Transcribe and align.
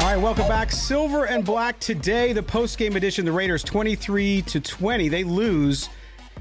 All 0.00 0.14
right, 0.14 0.16
welcome 0.16 0.46
back. 0.46 0.70
Silver 0.70 1.26
and 1.26 1.44
black 1.44 1.80
today. 1.80 2.32
The 2.32 2.42
post 2.42 2.78
game 2.78 2.94
edition. 2.94 3.24
The 3.24 3.32
Raiders 3.32 3.64
23 3.64 4.42
to 4.42 4.60
20. 4.60 5.08
They 5.08 5.24
lose 5.24 5.90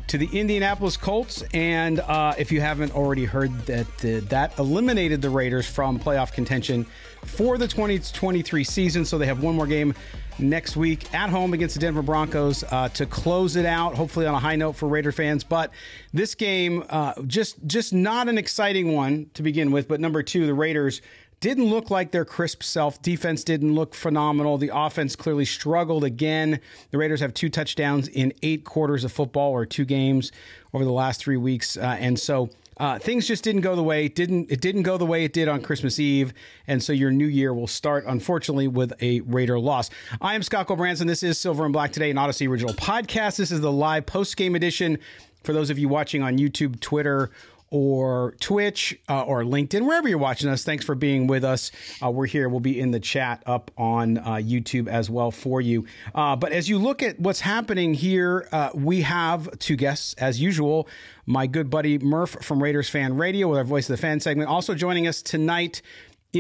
to 0.06 0.18
the 0.18 0.30
Indianapolis 0.32 0.96
Colts, 0.96 1.44
and 1.54 2.00
uh, 2.00 2.34
if 2.38 2.52
you 2.52 2.62
haven't 2.62 2.94
already 2.96 3.26
heard 3.26 3.52
that, 3.66 3.88
uh, 4.06 4.26
that 4.30 4.58
eliminated 4.58 5.22
the 5.22 5.30
Raiders 5.30 5.68
from 5.68 6.00
playoff 6.00 6.32
contention 6.32 6.86
for 7.26 7.58
the 7.58 7.68
2023 7.68 8.64
season. 8.64 9.04
So 9.04 9.18
they 9.18 9.26
have 9.26 9.42
one 9.42 9.56
more 9.56 9.68
game 9.68 9.94
next 10.40 10.78
week 10.78 11.14
at 11.14 11.30
home 11.30 11.54
against 11.54 11.76
the 11.76 11.82
Denver 11.82 12.04
Broncos 12.04 12.64
uh, 12.72 12.90
to 12.90 13.06
close 13.06 13.56
it 13.56 13.66
out. 13.66 13.96
Hopefully 13.96 14.28
on 14.28 14.36
a 14.36 14.40
high 14.40 14.56
note 14.56 14.74
for 14.74 14.88
Raider 14.88 15.12
fans. 15.12 15.44
But 15.44 15.72
this 16.14 16.36
game, 16.36 16.84
uh, 16.90 17.14
just 17.26 17.66
just 17.66 17.92
not 17.92 18.30
an 18.30 18.38
exciting 18.38 18.94
one 18.94 19.30
to 19.34 19.44
begin 19.44 19.72
with. 19.72 19.88
But 19.88 20.00
number 20.00 20.24
two, 20.24 20.46
the 20.46 20.54
Raiders 20.54 21.02
didn't 21.40 21.66
look 21.66 21.92
like 21.92 22.12
their 22.12 22.26
crisp 22.26 22.64
self. 22.64 23.02
Defense 23.02 23.44
didn't 23.44 23.76
look 23.76 23.94
phenomenal. 23.94 24.58
The 24.58 24.72
offense 24.74 25.16
clearly 25.16 25.46
struggled 25.46 26.04
again. 26.04 26.60
The 26.92 26.98
Raiders 26.98 27.20
have 27.20 27.34
two 27.34 27.50
touchdowns 27.50 28.08
in 28.08 28.34
eight 28.42 28.64
quarters 28.64 29.04
of 29.04 29.12
football 29.12 29.52
or 29.52 29.66
two 29.66 29.86
games 29.86 30.32
over 30.74 30.84
the 30.84 30.92
last 30.92 31.20
three 31.22 31.38
weeks, 31.38 31.78
uh, 31.78 31.98
and 32.00 32.20
so. 32.20 32.50
Uh, 32.80 33.00
things 33.00 33.28
just 33.28 33.44
didn't 33.44 33.62
go 33.62 33.76
the 33.76 33.82
way 33.82 34.06
it 34.06 34.14
didn't. 34.14 34.52
It 34.52 34.62
didn't 34.62 34.84
go 34.84 35.00
the 35.00 35.06
way 35.06 35.24
it 35.24 35.34
did 35.34 35.48
on 35.48 35.64
Christmas 35.64 35.98
Eve, 36.00 36.32
and 36.68 36.84
so 36.84 36.94
your 36.94 37.10
new 37.10 37.26
year 37.26 37.52
will 37.52 37.66
start, 37.66 38.06
unfortunately, 38.06 38.68
with 38.68 38.94
a 39.02 39.22
Raider 39.22 39.58
loss. 39.58 39.90
I 40.22 40.36
am 40.36 40.44
Scott 40.44 40.68
Gulbransen. 40.68 41.08
This 41.08 41.24
is 41.24 41.40
Silver 41.40 41.64
and 41.64 41.74
Black 41.74 41.92
today, 41.92 42.12
an 42.12 42.18
Audacy 42.18 42.48
original 42.48 42.76
podcast. 42.76 43.38
This 43.38 43.50
is 43.50 43.62
the 43.62 43.72
live 43.72 44.06
post 44.06 44.38
game 44.38 44.54
edition. 44.54 45.00
For 45.44 45.54
those 45.54 45.72
of 45.72 45.80
you 45.80 45.90
watching 45.90 46.22
on 46.22 46.38
YouTube, 46.38 46.80
Twitter, 46.80 47.32
or 47.70 48.36
Twitch 48.40 48.98
uh, 49.10 49.24
or 49.24 49.44
LinkedIn, 49.44 49.86
wherever 49.86 50.08
you're 50.08 50.18
watching 50.18 50.50
us. 50.50 50.64
Thanks 50.64 50.86
for 50.86 50.96
being 50.96 51.28
with 51.28 51.44
us. 51.44 51.72
Uh, 52.04 52.10
we're 52.10 52.26
here. 52.26 52.48
We'll 52.50 52.60
be 52.60 52.80
in 52.80 52.92
the 52.92 53.00
chat 53.00 53.44
up 53.46 53.72
on 53.78 54.18
uh, 54.20 54.36
YouTube 54.36 54.88
as 54.88 55.10
well 55.10 55.32
for 55.32 55.60
you. 55.60 55.86
Uh, 56.16 56.36
but 56.36 56.52
as 56.52 56.70
you 56.70 56.78
look 56.78 57.04
at 57.04 57.20
what's 57.20 57.42
happening 57.42 57.94
here, 57.94 58.48
uh, 58.52 58.70
we 58.74 59.02
have 59.02 59.58
two 59.60 59.76
guests 59.76 60.14
as 60.16 60.40
usual. 60.40 60.88
My 61.26 61.46
good 61.46 61.70
buddy 61.70 62.00
Murf 62.00 62.42
from 62.42 62.64
Raiders 62.64 62.90
Fan 62.90 63.18
Radio 63.18 63.50
with 63.50 63.58
our 63.58 63.66
Voice 63.66 63.90
of 63.90 63.98
the 63.98 64.02
Fan 64.02 64.20
segment. 64.22 64.50
Also 64.50 64.74
joining 64.74 65.08
us 65.08 65.22
tonight 65.22 65.82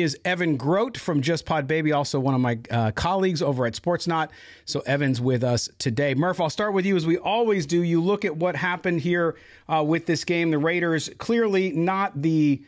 is 0.01 0.17
Evan 0.25 0.57
Groat 0.57 0.97
from 0.97 1.21
Just 1.21 1.45
Pod 1.45 1.67
Baby, 1.67 1.91
also 1.91 2.19
one 2.19 2.33
of 2.33 2.41
my 2.41 2.59
uh, 2.69 2.91
colleagues 2.91 3.41
over 3.41 3.65
at 3.65 3.73
Sportsnaut. 3.73 4.29
So 4.65 4.81
Evan's 4.81 5.21
with 5.21 5.43
us 5.43 5.69
today. 5.79 6.15
Murf, 6.15 6.39
I'll 6.39 6.49
start 6.49 6.73
with 6.73 6.85
you 6.85 6.95
as 6.95 7.05
we 7.05 7.17
always 7.17 7.65
do. 7.65 7.81
You 7.81 8.01
look 8.01 8.25
at 8.25 8.35
what 8.35 8.55
happened 8.55 9.01
here 9.01 9.35
uh, 9.67 9.83
with 9.85 10.05
this 10.05 10.23
game. 10.23 10.51
The 10.51 10.57
Raiders 10.57 11.09
clearly 11.17 11.71
not 11.71 12.21
the 12.21 12.61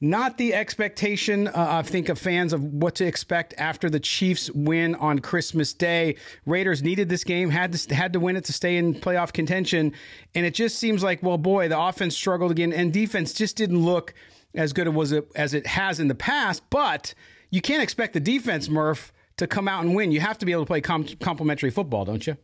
not 0.00 0.36
the 0.36 0.52
expectation, 0.52 1.48
uh, 1.48 1.52
I 1.56 1.82
think, 1.82 2.10
of 2.10 2.18
fans 2.18 2.52
of 2.52 2.62
what 2.62 2.96
to 2.96 3.06
expect 3.06 3.54
after 3.56 3.88
the 3.88 3.98
Chiefs 3.98 4.50
win 4.50 4.94
on 4.96 5.20
Christmas 5.20 5.72
Day. 5.72 6.16
Raiders 6.44 6.82
needed 6.82 7.08
this 7.08 7.24
game, 7.24 7.48
had 7.48 7.72
to 7.72 7.94
had 7.94 8.12
to 8.12 8.20
win 8.20 8.36
it 8.36 8.44
to 8.44 8.52
stay 8.52 8.76
in 8.76 8.94
playoff 8.94 9.32
contention, 9.32 9.94
and 10.34 10.44
it 10.44 10.54
just 10.54 10.78
seems 10.78 11.02
like, 11.02 11.22
well, 11.22 11.38
boy, 11.38 11.68
the 11.68 11.80
offense 11.80 12.14
struggled 12.14 12.50
again, 12.50 12.72
and 12.72 12.92
defense 12.92 13.32
just 13.32 13.56
didn't 13.56 13.82
look 13.82 14.12
as 14.56 14.72
good 14.72 14.88
as 14.88 15.12
it 15.12 15.28
as 15.36 15.54
it 15.54 15.66
has 15.66 16.00
in 16.00 16.08
the 16.08 16.14
past. 16.14 16.62
But 16.70 17.14
you 17.50 17.60
can't 17.60 17.82
expect 17.82 18.14
the 18.14 18.20
defense, 18.20 18.68
Murf, 18.68 19.10
to 19.36 19.46
come 19.46 19.68
out 19.68 19.84
and 19.84 19.94
win. 19.94 20.12
You 20.12 20.20
have 20.20 20.38
to 20.38 20.46
be 20.46 20.52
able 20.52 20.62
to 20.62 20.66
play 20.66 20.80
com- 20.80 21.06
complementary 21.20 21.70
football, 21.70 22.04
don't 22.04 22.26
you? 22.26 22.36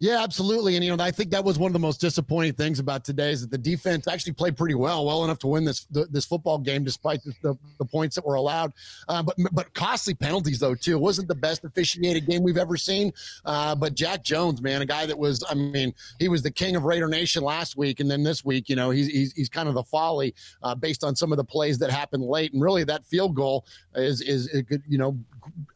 Yeah, 0.00 0.22
absolutely. 0.22 0.76
And 0.76 0.84
you 0.84 0.94
know, 0.94 1.02
I 1.02 1.10
think 1.10 1.30
that 1.30 1.44
was 1.44 1.58
one 1.58 1.68
of 1.68 1.72
the 1.72 1.80
most 1.80 2.00
disappointing 2.00 2.52
things 2.52 2.78
about 2.78 3.04
today 3.04 3.32
is 3.32 3.40
that 3.40 3.50
the 3.50 3.58
defense 3.58 4.06
actually 4.06 4.34
played 4.34 4.56
pretty 4.56 4.74
well, 4.74 5.04
well 5.04 5.24
enough 5.24 5.40
to 5.40 5.48
win 5.48 5.64
this 5.64 5.86
this 5.90 6.24
football 6.24 6.58
game 6.58 6.84
despite 6.84 7.20
the, 7.42 7.58
the, 7.78 7.84
points 7.84 8.14
that 8.14 8.24
were 8.24 8.36
allowed. 8.36 8.72
Uh, 9.08 9.22
but 9.22 9.36
but 9.52 9.74
costly 9.74 10.14
penalties 10.14 10.60
though 10.60 10.74
too. 10.74 10.92
It 10.92 11.00
wasn't 11.00 11.26
the 11.26 11.34
best 11.34 11.64
officiated 11.64 12.26
game 12.26 12.42
we've 12.42 12.58
ever 12.58 12.76
seen. 12.76 13.12
Uh, 13.44 13.74
but 13.74 13.94
Jack 13.94 14.22
Jones, 14.22 14.62
man, 14.62 14.82
a 14.82 14.86
guy 14.86 15.06
that 15.06 15.18
was, 15.18 15.42
I 15.50 15.54
mean, 15.54 15.92
he 16.20 16.28
was 16.28 16.42
the 16.42 16.50
king 16.50 16.76
of 16.76 16.84
Raider 16.84 17.08
Nation 17.08 17.42
last 17.42 17.76
week, 17.76 17.98
and 18.00 18.10
then 18.10 18.22
this 18.22 18.44
week, 18.44 18.68
you 18.68 18.76
know, 18.76 18.90
he's 18.90 19.08
he's, 19.08 19.32
he's 19.32 19.48
kind 19.48 19.68
of 19.68 19.74
the 19.74 19.84
folly 19.84 20.34
uh, 20.62 20.74
based 20.74 21.02
on 21.02 21.16
some 21.16 21.32
of 21.32 21.38
the 21.38 21.44
plays 21.44 21.78
that 21.78 21.90
happened 21.90 22.22
late. 22.22 22.52
And 22.52 22.62
really, 22.62 22.84
that 22.84 23.04
field 23.04 23.34
goal 23.34 23.64
is 23.96 24.20
is, 24.20 24.46
is 24.48 24.64
you 24.88 24.98
know 24.98 25.18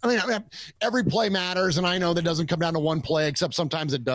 I 0.03 0.09
mean, 0.09 0.45
every 0.81 1.05
play 1.05 1.29
matters, 1.29 1.79
and 1.79 1.87
I 1.87 1.99
know 1.99 2.13
that 2.15 2.23
doesn't 2.23 2.47
come 2.47 2.59
down 2.59 2.75
to 2.75 2.81
one 2.81 3.01
play, 3.01 3.29
except 3.29 3.55
sometimes 3.55 3.95
it 3.95 4.05
does. 4.05 4.12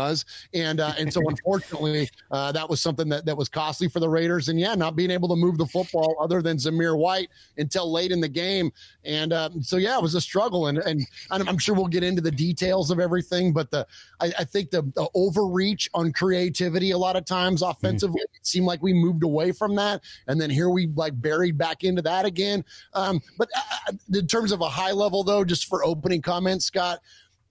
And 0.53 0.79
uh, 0.79 0.93
and 0.97 1.11
so 1.11 1.21
unfortunately, 1.27 2.09
uh, 2.31 2.51
that 2.51 2.69
was 2.69 2.81
something 2.81 3.09
that, 3.09 3.25
that 3.25 3.37
was 3.37 3.49
costly 3.49 3.87
for 3.87 3.99
the 3.99 4.09
Raiders. 4.09 4.49
And 4.49 4.59
yeah, 4.59 4.75
not 4.75 4.95
being 4.95 5.11
able 5.11 5.29
to 5.29 5.35
move 5.35 5.57
the 5.57 5.65
football 5.65 6.15
other 6.19 6.41
than 6.41 6.57
Zamir 6.57 6.97
White 6.97 7.29
until 7.57 7.91
late 7.91 8.11
in 8.11 8.21
the 8.21 8.29
game. 8.29 8.71
And 9.03 9.33
um, 9.33 9.63
so 9.63 9.77
yeah, 9.77 9.97
it 9.97 10.01
was 10.01 10.15
a 10.15 10.21
struggle. 10.21 10.67
And 10.67 10.77
and 10.79 11.05
I'm 11.31 11.57
sure 11.57 11.75
we'll 11.75 11.87
get 11.87 12.03
into 12.03 12.21
the 12.21 12.31
details 12.31 12.91
of 12.91 12.99
everything, 12.99 13.53
but 13.53 13.71
the 13.71 13.87
I, 14.19 14.31
I 14.39 14.43
think 14.43 14.71
the, 14.71 14.81
the, 14.95 15.07
overreach 15.15 15.89
on 15.93 16.11
creativity 16.11 16.91
a 16.91 16.97
lot 16.97 17.15
of 17.15 17.25
times 17.25 17.61
offensively, 17.61 18.19
mm-hmm. 18.19 18.35
it 18.35 18.45
seemed 18.45 18.65
like 18.65 18.81
we 18.81 18.93
moved 18.93 19.23
away 19.23 19.51
from 19.51 19.75
that, 19.75 20.03
and 20.27 20.39
then 20.39 20.49
here 20.49 20.69
we 20.69 20.87
like 20.95 21.19
buried 21.19 21.57
back 21.57 21.83
into 21.83 22.01
that 22.03 22.25
again. 22.25 22.63
Um, 22.93 23.21
but 23.37 23.49
uh, 23.55 23.93
in 24.13 24.27
terms 24.27 24.51
of 24.51 24.61
a 24.61 24.69
high 24.69 24.91
level 24.91 25.23
though 25.23 25.43
just 25.43 25.67
for 25.67 25.83
opening 25.83 26.21
comments, 26.21 26.65
Scott. 26.65 26.99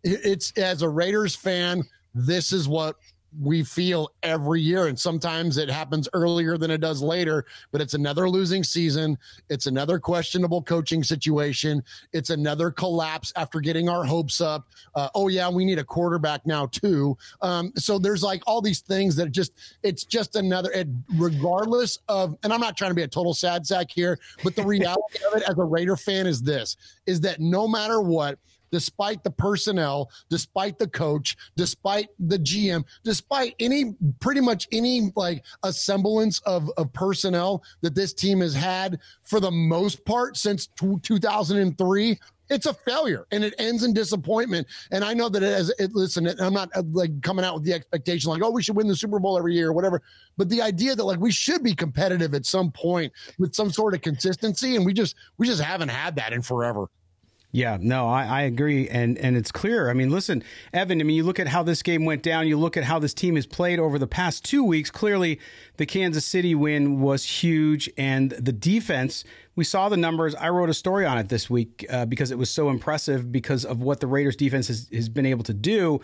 It's 0.09 0.53
as 0.53 0.83
a 0.83 0.89
Raiders 0.89 1.35
fan, 1.35 1.83
this 2.17 2.53
is 2.53 2.67
what 2.67 2.97
we 3.41 3.63
feel 3.63 4.11
every 4.23 4.61
year. 4.61 4.87
And 4.87 4.99
sometimes 4.99 5.59
it 5.59 5.69
happens 5.69 6.09
earlier 6.13 6.57
than 6.57 6.71
it 6.71 6.81
does 6.81 7.03
later, 7.03 7.45
but 7.71 7.81
it's 7.81 7.95
another 7.95 8.31
losing 8.31 8.65
season. 8.65 9.19
It's 9.51 9.67
another 9.67 9.99
questionable 9.99 10.63
coaching 10.63 11.03
situation. 11.03 11.83
It's 12.13 12.31
another 12.31 12.71
collapse 12.71 13.33
after 13.37 13.61
getting 13.61 13.89
our 13.89 14.05
hopes 14.05 14.41
up. 14.41 14.69
Uh, 14.95 15.09
oh, 15.15 15.29
yeah, 15.29 15.51
we 15.51 15.65
need 15.65 15.79
a 15.79 15.85
quarterback 15.85 16.47
now, 16.47 16.67
too. 16.67 17.17
Um, 17.43 17.73
so 17.77 17.99
there's 17.99 18.23
like 18.23 18.43
all 18.47 18.63
these 18.63 18.81
things 18.81 19.17
that 19.17 19.33
just, 19.33 19.53
it's 19.83 20.05
just 20.05 20.37
another, 20.37 20.71
it, 20.73 20.89
regardless 21.17 21.99
of, 22.09 22.37
and 22.43 22.53
I'm 22.53 22.61
not 22.61 22.77
trying 22.77 22.91
to 22.91 22.97
be 22.97 23.03
a 23.03 23.09
total 23.09 23.35
sad 23.35 23.67
sack 23.67 23.91
here, 23.91 24.19
but 24.45 24.57
the 24.57 24.65
reality 24.65 25.19
of 25.31 25.41
it 25.41 25.49
as 25.49 25.59
a 25.59 25.65
Raider 25.65 25.97
fan 25.97 26.27
is 26.27 26.43
this 26.43 26.77
is 27.07 27.21
that 27.21 27.41
no 27.41 27.69
matter 27.69 28.01
what, 28.01 28.39
despite 28.71 29.23
the 29.25 29.31
personnel, 29.31 30.11
despite 30.29 30.79
the 30.79 30.89
coach, 30.89 31.37
despite 31.57 32.09
the 32.19 32.39
GM, 32.39 32.85
despite 33.05 33.55
any 33.59 33.95
pretty 34.21 34.41
much 34.41 34.69
any 34.73 35.13
like 35.17 35.45
a 35.63 35.73
semblance 35.73 36.41
of, 36.41 36.71
of 36.77 36.93
personnel 36.93 37.63
that 37.81 37.95
this 37.95 38.13
team 38.13 38.41
has 38.41 38.55
had 38.55 38.99
for 39.23 39.41
the 39.41 39.51
most 39.51 40.05
part 40.05 40.37
since 40.37 40.67
t- 40.67 40.97
2003 41.03 42.19
it's 42.49 42.67
a 42.67 42.75
failure 42.75 43.27
and 43.33 43.45
it 43.45 43.55
ends 43.59 43.83
in 43.83 43.93
disappointment. 43.93 44.67
And 44.91 45.05
I 45.05 45.15
know 45.15 45.29
that 45.29 45.43
as 45.43 45.71
it, 45.79 45.93
listen, 45.95 46.29
I'm 46.41 46.55
not 46.55 46.71
uh, 46.75 46.83
like 46.93 47.21
coming 47.23 47.45
out 47.45 47.55
with 47.55 47.65
the 47.65 47.73
expectation 47.73 48.31
like, 48.31 48.43
oh, 48.43 48.51
we 48.51 48.63
should 48.63 48.77
win 48.77 48.87
the 48.87 48.97
Super 48.97 49.19
Bowl 49.19 49.39
every 49.39 49.55
year 49.55 49.69
or 49.69 49.73
whatever. 49.73 50.03
But 50.37 50.49
the 50.49 50.63
idea 50.63 50.95
that 50.95 51.05
like 51.05 51.19
we 51.19 51.33
should 51.33 51.63
be 51.63 51.75
competitive 51.75 52.35
at 52.35 52.47
some 52.47 52.71
point 52.71 53.13
with 53.39 53.55
some 53.55 53.71
sort 53.71 53.95
of 53.95 54.03
consistency, 54.03 54.77
and 54.77 54.85
we 54.85 54.93
just 54.93 55.17
we 55.39 55.47
just 55.47 55.63
haven't 55.63 55.89
had 55.89 56.17
that 56.17 56.33
in 56.33 56.43
forever. 56.43 56.89
Yeah, 57.53 57.79
no, 57.81 58.09
I, 58.09 58.25
I, 58.25 58.43
agree, 58.43 58.89
and 58.89 59.17
and 59.17 59.37
it's 59.37 59.51
clear. 59.51 59.89
I 59.89 59.95
mean, 59.95 60.11
listen, 60.11 60.43
Evan. 60.75 61.01
I 61.01 61.05
mean, 61.05 61.17
you 61.17 61.23
look 61.23 61.41
at 61.41 61.47
how 61.47 61.63
this 61.63 61.83
game 61.83 62.05
went 62.05 62.23
down. 62.23 62.49
You 62.49 62.59
look 62.59 62.77
at 62.77 62.85
how 62.85 62.99
this 62.99 63.15
team 63.15 63.37
has 63.37 63.47
played 63.47 63.79
over 63.79 63.99
the 63.99 64.07
past 64.07 64.45
two 64.45 64.63
weeks. 64.63 64.91
Clearly, 64.91 65.41
the 65.77 65.87
Kansas 65.87 66.25
City 66.25 66.55
win 66.55 67.01
was 67.01 67.25
huge, 67.25 67.89
and 67.97 68.33
the 68.33 68.53
defense. 68.53 69.25
We 69.55 69.65
saw 69.65 69.89
the 69.89 69.97
numbers. 69.97 70.35
I 70.35 70.51
wrote 70.51 70.69
a 70.69 70.75
story 70.75 71.07
on 71.07 71.17
it 71.17 71.31
this 71.31 71.49
week 71.49 71.87
uh, 71.89 72.05
because 72.05 72.31
it 72.31 72.37
was 72.37 72.51
so 72.51 72.69
impressive 72.69 73.33
because 73.33 73.65
of 73.65 73.81
what 73.81 74.01
the 74.01 74.07
Raiders 74.07 74.37
defense 74.37 74.69
has, 74.69 74.91
has 74.93 75.09
been 75.09 75.25
able 75.25 75.45
to 75.45 75.55
do. 75.55 76.03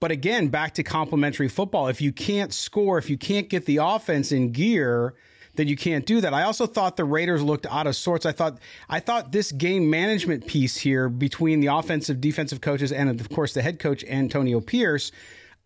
But 0.00 0.10
again, 0.10 0.48
back 0.48 0.72
to 0.74 0.82
complementary 0.82 1.48
football. 1.48 1.88
If 1.88 2.00
you 2.00 2.12
can't 2.12 2.52
score, 2.54 2.96
if 2.96 3.10
you 3.10 3.18
can't 3.18 3.50
get 3.50 3.66
the 3.66 3.76
offense 3.76 4.32
in 4.32 4.52
gear 4.52 5.14
then 5.56 5.68
you 5.68 5.76
can't 5.76 6.04
do 6.06 6.20
that. 6.20 6.34
I 6.34 6.42
also 6.42 6.66
thought 6.66 6.96
the 6.96 7.04
Raiders 7.04 7.42
looked 7.42 7.66
out 7.66 7.86
of 7.86 7.96
sorts. 7.96 8.26
I 8.26 8.32
thought 8.32 8.58
I 8.88 9.00
thought 9.00 9.32
this 9.32 9.52
game 9.52 9.88
management 9.90 10.46
piece 10.46 10.78
here 10.78 11.08
between 11.08 11.60
the 11.60 11.68
offensive 11.68 12.20
defensive 12.20 12.60
coaches 12.60 12.92
and 12.92 13.20
of 13.20 13.28
course 13.30 13.54
the 13.54 13.62
head 13.62 13.78
coach 13.78 14.04
Antonio 14.04 14.60
Pierce, 14.60 15.12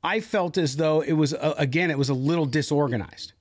I 0.03 0.21
felt 0.21 0.59
as 0.59 0.77
though 0.77 1.01
it 1.01 1.15
was 1.15 1.35
uh, 1.35 1.55
again 1.59 1.91
it 1.91 1.99
was 1.99 2.09
a 2.09 2.15
little 2.15 2.47
disorganized. 2.47 3.33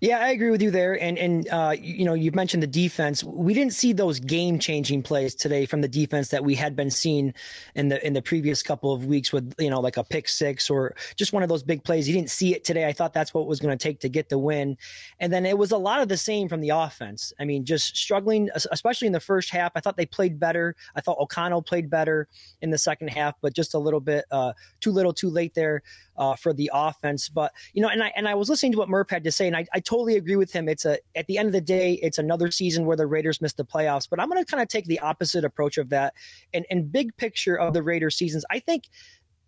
Yeah, 0.00 0.18
I 0.18 0.30
agree 0.30 0.50
with 0.50 0.62
you 0.62 0.70
there. 0.70 1.00
And 1.00 1.18
and 1.18 1.48
uh, 1.48 1.74
you 1.78 2.04
know, 2.04 2.14
you've 2.14 2.34
mentioned 2.34 2.62
the 2.62 2.68
defense. 2.68 3.24
We 3.24 3.54
didn't 3.54 3.72
see 3.72 3.92
those 3.92 4.20
game 4.20 4.58
changing 4.58 5.02
plays 5.02 5.34
today 5.34 5.66
from 5.66 5.80
the 5.80 5.88
defense 5.88 6.28
that 6.28 6.44
we 6.44 6.54
had 6.54 6.76
been 6.76 6.90
seeing 6.90 7.34
in 7.74 7.88
the 7.88 8.04
in 8.06 8.12
the 8.12 8.22
previous 8.22 8.62
couple 8.62 8.92
of 8.92 9.06
weeks 9.06 9.32
with 9.32 9.54
you 9.58 9.70
know 9.70 9.80
like 9.80 9.96
a 9.96 10.04
pick 10.04 10.28
six 10.28 10.68
or 10.68 10.94
just 11.16 11.32
one 11.32 11.42
of 11.42 11.48
those 11.48 11.62
big 11.62 11.84
plays. 11.84 12.08
You 12.08 12.14
didn't 12.14 12.30
see 12.30 12.54
it 12.54 12.64
today. 12.64 12.86
I 12.86 12.92
thought 12.92 13.12
that's 13.12 13.32
what 13.32 13.46
was 13.46 13.60
going 13.60 13.76
to 13.76 13.82
take 13.82 14.00
to 14.00 14.08
get 14.08 14.28
the 14.28 14.38
win. 14.38 14.76
And 15.20 15.32
then 15.32 15.46
it 15.46 15.56
was 15.56 15.72
a 15.72 15.78
lot 15.78 16.00
of 16.00 16.08
the 16.08 16.16
same 16.16 16.48
from 16.48 16.60
the 16.60 16.70
offense. 16.70 17.32
I 17.40 17.44
mean, 17.44 17.64
just 17.64 17.96
struggling, 17.96 18.50
especially 18.70 19.06
in 19.06 19.12
the 19.12 19.20
first 19.20 19.50
half. 19.50 19.72
I 19.74 19.80
thought 19.80 19.96
they 19.96 20.06
played 20.06 20.38
better. 20.38 20.76
I 20.94 21.00
thought 21.00 21.18
O'Connell 21.18 21.62
played 21.62 21.88
better 21.88 22.28
in 22.60 22.70
the 22.70 22.78
second 22.78 23.08
half, 23.08 23.34
but 23.40 23.54
just 23.54 23.74
a 23.74 23.78
little 23.78 24.00
bit 24.00 24.24
uh, 24.30 24.52
too 24.80 24.92
little, 24.92 25.12
too 25.12 25.30
late 25.30 25.54
there 25.54 25.82
uh, 26.18 26.34
for 26.34 26.52
the 26.52 26.70
offense. 26.72 27.28
But 27.28 27.52
you 27.72 27.82
know, 27.82 27.88
and 27.88 28.02
I 28.02 28.12
and 28.16 28.28
I 28.28 28.34
was 28.34 28.48
listening 28.48 28.72
to 28.72 28.78
what 28.78 28.88
Murf 28.88 29.10
had 29.10 29.24
to 29.24 29.32
say, 29.32 29.46
and 29.46 29.56
I, 29.56 29.66
I 29.72 29.80
totally 29.86 30.16
agree 30.16 30.36
with 30.36 30.52
him. 30.52 30.68
It's 30.68 30.84
a 30.84 30.98
at 31.14 31.26
the 31.28 31.38
end 31.38 31.46
of 31.46 31.52
the 31.52 31.60
day, 31.60 31.94
it's 32.02 32.18
another 32.18 32.50
season 32.50 32.84
where 32.84 32.96
the 32.96 33.06
Raiders 33.06 33.40
missed 33.40 33.56
the 33.56 33.64
playoffs. 33.64 34.06
But 34.10 34.20
I'm 34.20 34.28
going 34.28 34.44
to 34.44 34.50
kind 34.50 34.62
of 34.62 34.68
take 34.68 34.84
the 34.84 34.98
opposite 34.98 35.44
approach 35.44 35.78
of 35.78 35.88
that. 35.90 36.12
And 36.52 36.66
and 36.68 36.92
big 36.92 37.16
picture 37.16 37.56
of 37.56 37.72
the 37.72 37.82
Raiders 37.82 38.16
seasons, 38.16 38.44
I 38.50 38.58
think, 38.58 38.84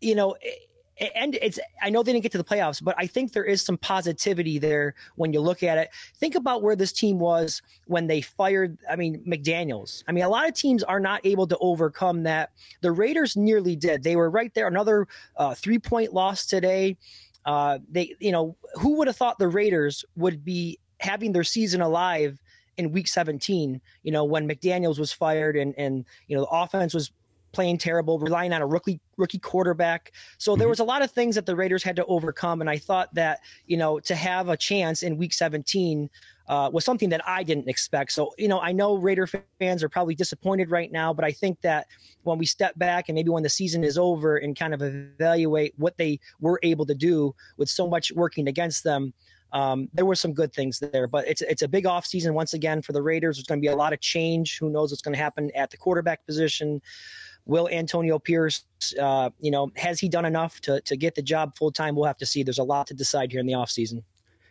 you 0.01 0.15
know. 0.15 0.37
And 1.15 1.39
it's 1.41 1.61
I 1.81 1.91
know 1.91 2.03
they 2.03 2.13
didn't 2.13 2.25
get 2.25 2.33
to 2.33 2.39
the 2.39 2.45
playoffs, 2.45 2.83
but 2.83 2.97
I 2.99 3.07
think 3.07 3.33
there 3.33 3.45
is 3.45 3.63
some 3.63 3.77
positivity 3.77 4.59
there 4.59 4.97
when 5.15 5.33
you 5.33 5.41
look 5.41 5.63
at 5.63 5.79
it. 5.79 5.91
Think 6.17 6.35
about 6.35 6.61
where 6.61 6.75
this 6.75 6.91
team 6.91 7.21
was 7.21 7.63
when 7.87 8.09
they 8.09 8.21
fired 8.21 8.79
I 8.91 8.97
mean 8.97 9.23
McDaniels. 9.25 10.03
I 10.09 10.13
mean 10.13 10.25
a 10.25 10.29
lot 10.29 10.49
of 10.49 10.55
teams 10.55 10.83
are 10.83 10.99
not 10.99 11.25
able 11.25 11.47
to 11.47 11.59
overcome 11.59 12.25
that. 12.25 12.51
The 12.81 12.91
Raiders 12.91 13.37
nearly 13.37 13.77
did. 13.77 14.03
They 14.03 14.17
were 14.17 14.29
right 14.29 14.53
there 14.55 14.67
another 14.67 15.07
uh, 15.37 15.51
3-point 15.51 16.15
loss 16.15 16.47
today. 16.47 16.97
Uh, 17.45 17.79
they 17.91 18.15
you 18.19 18.33
know, 18.33 18.57
who 18.75 18.97
would 18.97 19.07
have 19.07 19.17
thought 19.17 19.39
the 19.39 19.49
Raiders 19.49 20.05
would 20.17 20.45
be 20.45 20.79
having 21.01 21.33
their 21.33 21.45
season 21.45 21.81
alive 21.81 22.41
in 22.77 22.93
week 22.93 23.09
17, 23.09 23.81
you 24.03 24.13
know, 24.13 24.25
when 24.25 24.49
McDaniels 24.49 24.99
was 24.99 25.13
fired 25.13 25.57
and 25.57 25.75
and 25.77 26.05
you 26.27 26.37
know 26.37 26.43
the 26.43 26.51
offense 26.51 26.95
was 26.95 27.11
playing 27.53 27.79
terrible, 27.79 28.19
relying 28.19 28.53
on 28.53 28.63
a 28.63 28.67
rookie 28.67 29.01
rookie 29.17 29.39
quarterback. 29.39 30.13
So 30.39 30.55
there 30.55 30.65
mm-hmm. 30.65 30.71
was 30.71 30.81
a 30.81 30.85
lot 30.85 31.03
of 31.03 31.11
things 31.11 31.35
that 31.35 31.47
the 31.47 31.57
Raiders 31.57 31.83
had 31.83 31.97
to 31.97 32.05
overcome, 32.07 32.61
and 32.61 32.71
I 32.71 32.79
thought 32.79 33.13
that 33.15 33.41
you 33.67 33.77
know 33.77 34.01
to 34.01 34.15
have 34.15 34.49
a 34.49 34.57
chance 34.57 35.03
in 35.03 35.17
Week 35.17 35.33
17 35.33 36.09
uh, 36.49 36.71
was 36.73 36.85
something 36.85 37.11
that 37.11 37.27
I 37.27 37.43
didn't 37.43 37.69
expect. 37.69 38.13
So 38.13 38.33
you 38.39 38.49
know 38.49 38.61
I 38.61 38.73
know 38.73 38.97
Raider 38.97 39.29
fans 39.59 39.83
are 39.83 39.89
probably 39.89 40.15
disappointed 40.15 40.71
right 40.71 40.91
now, 40.91 41.13
but 41.13 41.25
I 41.25 41.33
think 41.33 41.61
that 41.63 41.87
when 42.23 42.39
we 42.39 42.47
step 42.47 42.79
back 42.79 43.09
and 43.09 43.17
maybe 43.17 43.31
when 43.31 43.43
the 43.43 43.49
season 43.49 43.85
is 43.85 43.99
over 43.99 44.37
and 44.37 44.59
kind 44.59 44.75
of 44.75 44.83
evaluate 44.83 45.75
what 45.77 45.97
they 45.97 46.21
were 46.41 46.59
able 46.63 46.87
to 46.87 46.95
do 46.95 47.35
with 47.57 47.69
so 47.69 47.87
much 47.87 48.13
working 48.13 48.49
against 48.49 48.85
them. 48.85 49.13
Um, 49.51 49.89
there 49.95 50.05
were 50.05 50.15
some 50.15 50.35
good 50.35 50.53
things 50.53 50.79
there, 50.79 51.07
but 51.07 51.27
it's 51.27 51.41
it's 51.41 51.63
a 51.63 51.69
big 51.69 51.85
offseason 51.85 52.35
once 52.35 52.53
again 52.53 52.83
for 52.83 52.93
the 52.93 53.01
Raiders. 53.01 53.37
There's 53.37 53.47
going 53.47 53.61
to 53.61 53.67
be 53.67 53.73
a 53.73 53.77
lot 53.77 53.95
of 53.95 54.01
change. 54.01 54.59
Who 54.59 54.69
knows 54.69 54.91
what's 54.91 55.01
going 55.01 55.15
to 55.15 55.23
happen 55.23 55.51
at 55.55 55.71
the 55.71 55.79
quarterback 55.79 56.27
position? 56.27 56.83
Will 57.47 57.67
Antonio 57.71 58.19
Pierce, 58.19 58.63
uh, 59.01 59.31
you 59.41 59.51
know, 59.51 59.73
has 59.77 59.99
he 59.99 60.09
done 60.09 60.27
enough 60.27 60.61
to, 60.61 60.83
to 60.83 60.97
get 60.99 61.15
the 61.15 61.23
job 61.23 61.57
full 61.57 61.73
time? 61.73 61.97
We'll 61.97 62.05
have 62.05 62.19
to 62.19 62.27
see. 62.27 62.43
There's 62.43 62.59
a 62.59 62.63
lot 62.65 62.87
to 62.89 62.95
decide 62.95 63.33
here 63.33 63.41
in 63.41 63.47
the 63.47 63.55
offseason. 63.55 64.03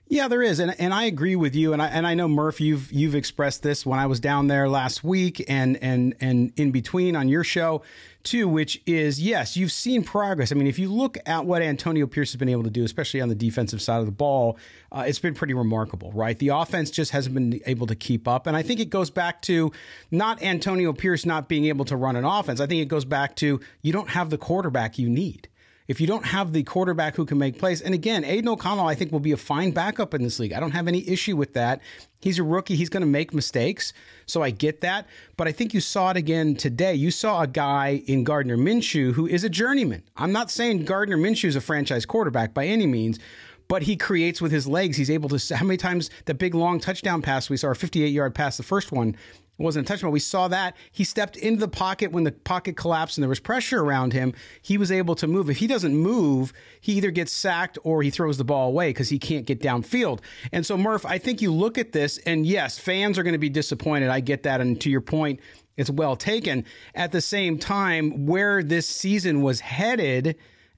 Yeah, 0.09 0.29
there 0.29 0.41
is, 0.41 0.59
and 0.59 0.73
and 0.79 0.93
I 0.93 1.03
agree 1.03 1.35
with 1.35 1.53
you, 1.53 1.73
and 1.73 1.81
I 1.81 1.87
and 1.87 2.07
I 2.07 2.13
know 2.13 2.29
Murf, 2.29 2.61
you've 2.61 2.91
you've 2.93 3.13
expressed 3.13 3.61
this 3.61 3.85
when 3.85 3.99
I 3.99 4.05
was 4.05 4.21
down 4.21 4.47
there 4.47 4.69
last 4.69 5.03
week, 5.03 5.43
and 5.49 5.75
and 5.83 6.15
and 6.21 6.53
in 6.55 6.71
between 6.71 7.17
on 7.17 7.27
your 7.27 7.43
show 7.43 7.81
too, 8.23 8.47
which 8.47 8.81
is 8.85 9.19
yes, 9.21 9.57
you've 9.57 9.71
seen 9.71 10.03
progress. 10.03 10.53
I 10.53 10.55
mean, 10.55 10.67
if 10.67 10.79
you 10.79 10.89
look 10.89 11.17
at 11.25 11.45
what 11.45 11.61
Antonio 11.61 12.07
Pierce 12.07 12.31
has 12.31 12.37
been 12.37 12.47
able 12.47 12.63
to 12.63 12.69
do, 12.69 12.85
especially 12.85 13.19
on 13.19 13.27
the 13.27 13.35
defensive 13.35 13.81
side 13.81 13.99
of 13.99 14.05
the 14.05 14.13
ball, 14.13 14.57
uh, 14.93 15.03
it's 15.05 15.19
been 15.19 15.33
pretty 15.33 15.53
remarkable, 15.53 16.13
right? 16.13 16.39
The 16.39 16.49
offense 16.49 16.89
just 16.89 17.11
hasn't 17.11 17.35
been 17.35 17.59
able 17.65 17.87
to 17.87 17.95
keep 17.95 18.29
up, 18.29 18.47
and 18.47 18.55
I 18.55 18.61
think 18.61 18.79
it 18.79 18.89
goes 18.89 19.09
back 19.09 19.41
to 19.43 19.73
not 20.09 20.41
Antonio 20.41 20.93
Pierce 20.93 21.25
not 21.25 21.49
being 21.49 21.65
able 21.65 21.83
to 21.83 21.97
run 21.97 22.15
an 22.15 22.23
offense. 22.23 22.61
I 22.61 22.65
think 22.65 22.81
it 22.81 22.87
goes 22.87 23.03
back 23.03 23.35
to 23.37 23.59
you 23.81 23.91
don't 23.91 24.09
have 24.09 24.29
the 24.29 24.37
quarterback 24.37 24.97
you 24.97 25.09
need 25.09 25.49
if 25.87 26.01
you 26.01 26.07
don't 26.07 26.25
have 26.25 26.51
the 26.51 26.63
quarterback 26.63 27.15
who 27.15 27.25
can 27.25 27.37
make 27.37 27.57
plays, 27.57 27.81
and 27.81 27.93
again, 27.93 28.25
Aidan 28.25 28.49
O'Connell, 28.49 28.87
I 28.87 28.95
think, 28.95 29.11
will 29.11 29.19
be 29.19 29.31
a 29.31 29.37
fine 29.37 29.71
backup 29.71 30.13
in 30.13 30.23
this 30.23 30.39
league. 30.39 30.53
I 30.53 30.59
don't 30.59 30.71
have 30.71 30.87
any 30.87 31.07
issue 31.07 31.37
with 31.37 31.53
that. 31.53 31.81
He's 32.19 32.39
a 32.39 32.43
rookie. 32.43 32.75
He's 32.75 32.89
going 32.89 33.01
to 33.01 33.07
make 33.07 33.33
mistakes. 33.33 33.93
So 34.25 34.41
I 34.43 34.49
get 34.49 34.81
that. 34.81 35.07
But 35.37 35.47
I 35.47 35.51
think 35.51 35.73
you 35.73 35.79
saw 35.79 36.11
it 36.11 36.17
again 36.17 36.55
today. 36.55 36.93
You 36.93 37.11
saw 37.11 37.41
a 37.41 37.47
guy 37.47 38.03
in 38.05 38.23
Gardner 38.23 38.57
Minshew 38.57 39.13
who 39.13 39.27
is 39.27 39.43
a 39.43 39.49
journeyman. 39.49 40.03
I'm 40.17 40.31
not 40.31 40.51
saying 40.51 40.85
Gardner 40.85 41.17
Minshew 41.17 41.45
is 41.45 41.55
a 41.55 41.61
franchise 41.61 42.05
quarterback 42.05 42.53
by 42.53 42.65
any 42.65 42.87
means, 42.87 43.19
but 43.67 43.83
he 43.83 43.95
creates 43.95 44.41
with 44.41 44.51
his 44.51 44.67
legs. 44.67 44.97
He's 44.97 45.11
able 45.11 45.29
to. 45.29 45.55
How 45.55 45.65
many 45.65 45.77
times 45.77 46.09
the 46.25 46.33
big 46.33 46.53
long 46.55 46.79
touchdown 46.79 47.21
pass 47.21 47.49
we 47.49 47.57
saw, 47.57 47.69
a 47.69 47.75
58 47.75 48.07
yard 48.07 48.35
pass, 48.35 48.57
the 48.57 48.63
first 48.63 48.91
one, 48.91 49.15
wasn't 49.63 49.87
a 49.87 49.91
touchdown. 49.91 50.11
We 50.11 50.19
saw 50.19 50.47
that 50.49 50.75
he 50.91 51.03
stepped 51.03 51.35
into 51.35 51.59
the 51.59 51.67
pocket 51.67 52.11
when 52.11 52.23
the 52.23 52.31
pocket 52.31 52.77
collapsed 52.77 53.17
and 53.17 53.23
there 53.23 53.29
was 53.29 53.39
pressure 53.39 53.81
around 53.81 54.13
him. 54.13 54.33
He 54.61 54.77
was 54.77 54.91
able 54.91 55.15
to 55.15 55.27
move. 55.27 55.49
If 55.49 55.57
he 55.57 55.67
doesn't 55.67 55.95
move, 55.95 56.53
he 56.79 56.93
either 56.93 57.11
gets 57.11 57.31
sacked 57.31 57.77
or 57.83 58.03
he 58.03 58.09
throws 58.09 58.37
the 58.37 58.43
ball 58.43 58.69
away 58.69 58.89
because 58.89 59.09
he 59.09 59.17
can't 59.19 59.45
get 59.45 59.59
downfield. 59.59 60.19
And 60.51 60.65
so, 60.65 60.77
Murf, 60.77 61.05
I 61.05 61.17
think 61.17 61.41
you 61.41 61.51
look 61.51 61.77
at 61.77 61.91
this, 61.91 62.17
and 62.19 62.45
yes, 62.45 62.77
fans 62.77 63.17
are 63.17 63.23
going 63.23 63.33
to 63.33 63.39
be 63.39 63.49
disappointed. 63.49 64.09
I 64.09 64.19
get 64.19 64.43
that. 64.43 64.61
And 64.61 64.79
to 64.81 64.89
your 64.89 65.01
point, 65.01 65.39
it's 65.75 65.89
well 65.89 66.15
taken. 66.15 66.65
At 66.93 67.11
the 67.11 67.21
same 67.21 67.57
time, 67.57 68.25
where 68.25 68.63
this 68.63 68.87
season 68.87 69.41
was 69.41 69.59
headed, 69.61 70.35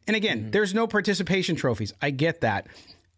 and 0.08 0.16
again, 0.16 0.40
mm-hmm. 0.40 0.52
there's 0.52 0.74
no 0.74 0.88
participation 0.88 1.56
trophies. 1.56 1.94
I 2.02 2.12
get 2.12 2.42
that. 2.42 2.68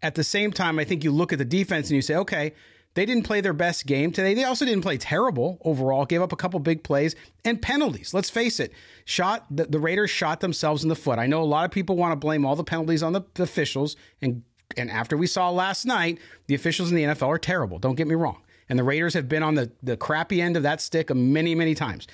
At 0.03 0.15
the 0.15 0.23
same 0.23 0.51
time, 0.51 0.79
I 0.79 0.83
think 0.83 1.03
you 1.03 1.11
look 1.11 1.31
at 1.31 1.39
the 1.39 1.45
defense 1.45 1.89
and 1.89 1.95
you 1.95 2.01
say, 2.01 2.15
okay, 2.15 2.53
they 2.93 3.05
didn't 3.05 3.23
play 3.23 3.41
their 3.41 3.53
best 3.53 3.85
game 3.85 4.11
today. 4.11 4.33
They 4.33 4.43
also 4.43 4.65
didn't 4.65 4.83
play 4.83 4.97
terrible 4.97 5.57
overall, 5.63 6.05
gave 6.05 6.21
up 6.21 6.33
a 6.33 6.35
couple 6.35 6.59
big 6.59 6.83
plays 6.83 7.15
and 7.45 7.61
penalties. 7.61 8.13
Let's 8.13 8.29
face 8.29 8.59
it, 8.59 8.73
shot 9.05 9.45
the, 9.49 9.65
the 9.65 9.79
Raiders 9.79 10.09
shot 10.09 10.41
themselves 10.41 10.83
in 10.83 10.89
the 10.89 10.95
foot. 10.95 11.19
I 11.19 11.27
know 11.27 11.41
a 11.41 11.45
lot 11.45 11.65
of 11.65 11.71
people 11.71 11.95
want 11.95 12.11
to 12.11 12.17
blame 12.17 12.45
all 12.45 12.55
the 12.55 12.63
penalties 12.63 13.01
on 13.01 13.13
the, 13.13 13.21
the 13.35 13.43
officials 13.43 13.95
and 14.21 14.43
and 14.77 14.89
after 14.89 15.17
we 15.17 15.27
saw 15.27 15.49
last 15.49 15.85
night, 15.85 16.17
the 16.47 16.55
officials 16.55 16.91
in 16.91 16.95
the 16.95 17.03
NFL 17.03 17.27
are 17.27 17.37
terrible. 17.37 17.77
Don't 17.77 17.95
get 17.95 18.07
me 18.07 18.15
wrong. 18.15 18.41
And 18.69 18.79
the 18.79 18.85
Raiders 18.85 19.13
have 19.15 19.27
been 19.27 19.43
on 19.43 19.55
the, 19.55 19.71
the 19.83 19.97
crappy 19.97 20.41
end 20.41 20.55
of 20.55 20.63
that 20.63 20.79
stick 20.79 21.13
many, 21.13 21.55
many 21.55 21.75
times. 21.75 22.07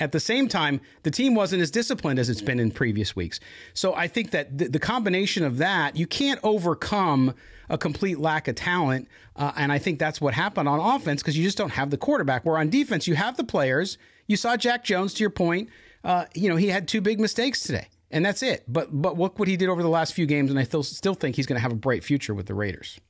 At 0.00 0.12
the 0.12 0.20
same 0.20 0.48
time, 0.48 0.80
the 1.04 1.10
team 1.10 1.34
wasn't 1.34 1.62
as 1.62 1.70
disciplined 1.70 2.18
as 2.18 2.28
it's 2.28 2.42
been 2.42 2.58
in 2.58 2.70
previous 2.72 3.14
weeks. 3.14 3.38
So 3.74 3.94
I 3.94 4.08
think 4.08 4.32
that 4.32 4.58
the, 4.58 4.68
the 4.68 4.80
combination 4.80 5.44
of 5.44 5.58
that, 5.58 5.96
you 5.96 6.06
can't 6.06 6.40
overcome 6.42 7.34
a 7.68 7.78
complete 7.78 8.18
lack 8.18 8.48
of 8.48 8.56
talent. 8.56 9.08
Uh, 9.36 9.52
and 9.56 9.70
I 9.70 9.78
think 9.78 9.98
that's 9.98 10.20
what 10.20 10.34
happened 10.34 10.68
on 10.68 10.80
offense 10.80 11.22
because 11.22 11.38
you 11.38 11.44
just 11.44 11.56
don't 11.56 11.70
have 11.70 11.90
the 11.90 11.96
quarterback. 11.96 12.44
Where 12.44 12.58
on 12.58 12.70
defense, 12.70 13.06
you 13.06 13.14
have 13.14 13.36
the 13.36 13.44
players. 13.44 13.96
You 14.26 14.36
saw 14.36 14.56
Jack 14.56 14.84
Jones, 14.84 15.14
to 15.14 15.22
your 15.22 15.30
point, 15.30 15.70
uh, 16.02 16.26
you 16.34 16.48
know, 16.48 16.56
he 16.56 16.68
had 16.68 16.88
two 16.88 17.00
big 17.00 17.20
mistakes 17.20 17.62
today. 17.62 17.88
And 18.10 18.24
that's 18.24 18.42
it. 18.42 18.64
But 18.68 18.90
but 18.92 19.18
look 19.18 19.38
what 19.38 19.48
he 19.48 19.56
did 19.56 19.68
over 19.68 19.82
the 19.82 19.88
last 19.88 20.14
few 20.14 20.26
games, 20.26 20.50
and 20.50 20.58
I 20.58 20.62
still 20.62 20.84
still 20.84 21.14
think 21.14 21.34
he's 21.34 21.46
going 21.46 21.56
to 21.56 21.62
have 21.62 21.72
a 21.72 21.76
bright 21.76 22.04
future 22.04 22.32
with 22.32 22.46
the 22.46 22.54
Raiders. 22.54 23.00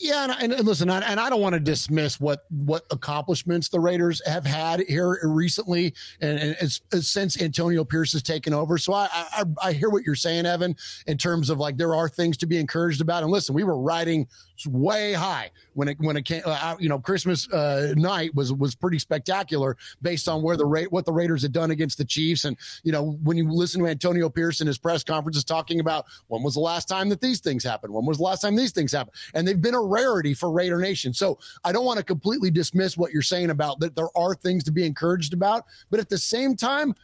Yeah, 0.00 0.24
and, 0.24 0.32
and, 0.40 0.52
and 0.52 0.64
listen, 0.66 0.88
I, 0.90 1.00
and 1.00 1.18
I 1.18 1.28
don't 1.28 1.40
want 1.40 1.54
to 1.54 1.60
dismiss 1.60 2.20
what 2.20 2.44
what 2.50 2.84
accomplishments 2.92 3.68
the 3.68 3.80
Raiders 3.80 4.22
have 4.26 4.46
had 4.46 4.80
here 4.82 5.18
recently, 5.24 5.92
and, 6.20 6.56
and 6.60 7.04
since 7.04 7.40
Antonio 7.42 7.84
Pierce 7.84 8.12
has 8.12 8.22
taken 8.22 8.54
over. 8.54 8.78
So 8.78 8.92
I, 8.92 9.08
I 9.12 9.44
I 9.60 9.72
hear 9.72 9.90
what 9.90 10.04
you're 10.04 10.14
saying, 10.14 10.46
Evan, 10.46 10.76
in 11.08 11.18
terms 11.18 11.50
of 11.50 11.58
like 11.58 11.76
there 11.76 11.96
are 11.96 12.08
things 12.08 12.36
to 12.38 12.46
be 12.46 12.58
encouraged 12.58 13.00
about. 13.00 13.24
And 13.24 13.32
listen, 13.32 13.56
we 13.56 13.64
were 13.64 13.76
riding 13.76 14.28
way 14.66 15.14
high 15.14 15.50
when 15.74 15.88
it 15.88 15.96
when 15.98 16.16
it 16.16 16.24
came. 16.24 16.42
Uh, 16.44 16.76
you 16.78 16.88
know, 16.88 17.00
Christmas 17.00 17.50
uh, 17.52 17.92
night 17.96 18.32
was 18.36 18.52
was 18.52 18.76
pretty 18.76 19.00
spectacular 19.00 19.76
based 20.00 20.28
on 20.28 20.42
where 20.42 20.56
the 20.56 20.66
rate 20.66 20.92
what 20.92 21.06
the 21.06 21.12
Raiders 21.12 21.42
had 21.42 21.52
done 21.52 21.72
against 21.72 21.98
the 21.98 22.04
Chiefs. 22.04 22.44
And 22.44 22.56
you 22.84 22.92
know, 22.92 23.18
when 23.24 23.36
you 23.36 23.50
listen 23.50 23.82
to 23.82 23.88
Antonio 23.88 24.28
Pierce 24.28 24.60
in 24.60 24.68
his 24.68 24.78
press 24.78 25.02
conferences 25.02 25.42
talking 25.42 25.80
about 25.80 26.06
when 26.28 26.44
was 26.44 26.54
the 26.54 26.60
last 26.60 26.86
time 26.86 27.08
that 27.08 27.20
these 27.20 27.40
things 27.40 27.64
happened, 27.64 27.92
when 27.92 28.06
was 28.06 28.18
the 28.18 28.24
last 28.24 28.42
time 28.42 28.54
these 28.54 28.72
things 28.72 28.92
happened, 28.92 29.16
and 29.34 29.46
they've 29.46 29.60
been 29.60 29.74
a 29.74 29.87
rarity 29.88 30.34
for 30.34 30.50
Raider 30.50 30.78
Nation. 30.78 31.12
So 31.12 31.38
I 31.64 31.72
don't 31.72 31.84
want 31.84 31.98
to 31.98 32.04
completely 32.04 32.50
dismiss 32.50 32.96
what 32.96 33.12
you're 33.12 33.22
saying 33.22 33.50
about 33.50 33.80
that 33.80 33.96
there 33.96 34.16
are 34.16 34.34
things 34.34 34.64
to 34.64 34.72
be 34.72 34.84
encouraged 34.86 35.32
about, 35.32 35.64
but 35.90 36.00
at 36.00 36.08
the 36.08 36.18
same 36.18 36.56
time, 36.56 36.94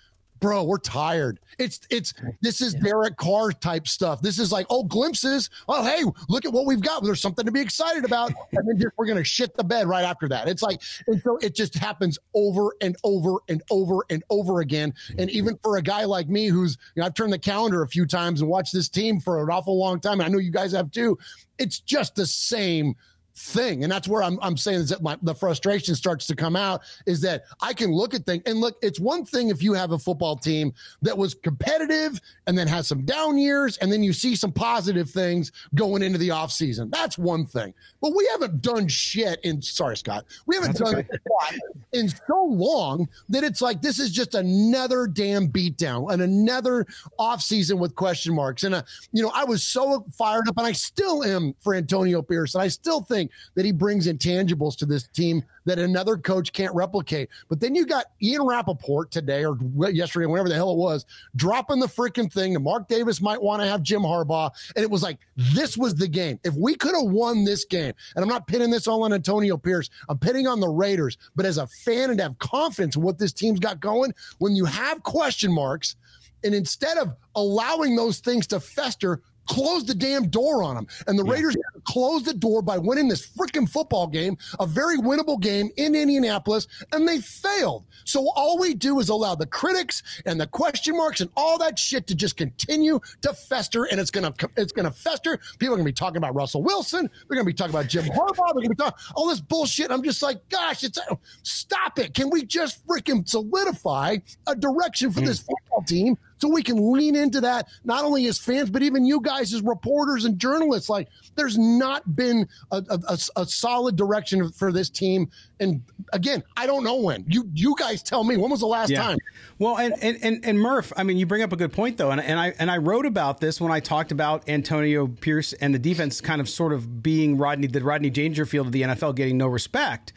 bro, 0.45 0.63
we're 0.63 0.77
tired. 0.77 1.41
It's 1.59 1.81
it's 1.89 2.13
this 2.43 2.61
is 2.61 2.75
Derek 2.75 3.17
Carr 3.17 3.51
type 3.51 3.89
stuff. 3.89 4.21
This 4.21 4.39
is 4.39 4.53
like, 4.53 4.67
oh, 4.69 4.85
glimpses. 4.85 5.49
Oh, 5.71 5.83
hey, 5.83 6.05
look 6.29 6.45
at 6.45 6.53
what 6.53 6.67
we've 6.67 6.83
got. 6.83 7.03
There's 7.03 7.23
something 7.23 7.47
to 7.47 7.51
be 7.51 7.63
excited 7.63 8.05
about. 8.05 8.33
And 8.53 8.69
then 8.69 8.79
just, 8.79 8.93
we're 8.97 9.07
gonna 9.07 9.25
shit 9.25 9.55
the 9.55 9.65
bed 9.65 9.89
right 9.89 10.05
after 10.05 10.29
that. 10.29 10.49
It's 10.49 10.63
like, 10.63 10.81
and 11.07 11.21
so 11.23 11.39
it 11.39 11.57
just 11.57 11.75
happens 11.75 12.19
over 12.35 12.75
and 12.83 12.95
over 13.03 13.39
and 13.49 13.63
over 13.71 14.05
and 14.11 14.23
over 14.31 14.61
again. 14.61 14.93
And 15.19 15.29
mm-hmm. 15.29 15.39
even 15.39 15.59
for 15.63 15.79
a 15.79 15.83
guy 15.83 16.05
like 16.05 16.29
me, 16.29 16.47
who's 16.47 16.77
you 16.95 17.01
know, 17.01 17.07
I've 17.07 17.15
turned 17.15 17.33
the 17.33 17.39
calendar 17.39 17.83
a 17.83 17.89
few 17.89 18.07
times 18.07 18.43
and 18.43 18.51
watched 18.51 18.73
this 18.73 18.89
team 18.89 19.19
for 19.19 19.43
an 19.43 19.51
awful 19.51 19.79
long 19.79 19.99
time. 19.99 20.21
I 20.21 20.29
know 20.29 20.39
you 20.39 20.53
guys 20.53 20.73
have 20.73 20.91
too. 20.91 21.19
It's 21.59 21.81
just 21.81 22.15
the 22.15 22.27
same 22.27 22.95
thing. 23.37 23.83
And 23.83 23.91
that's 23.91 24.07
where 24.07 24.23
I'm, 24.23 24.39
I'm 24.43 24.57
saying 24.57 24.81
is 24.81 24.89
that 24.91 25.03
my, 25.03 25.17
the 25.23 25.35
frustration 25.35 25.97
starts 25.97 26.27
to 26.29 26.37
come 26.37 26.55
out 26.55 26.83
is 27.05 27.21
that 27.23 27.45
I 27.61 27.73
can 27.73 27.93
look 27.93 28.15
at 28.15 28.25
things 28.25 28.45
and 28.47 28.61
look, 28.61 28.77
it's 28.81 29.01
one 29.01 29.25
thing 29.25 29.49
if 29.49 29.63
you 29.63 29.73
have 29.73 29.91
a 29.91 29.99
football 29.99 30.37
team 30.37 30.73
that 31.03 31.19
was 31.19 31.35
competitive 31.35 32.21
and 32.47 32.57
then 32.57 32.69
has 32.69 32.87
some 32.87 33.05
down 33.05 33.37
years 33.37 33.77
and 33.79 33.91
then 33.91 34.05
you 34.05 34.13
see 34.13 34.37
some 34.37 34.53
positive 34.53 35.11
things 35.11 35.51
going 35.75 36.03
into 36.03 36.19
the 36.19 36.29
offseason. 36.29 36.93
That's 36.93 37.19
one 37.19 37.45
thing. 37.45 37.75
But 38.01 38.15
we 38.15 38.29
haven't 38.31 38.63
done 38.63 38.87
shit 38.87 39.41
in, 39.43 39.61
sorry, 39.63 39.97
Scott, 39.97 40.27
we 40.47 40.55
haven't 40.55 40.79
that's 40.79 40.93
done 40.93 41.01
okay. 41.01 41.59
in 41.93 42.09
so 42.09 42.45
long 42.45 43.09
that 43.31 43.43
it's 43.43 43.61
like 43.61 43.83
this 43.83 43.99
is 43.99 44.13
just 44.13 44.37
another 44.37 45.09
damn 45.09 45.49
beatdown 45.49 46.13
and 46.13 46.23
another 46.23 46.87
offseason 47.19 47.79
with 47.79 47.97
question 47.97 48.33
marks. 48.33 48.63
And, 48.63 48.77
uh, 48.77 48.83
you 49.11 49.25
know, 49.25 49.33
I 49.35 49.43
was 49.43 49.65
so 49.65 50.07
fired 50.17 50.49
up 50.49 50.57
and 50.57 50.67
I 50.67 50.73
still 50.73 51.25
am 51.25 51.55
for 51.59 51.75
Antonio 51.75 52.23
Pierce. 52.23 52.55
And 52.55 52.63
I 52.63 52.69
still 52.69 53.01
think 53.01 53.24
that 53.55 53.65
he 53.65 53.73
brings 53.73 54.07
intangibles 54.07 54.77
to 54.79 54.87
this 54.87 55.07
team 55.09 55.43
that 55.65 55.79
another 55.79 56.17
coach 56.17 56.53
can't 56.53 56.75
replicate. 56.75 57.29
But 57.49 57.61
then 57.61 57.75
you 57.75 57.87
got 57.87 58.07
Ian 58.23 58.43
Rapoport 58.43 59.11
today 59.11 59.45
or 59.45 59.59
yesterday, 59.91 60.27
whenever 60.27 60.49
the 60.49 60.55
hell 60.55 60.73
it 60.73 60.79
was, 60.79 61.07
dropping 61.37 61.81
the 61.81 61.87
freaking 61.87 62.33
thing 62.33 62.53
that 62.53 62.61
Mark 62.61 62.89
Davis 62.89 63.21
might 63.21 63.43
want 63.43 63.63
to 63.63 63.69
have 63.69 63.83
Jim 63.83 64.03
Harbaugh. 64.03 64.51
And 64.77 64.83
it 64.83 64.91
was 64.91 65.03
like, 65.03 65.19
this 65.37 65.77
was 65.77 65.95
the 65.95 66.09
game. 66.09 66.39
If 66.45 66.55
we 66.55 66.75
could 66.75 66.95
have 66.95 67.11
won 67.11 67.45
this 67.45 67.65
game, 67.65 67.95
and 68.15 68.23
I'm 68.23 68.29
not 68.29 68.47
pinning 68.47 68.71
this 68.71 68.87
all 68.87 69.05
on 69.05 69.13
Antonio 69.13 69.57
Pierce, 69.57 69.91
I'm 70.09 70.19
pinning 70.19 70.47
on 70.47 70.61
the 70.61 70.69
Raiders, 70.69 71.17
but 71.35 71.47
as 71.47 71.59
a 71.59 71.67
fan 71.67 72.11
and 72.11 72.21
have 72.21 72.39
confidence 72.39 72.97
in 72.97 73.03
what 73.03 73.19
this 73.19 73.33
team's 73.33 73.61
got 73.61 73.81
going, 73.81 74.13
when 74.39 74.55
you 74.55 74.65
have 74.65 75.03
question 75.03 75.53
marks, 75.53 75.97
and 76.45 76.55
instead 76.55 76.99
of 76.99 77.15
allowing 77.35 77.97
those 77.97 78.19
things 78.19 78.47
to 78.49 78.61
fester, 78.61 79.23
closed 79.47 79.87
the 79.87 79.95
damn 79.95 80.29
door 80.29 80.63
on 80.63 80.75
them. 80.75 80.87
And 81.07 81.19
the 81.19 81.25
yeah. 81.25 81.33
Raiders 81.33 81.57
closed 81.85 82.25
the 82.25 82.35
door 82.35 82.63
by 82.63 82.79
winning 82.79 83.09
this 83.09 83.27
freaking 83.27 83.69
football 83.69 84.07
game, 84.07 84.37
a 84.61 84.67
very 84.67 84.99
winnable 84.99 85.41
game 85.41 85.71
in 85.77 85.95
Indianapolis, 85.95 86.67
and 86.93 87.07
they 87.07 87.21
failed. 87.21 87.85
So 88.05 88.31
all 88.37 88.59
we 88.59 88.75
do 88.75 89.01
is 89.01 89.09
allow 89.09 89.35
the 89.35 89.47
critics 89.47 90.03
and 90.27 90.41
the 90.41 90.47
question 90.47 90.97
marks 90.97 91.21
and 91.21 91.31
all 91.37 91.59
that 91.59 91.79
shit 91.79 92.07
to 92.09 92.15
just 92.15 92.37
continue 92.37 93.01
to 93.23 93.33
fester, 93.33 93.85
and 93.85 94.01
it's 94.01 94.11
gonna 94.11 94.35
it's 94.57 94.73
gonna 94.73 94.91
fester. 94.91 95.39
People 95.59 95.75
are 95.75 95.77
gonna 95.77 95.85
be 95.85 95.93
talking 95.93 96.19
about 96.19 96.35
Russell 96.35 96.63
Wilson. 96.63 97.09
They're 97.29 97.37
gonna 97.37 97.45
be 97.45 97.55
talking 97.55 97.75
about 97.75 97.89
Jim 97.89 98.05
Harbaugh. 98.05 98.55
They're 98.55 98.63
gonna 98.63 98.69
be 98.71 98.75
talking 98.77 98.99
all 99.15 99.29
this 99.29 99.41
bullshit. 99.41 99.91
I'm 99.91 100.03
just 100.03 100.23
like, 100.23 100.49
gosh, 100.49 100.85
it's 100.85 100.99
stop 101.43 101.99
it. 101.99 102.15
Can 102.15 102.31
we 102.31 102.45
just 102.45 102.87
freaking 102.87 103.29
solidify 103.29 104.19
a 104.47 104.57
direction 104.57 105.11
for 105.11 105.21
mm. 105.21 105.27
this 105.27 105.41
football 105.41 105.83
team 105.87 106.19
so 106.39 106.49
we 106.49 106.63
can 106.63 106.93
lean 106.93 107.17
into 107.17 107.41
that, 107.43 107.69
not 107.85 108.05
only 108.05 108.27
as 108.27 108.39
fans, 108.39 108.71
but 108.71 108.83
even 108.83 109.05
you 109.05 109.21
guys 109.21 109.53
as 109.55 109.63
reporters 109.63 110.25
and 110.25 110.39
journalists. 110.39 110.89
Like, 110.89 111.09
there's 111.37 111.57
not 111.59 112.17
been 112.17 112.49
a, 112.71 112.83
a, 112.91 113.19
a, 113.37 113.47
solid 113.47 113.97
direction 113.97 114.51
for 114.51 114.73
this 114.73 114.91
team. 114.91 115.31
And 115.61 115.83
again, 116.13 116.43
I 116.57 116.67
don't 116.67 116.85
know 116.85 116.97
when. 116.97 117.25
You 117.29 117.49
you 117.55 117.75
guys 117.79 118.03
tell 118.03 118.25
me 118.25 118.37
when 118.37 118.51
was 118.51 118.61
the 118.61 118.67
last 118.67 118.91
yeah. 118.91 119.03
time? 119.03 119.19
Well, 119.59 119.79
and, 119.79 119.95
and, 120.03 120.19
and 120.23 120.45
and 120.45 120.59
Murf, 120.59 120.93
I 120.97 121.05
mean, 121.05 121.17
you 121.17 121.27
bring 121.27 121.43
up 121.43 121.53
a 121.53 121.57
good 121.57 121.73
point 121.73 121.97
though, 121.97 122.11
and 122.11 122.21
and 122.21 122.39
I 122.39 122.55
and 122.59 122.71
I 122.71 122.79
wrote 122.79 123.07
about 123.07 123.41
this 123.41 123.61
when 123.61 123.73
I 123.73 123.81
talked 123.81 124.13
about 124.13 124.49
Antonio 124.49 125.07
Pierce 125.07 125.53
and 125.55 125.75
the 125.75 125.79
defense 125.79 126.21
kind 126.21 126.41
of 126.41 126.49
sort 126.49 126.73
of 126.73 127.03
being 127.03 127.39
Rodney 127.39 127.69
the 127.69 127.83
Rodney 127.83 128.11
Dangerfield 128.11 128.67
of 128.67 128.73
the 128.73 128.83
NFL 128.83 129.15
getting 129.15 129.39
no 129.39 129.47
respect. 129.47 130.13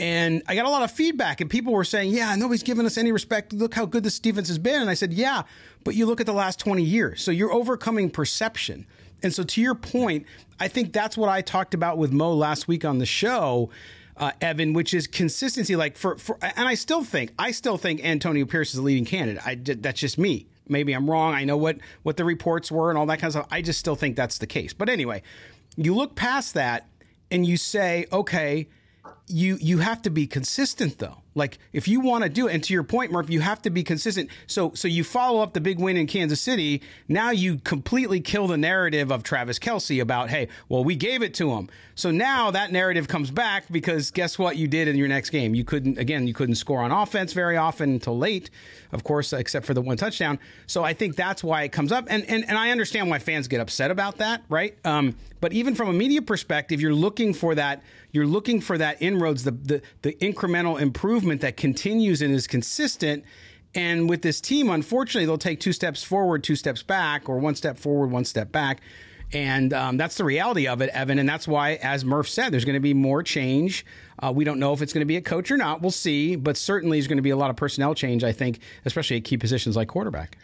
And 0.00 0.42
I 0.48 0.54
got 0.54 0.64
a 0.64 0.70
lot 0.70 0.82
of 0.82 0.90
feedback, 0.90 1.42
and 1.42 1.50
people 1.50 1.74
were 1.74 1.84
saying, 1.84 2.14
Yeah, 2.14 2.34
nobody's 2.34 2.62
giving 2.62 2.86
us 2.86 2.96
any 2.96 3.12
respect. 3.12 3.52
Look 3.52 3.74
how 3.74 3.84
good 3.84 4.02
this 4.02 4.18
defense 4.18 4.48
has 4.48 4.56
been. 4.56 4.80
And 4.80 4.88
I 4.88 4.94
said, 4.94 5.12
Yeah, 5.12 5.42
but 5.84 5.94
you 5.94 6.06
look 6.06 6.20
at 6.20 6.26
the 6.26 6.32
last 6.32 6.58
20 6.58 6.82
years. 6.82 7.22
So 7.22 7.30
you're 7.30 7.52
overcoming 7.52 8.08
perception. 8.08 8.86
And 9.22 9.34
so, 9.34 9.42
to 9.42 9.60
your 9.60 9.74
point, 9.74 10.24
I 10.58 10.68
think 10.68 10.94
that's 10.94 11.18
what 11.18 11.28
I 11.28 11.42
talked 11.42 11.74
about 11.74 11.98
with 11.98 12.12
Mo 12.12 12.32
last 12.32 12.66
week 12.66 12.82
on 12.82 12.96
the 12.96 13.04
show. 13.04 13.68
Uh, 14.16 14.32
Evan, 14.40 14.72
which 14.72 14.94
is 14.94 15.06
consistency. 15.06 15.76
Like 15.76 15.98
for, 15.98 16.16
for, 16.16 16.38
and 16.40 16.66
I 16.66 16.74
still 16.74 17.04
think, 17.04 17.32
I 17.38 17.50
still 17.50 17.76
think 17.76 18.02
Antonio 18.02 18.46
Pierce 18.46 18.70
is 18.70 18.76
the 18.76 18.82
leading 18.82 19.04
candidate. 19.04 19.46
I, 19.46 19.54
that's 19.54 20.00
just 20.00 20.16
me. 20.16 20.46
Maybe 20.66 20.94
I'm 20.94 21.10
wrong. 21.10 21.34
I 21.34 21.44
know 21.44 21.58
what 21.58 21.76
what 22.04 22.16
the 22.16 22.24
reports 22.24 22.72
were 22.72 22.88
and 22.88 22.98
all 22.98 23.06
that 23.06 23.18
kind 23.18 23.28
of 23.28 23.32
stuff. 23.32 23.48
I 23.50 23.60
just 23.60 23.78
still 23.78 23.96
think 23.96 24.16
that's 24.16 24.38
the 24.38 24.46
case. 24.46 24.72
But 24.72 24.88
anyway, 24.88 25.22
you 25.76 25.94
look 25.94 26.14
past 26.14 26.54
that 26.54 26.86
and 27.30 27.44
you 27.44 27.58
say, 27.58 28.06
okay, 28.12 28.66
you 29.26 29.58
you 29.60 29.78
have 29.78 30.02
to 30.02 30.10
be 30.10 30.26
consistent 30.26 30.98
though. 30.98 31.22
Like 31.40 31.58
if 31.72 31.88
you 31.88 32.00
want 32.00 32.22
to 32.22 32.30
do 32.30 32.46
it, 32.46 32.54
and 32.54 32.62
to 32.64 32.74
your 32.74 32.84
point, 32.84 33.10
Murf, 33.10 33.30
you 33.30 33.40
have 33.40 33.62
to 33.62 33.70
be 33.70 33.82
consistent. 33.82 34.28
So 34.46 34.72
so 34.74 34.86
you 34.86 35.02
follow 35.02 35.42
up 35.42 35.54
the 35.54 35.60
big 35.60 35.80
win 35.80 35.96
in 35.96 36.06
Kansas 36.06 36.40
City. 36.40 36.82
Now 37.08 37.30
you 37.30 37.56
completely 37.56 38.20
kill 38.20 38.46
the 38.46 38.58
narrative 38.58 39.10
of 39.10 39.22
Travis 39.22 39.58
Kelce 39.58 40.02
about, 40.02 40.28
hey, 40.28 40.48
well, 40.68 40.84
we 40.84 40.94
gave 40.94 41.22
it 41.22 41.32
to 41.34 41.50
him. 41.52 41.70
So 41.94 42.10
now 42.10 42.50
that 42.50 42.72
narrative 42.72 43.08
comes 43.08 43.30
back 43.30 43.64
because 43.70 44.10
guess 44.10 44.38
what 44.38 44.56
you 44.56 44.68
did 44.68 44.86
in 44.86 44.96
your 44.96 45.08
next 45.08 45.30
game? 45.30 45.54
You 45.54 45.64
couldn't 45.64 45.98
again, 45.98 46.26
you 46.26 46.34
couldn't 46.34 46.56
score 46.56 46.80
on 46.80 46.92
offense 46.92 47.32
very 47.32 47.56
often 47.56 47.90
until 47.90 48.18
late, 48.18 48.50
of 48.92 49.02
course, 49.02 49.32
except 49.32 49.64
for 49.64 49.72
the 49.72 49.80
one 49.80 49.96
touchdown. 49.96 50.38
So 50.66 50.84
I 50.84 50.92
think 50.92 51.16
that's 51.16 51.42
why 51.42 51.62
it 51.62 51.72
comes 51.72 51.90
up. 51.90 52.04
And 52.10 52.24
and, 52.28 52.46
and 52.46 52.58
I 52.58 52.70
understand 52.70 53.08
why 53.08 53.18
fans 53.18 53.48
get 53.48 53.60
upset 53.60 53.90
about 53.90 54.18
that, 54.18 54.42
right? 54.50 54.76
Um, 54.84 55.16
but 55.40 55.54
even 55.54 55.74
from 55.74 55.88
a 55.88 55.94
media 55.94 56.20
perspective, 56.20 56.82
you're 56.82 56.94
looking 56.94 57.32
for 57.32 57.54
that 57.54 57.82
you're 58.12 58.26
looking 58.26 58.60
for 58.60 58.76
that 58.78 59.00
inroads, 59.00 59.44
the, 59.44 59.52
the, 59.52 59.82
the 60.02 60.12
incremental 60.14 60.80
improvement 60.80 61.29
that 61.38 61.56
continues 61.56 62.22
and 62.22 62.34
is 62.34 62.46
consistent. 62.46 63.24
And 63.74 64.08
with 64.08 64.22
this 64.22 64.40
team, 64.40 64.68
unfortunately, 64.68 65.26
they'll 65.26 65.38
take 65.38 65.60
two 65.60 65.72
steps 65.72 66.02
forward, 66.02 66.42
two 66.42 66.56
steps 66.56 66.82
back, 66.82 67.28
or 67.28 67.38
one 67.38 67.54
step 67.54 67.78
forward, 67.78 68.10
one 68.10 68.24
step 68.24 68.50
back. 68.50 68.80
And 69.32 69.72
um, 69.72 69.96
that's 69.96 70.16
the 70.16 70.24
reality 70.24 70.66
of 70.66 70.82
it, 70.82 70.90
Evan. 70.90 71.20
And 71.20 71.28
that's 71.28 71.46
why, 71.46 71.74
as 71.74 72.02
Murf 72.02 72.26
said, 72.26 72.52
there's 72.52 72.64
going 72.64 72.74
to 72.74 72.80
be 72.80 72.94
more 72.94 73.22
change. 73.22 73.86
Uh, 74.18 74.32
we 74.34 74.44
don't 74.44 74.58
know 74.58 74.72
if 74.72 74.82
it's 74.82 74.92
going 74.92 75.02
to 75.02 75.06
be 75.06 75.16
a 75.16 75.22
coach 75.22 75.52
or 75.52 75.56
not. 75.56 75.82
We'll 75.82 75.92
see. 75.92 76.34
But 76.34 76.56
certainly, 76.56 76.98
there's 76.98 77.06
going 77.06 77.18
to 77.18 77.22
be 77.22 77.30
a 77.30 77.36
lot 77.36 77.48
of 77.48 77.56
personnel 77.56 77.94
change, 77.94 78.24
I 78.24 78.32
think, 78.32 78.58
especially 78.84 79.18
at 79.18 79.24
key 79.24 79.36
positions 79.36 79.76
like 79.76 79.86
quarterback. 79.86 80.36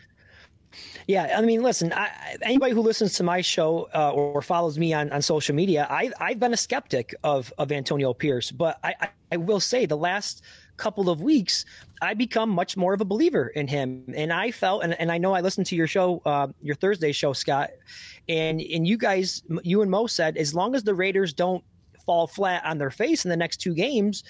Yeah, 1.09 1.35
I 1.37 1.43
mean, 1.43 1.63
listen, 1.63 1.93
I, 1.93 2.37
anybody 2.43 2.73
who 2.73 2.81
listens 2.81 3.15
to 3.15 3.23
my 3.23 3.41
show 3.41 3.89
uh, 3.95 4.11
or 4.11 4.43
follows 4.43 4.77
me 4.77 4.93
on, 4.93 5.11
on 5.13 5.23
social 5.23 5.55
media, 5.55 5.87
I, 5.89 6.11
I've 6.21 6.41
been 6.41 6.53
a 6.53 6.57
skeptic 6.57 7.15
of, 7.23 7.53
of 7.59 7.71
Antonio 7.71 8.13
Pierce, 8.13 8.51
but 8.51 8.79
I, 8.83 9.11
I 9.31 9.37
will 9.37 9.61
say 9.61 9.87
the 9.87 9.97
last 9.97 10.43
couple 10.77 11.09
of 11.09 11.23
weeks, 11.23 11.65
I 12.03 12.15
become 12.15 12.51
much 12.51 12.77
more 12.77 12.95
of 12.95 13.01
a 13.01 13.05
believer 13.05 13.49
in 13.49 13.67
him. 13.67 14.05
And 14.15 14.33
I 14.33 14.51
felt, 14.51 14.85
and, 14.85 14.99
and 15.01 15.11
I 15.11 15.19
know 15.19 15.35
I 15.35 15.41
listened 15.41 15.67
to 15.69 15.77
your 15.77 15.87
show, 15.87 16.23
uh, 16.27 16.49
your 16.63 16.75
Thursday 16.77 17.13
show, 17.13 17.33
Scott, 17.33 17.71
and 18.29 18.61
and 18.61 18.87
you 18.87 18.97
guys, 18.97 19.43
you 19.63 19.83
and 19.83 19.91
Mo 19.91 20.07
said, 20.07 20.37
as 20.37 20.55
long 20.55 20.75
as 20.75 20.83
the 20.83 20.95
Raiders 20.95 21.33
don't 21.33 21.65
fall 22.05 22.27
flat 22.27 22.65
on 22.65 22.79
their 22.79 22.91
face 22.91 23.25
in 23.25 23.31
the 23.31 23.37
next 23.37 23.59
two 23.59 23.75
games, 23.75 24.25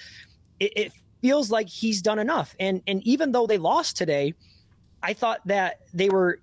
it, 0.60 0.72
it 0.76 0.92
feels 1.20 1.50
like 1.50 1.68
he's 1.68 2.02
done 2.02 2.18
enough. 2.18 2.54
And 2.60 2.82
and 2.86 3.02
even 3.06 3.32
though 3.32 3.46
they 3.46 3.58
lost 3.58 3.96
today, 3.96 4.34
I 5.02 5.12
thought 5.12 5.40
that 5.46 5.80
they 5.92 6.08
were 6.08 6.40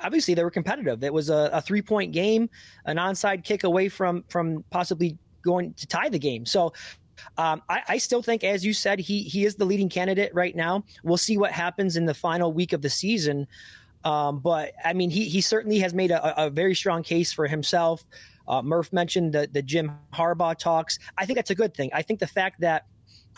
obviously 0.00 0.34
they 0.34 0.44
were 0.44 0.50
competitive. 0.50 1.02
It 1.04 1.12
was 1.12 1.30
a, 1.30 1.50
a 1.52 1.60
three 1.60 1.82
point 1.82 2.12
game, 2.12 2.48
an 2.84 2.96
onside 2.96 3.44
kick 3.44 3.64
away 3.64 3.88
from 3.88 4.24
from 4.28 4.64
possibly 4.70 5.16
going 5.42 5.72
to 5.74 5.86
tie 5.86 6.08
the 6.08 6.18
game. 6.18 6.44
So 6.44 6.72
um, 7.36 7.62
I, 7.68 7.82
I, 7.88 7.98
still 7.98 8.22
think, 8.22 8.44
as 8.44 8.64
you 8.64 8.72
said, 8.72 8.98
he 8.98 9.22
he 9.22 9.44
is 9.44 9.54
the 9.54 9.64
leading 9.64 9.88
candidate 9.88 10.34
right 10.34 10.54
now. 10.54 10.84
We'll 11.02 11.16
see 11.16 11.38
what 11.38 11.52
happens 11.52 11.96
in 11.96 12.04
the 12.04 12.14
final 12.14 12.52
week 12.52 12.72
of 12.72 12.82
the 12.82 12.90
season. 12.90 13.46
Um, 14.04 14.38
but 14.38 14.72
I 14.84 14.92
mean, 14.92 15.10
he 15.10 15.28
he 15.28 15.40
certainly 15.40 15.78
has 15.80 15.94
made 15.94 16.10
a, 16.10 16.46
a 16.46 16.50
very 16.50 16.74
strong 16.74 17.02
case 17.02 17.32
for 17.32 17.46
himself. 17.46 18.04
Uh, 18.46 18.62
Murf 18.62 18.92
mentioned 18.92 19.32
the 19.32 19.48
the 19.52 19.62
Jim 19.62 19.92
Harbaugh 20.12 20.56
talks. 20.56 20.98
I 21.16 21.26
think 21.26 21.36
that's 21.36 21.50
a 21.50 21.54
good 21.54 21.74
thing. 21.74 21.90
I 21.92 22.02
think 22.02 22.20
the 22.20 22.26
fact 22.26 22.60
that 22.60 22.86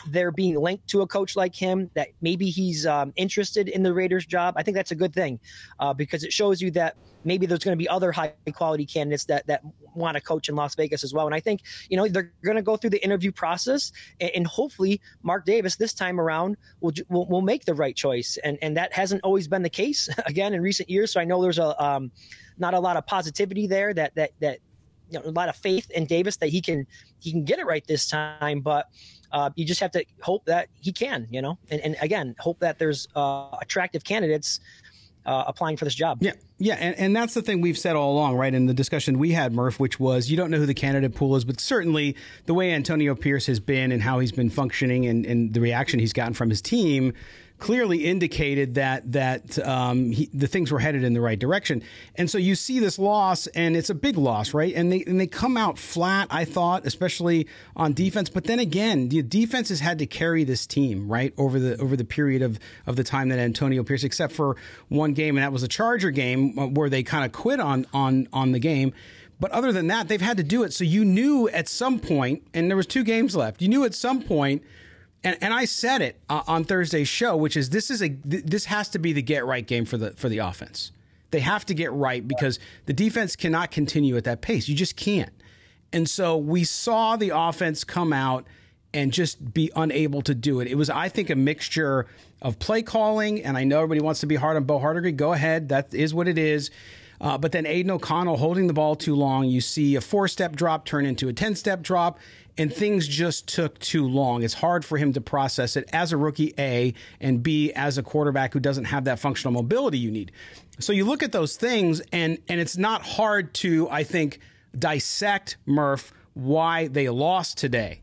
they're 0.07 0.31
being 0.31 0.59
linked 0.59 0.87
to 0.89 1.01
a 1.01 1.07
coach 1.07 1.35
like 1.35 1.55
him, 1.55 1.89
that 1.93 2.09
maybe 2.21 2.49
he's 2.49 2.85
um, 2.85 3.13
interested 3.15 3.69
in 3.69 3.83
the 3.83 3.93
Raiders 3.93 4.25
job. 4.25 4.55
I 4.57 4.63
think 4.63 4.75
that's 4.75 4.91
a 4.91 4.95
good 4.95 5.13
thing 5.13 5.39
uh, 5.79 5.93
because 5.93 6.23
it 6.23 6.33
shows 6.33 6.61
you 6.61 6.71
that 6.71 6.95
maybe 7.23 7.45
there's 7.45 7.63
going 7.63 7.77
to 7.77 7.81
be 7.81 7.87
other 7.87 8.11
high 8.11 8.33
quality 8.53 8.85
candidates 8.85 9.25
that 9.25 9.45
that 9.47 9.61
want 9.93 10.15
to 10.15 10.21
coach 10.21 10.49
in 10.49 10.55
Las 10.55 10.75
Vegas 10.75 11.03
as 11.03 11.13
well. 11.13 11.25
And 11.25 11.35
I 11.35 11.39
think 11.39 11.61
you 11.89 11.97
know 11.97 12.07
they're 12.07 12.31
going 12.43 12.55
to 12.57 12.63
go 12.63 12.77
through 12.77 12.91
the 12.91 13.03
interview 13.03 13.31
process, 13.31 13.91
and, 14.19 14.31
and 14.35 14.47
hopefully 14.47 15.01
Mark 15.23 15.45
Davis 15.45 15.75
this 15.75 15.93
time 15.93 16.19
around 16.19 16.57
will, 16.79 16.93
will, 17.09 17.27
will 17.27 17.41
make 17.41 17.65
the 17.65 17.73
right 17.73 17.95
choice. 17.95 18.37
And 18.43 18.57
and 18.61 18.77
that 18.77 18.93
hasn't 18.93 19.23
always 19.23 19.47
been 19.47 19.61
the 19.61 19.69
case 19.69 20.09
again 20.25 20.53
in 20.53 20.61
recent 20.61 20.89
years. 20.89 21.11
So 21.11 21.21
I 21.21 21.25
know 21.25 21.41
there's 21.41 21.59
a 21.59 21.83
um, 21.83 22.11
not 22.57 22.73
a 22.73 22.79
lot 22.79 22.97
of 22.97 23.05
positivity 23.05 23.67
there 23.67 23.93
that 23.93 24.15
that 24.15 24.31
that 24.39 24.59
you 25.11 25.19
know, 25.19 25.25
a 25.25 25.31
lot 25.31 25.49
of 25.49 25.55
faith 25.55 25.89
in 25.91 26.05
Davis 26.05 26.37
that 26.37 26.49
he 26.49 26.61
can 26.61 26.87
he 27.19 27.31
can 27.31 27.43
get 27.43 27.59
it 27.59 27.65
right 27.65 27.85
this 27.85 28.07
time, 28.07 28.61
but 28.61 28.87
uh, 29.31 29.49
you 29.55 29.65
just 29.65 29.79
have 29.79 29.91
to 29.91 30.05
hope 30.21 30.45
that 30.45 30.67
he 30.79 30.91
can, 30.91 31.27
you 31.29 31.41
know, 31.41 31.57
and, 31.69 31.81
and 31.81 31.95
again, 32.01 32.35
hope 32.39 32.59
that 32.59 32.79
there's 32.79 33.07
uh, 33.15 33.49
attractive 33.61 34.03
candidates 34.03 34.59
uh, 35.25 35.43
applying 35.47 35.77
for 35.77 35.85
this 35.85 35.95
job. 35.95 36.17
Yeah, 36.21 36.33
yeah, 36.57 36.75
and, 36.75 36.95
and 36.97 37.15
that's 37.15 37.33
the 37.33 37.41
thing 37.41 37.61
we've 37.61 37.77
said 37.77 37.95
all 37.95 38.13
along, 38.13 38.35
right? 38.35 38.53
In 38.53 38.65
the 38.65 38.73
discussion 38.73 39.19
we 39.19 39.31
had, 39.31 39.53
Murf, 39.53 39.79
which 39.79 39.99
was 39.99 40.31
you 40.31 40.37
don't 40.37 40.49
know 40.49 40.57
who 40.57 40.65
the 40.65 40.73
candidate 40.73 41.15
pool 41.15 41.35
is, 41.35 41.45
but 41.45 41.59
certainly 41.59 42.15
the 42.45 42.53
way 42.53 42.71
Antonio 42.71 43.15
Pierce 43.15 43.45
has 43.45 43.59
been 43.59 43.91
and 43.91 44.01
how 44.01 44.19
he's 44.19 44.31
been 44.31 44.49
functioning 44.49 45.05
and, 45.05 45.25
and 45.25 45.53
the 45.53 45.61
reaction 45.61 45.99
he's 45.99 46.13
gotten 46.13 46.33
from 46.33 46.49
his 46.49 46.61
team 46.61 47.13
clearly 47.61 48.05
indicated 48.05 48.73
that 48.73 49.09
that 49.13 49.57
um, 49.65 50.11
he, 50.11 50.29
the 50.33 50.47
things 50.47 50.71
were 50.71 50.79
headed 50.79 51.03
in 51.03 51.13
the 51.13 51.21
right 51.21 51.39
direction. 51.39 51.81
And 52.15 52.29
so 52.29 52.37
you 52.37 52.55
see 52.55 52.79
this 52.79 52.99
loss, 52.99 53.47
and 53.47 53.77
it's 53.77 53.89
a 53.89 53.95
big 53.95 54.17
loss, 54.17 54.53
right? 54.53 54.73
And 54.75 54.91
they 54.91 55.03
and 55.05 55.19
they 55.19 55.27
come 55.27 55.55
out 55.55 55.77
flat. 55.77 56.27
I 56.29 56.43
thought, 56.43 56.85
especially 56.85 57.47
on 57.75 57.93
defense. 57.93 58.29
But 58.29 58.45
then 58.45 58.59
again, 58.59 59.07
the 59.09 59.21
defense 59.21 59.69
has 59.69 59.79
had 59.79 59.99
to 59.99 60.05
carry 60.05 60.43
this 60.43 60.67
team 60.67 61.07
right 61.07 61.33
over 61.37 61.59
the 61.59 61.77
over 61.77 61.95
the 61.95 62.03
period 62.03 62.41
of 62.41 62.59
of 62.85 62.97
the 62.97 63.03
time 63.03 63.29
that 63.29 63.39
Antonio 63.39 63.83
Pierce, 63.83 64.03
except 64.03 64.33
for 64.33 64.57
one 64.89 65.13
game, 65.13 65.37
and 65.37 65.43
that 65.43 65.53
was 65.53 65.63
a 65.63 65.69
Charger 65.69 66.11
game 66.11 66.57
uh, 66.57 66.65
where 66.67 66.89
they 66.89 67.03
kind 67.03 67.23
of 67.23 67.31
quit 67.31 67.59
on 67.59 67.85
on 67.93 68.27
on 68.33 68.51
the 68.51 68.59
game. 68.59 68.91
But 69.39 69.51
other 69.51 69.71
than 69.71 69.87
that, 69.87 70.07
they've 70.07 70.21
had 70.21 70.37
to 70.37 70.43
do 70.43 70.63
it. 70.63 70.73
So 70.73 70.83
you 70.83 71.05
knew 71.05 71.47
at 71.49 71.67
some 71.67 71.99
point, 71.99 72.43
and 72.53 72.69
there 72.69 72.77
was 72.77 72.85
two 72.85 73.03
games 73.03 73.35
left. 73.35 73.61
You 73.61 73.69
knew 73.69 73.83
at 73.85 73.95
some 73.95 74.21
point 74.21 74.63
and, 75.23 75.37
and 75.41 75.53
I 75.53 75.65
said 75.65 76.01
it 76.01 76.19
uh, 76.29 76.41
on 76.47 76.63
Thursday's 76.63 77.07
show, 77.07 77.35
which 77.35 77.55
is 77.55 77.69
this 77.69 77.91
is 77.91 78.01
a 78.01 78.09
this 78.23 78.65
has 78.65 78.89
to 78.89 78.99
be 78.99 79.13
the 79.13 79.21
get 79.21 79.45
right 79.45 79.65
game 79.65 79.85
for 79.85 79.97
the 79.97 80.11
for 80.11 80.29
the 80.29 80.39
offense. 80.39 80.91
They 81.31 81.39
have 81.41 81.65
to 81.67 81.73
get 81.73 81.91
right 81.93 82.27
because 82.27 82.59
the 82.87 82.93
defense 82.93 83.35
cannot 83.35 83.71
continue 83.71 84.17
at 84.17 84.25
that 84.25 84.41
pace. 84.41 84.67
You 84.67 84.75
just 84.75 84.97
can't. 84.97 85.31
And 85.93 86.09
so 86.09 86.37
we 86.37 86.63
saw 86.63 87.15
the 87.15 87.29
offense 87.29 87.83
come 87.83 88.11
out 88.11 88.45
and 88.93 89.13
just 89.13 89.53
be 89.53 89.71
unable 89.75 90.21
to 90.23 90.35
do 90.35 90.59
it. 90.59 90.67
It 90.67 90.75
was, 90.75 90.89
I 90.89 91.07
think, 91.07 91.29
a 91.29 91.35
mixture 91.35 92.07
of 92.41 92.59
play 92.59 92.81
calling, 92.81 93.43
and 93.43 93.57
I 93.57 93.63
know 93.63 93.77
everybody 93.77 94.01
wants 94.01 94.19
to 94.21 94.25
be 94.25 94.35
hard 94.35 94.57
on 94.57 94.65
Bo 94.65 94.79
Hardegree. 94.79 95.15
Go 95.15 95.31
ahead, 95.31 95.69
that 95.69 95.93
is 95.93 96.13
what 96.13 96.27
it 96.27 96.37
is. 96.37 96.71
Uh, 97.21 97.37
but 97.37 97.51
then 97.51 97.67
Aidan 97.67 97.91
O'Connell 97.91 98.37
holding 98.37 98.65
the 98.65 98.73
ball 98.73 98.95
too 98.95 99.15
long. 99.15 99.45
You 99.45 99.61
see 99.61 99.95
a 99.95 100.01
four 100.01 100.27
step 100.27 100.55
drop 100.55 100.85
turn 100.85 101.05
into 101.05 101.29
a 101.29 101.33
10 101.33 101.55
step 101.55 101.83
drop 101.83 102.19
and 102.57 102.73
things 102.73 103.07
just 103.07 103.47
took 103.47 103.79
too 103.79 104.07
long. 104.07 104.43
It's 104.43 104.55
hard 104.55 104.83
for 104.83 104.97
him 104.97 105.13
to 105.13 105.21
process 105.21 105.77
it 105.77 105.87
as 105.93 106.11
a 106.11 106.17
rookie, 106.17 106.53
A, 106.59 106.93
and 107.19 107.41
B, 107.41 107.71
as 107.73 107.97
a 107.97 108.03
quarterback 108.03 108.53
who 108.53 108.59
doesn't 108.59 108.85
have 108.85 109.05
that 109.05 109.19
functional 109.19 109.53
mobility 109.53 109.97
you 109.97 110.11
need. 110.11 110.31
So 110.79 110.91
you 110.91 111.05
look 111.05 111.23
at 111.23 111.31
those 111.31 111.55
things, 111.55 112.01
and, 112.11 112.39
and 112.49 112.59
it's 112.59 112.77
not 112.77 113.03
hard 113.03 113.53
to, 113.55 113.89
I 113.89 114.03
think, 114.03 114.39
dissect 114.77 115.57
Murf 115.67 116.11
why 116.33 116.87
they 116.87 117.07
lost 117.09 117.57
today. 117.57 118.00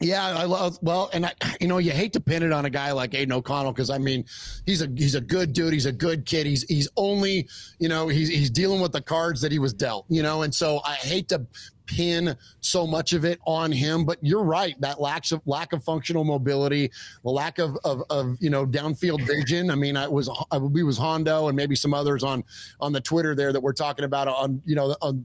Yeah, 0.00 0.26
I 0.26 0.44
love 0.44 0.78
well, 0.82 1.08
and 1.14 1.24
I, 1.24 1.32
you 1.58 1.68
know, 1.68 1.78
you 1.78 1.90
hate 1.90 2.12
to 2.12 2.20
pin 2.20 2.42
it 2.42 2.52
on 2.52 2.66
a 2.66 2.70
guy 2.70 2.92
like 2.92 3.14
Aidan 3.14 3.32
O'Connell 3.32 3.72
because 3.72 3.88
I 3.88 3.96
mean, 3.96 4.26
he's 4.66 4.82
a 4.82 4.92
he's 4.94 5.14
a 5.14 5.22
good 5.22 5.54
dude. 5.54 5.72
He's 5.72 5.86
a 5.86 5.92
good 5.92 6.26
kid. 6.26 6.46
He's 6.46 6.64
he's 6.64 6.88
only 6.98 7.48
you 7.78 7.88
know 7.88 8.06
he's 8.08 8.28
he's 8.28 8.50
dealing 8.50 8.82
with 8.82 8.92
the 8.92 9.00
cards 9.00 9.40
that 9.40 9.52
he 9.52 9.58
was 9.58 9.72
dealt. 9.72 10.04
You 10.08 10.22
know, 10.22 10.42
and 10.42 10.54
so 10.54 10.82
I 10.84 10.94
hate 10.94 11.28
to 11.28 11.46
pin 11.86 12.36
so 12.60 12.86
much 12.86 13.14
of 13.14 13.24
it 13.24 13.40
on 13.46 13.72
him. 13.72 14.04
But 14.04 14.18
you're 14.20 14.44
right, 14.44 14.78
that 14.82 15.00
lack 15.00 15.30
of 15.32 15.40
lack 15.46 15.72
of 15.72 15.82
functional 15.82 16.24
mobility, 16.24 16.90
the 17.24 17.30
lack 17.30 17.58
of 17.58 17.78
of, 17.82 18.02
of 18.10 18.36
you 18.38 18.50
know 18.50 18.66
downfield 18.66 19.26
vision. 19.26 19.70
I 19.70 19.76
mean, 19.76 19.96
I 19.96 20.08
was 20.08 20.28
I, 20.50 20.58
we 20.58 20.82
was 20.82 20.98
Hondo 20.98 21.48
and 21.48 21.56
maybe 21.56 21.74
some 21.74 21.94
others 21.94 22.22
on 22.22 22.44
on 22.80 22.92
the 22.92 23.00
Twitter 23.00 23.34
there 23.34 23.50
that 23.50 23.62
we're 23.62 23.72
talking 23.72 24.04
about 24.04 24.28
on 24.28 24.60
you 24.66 24.74
know 24.74 24.94
on, 25.00 25.24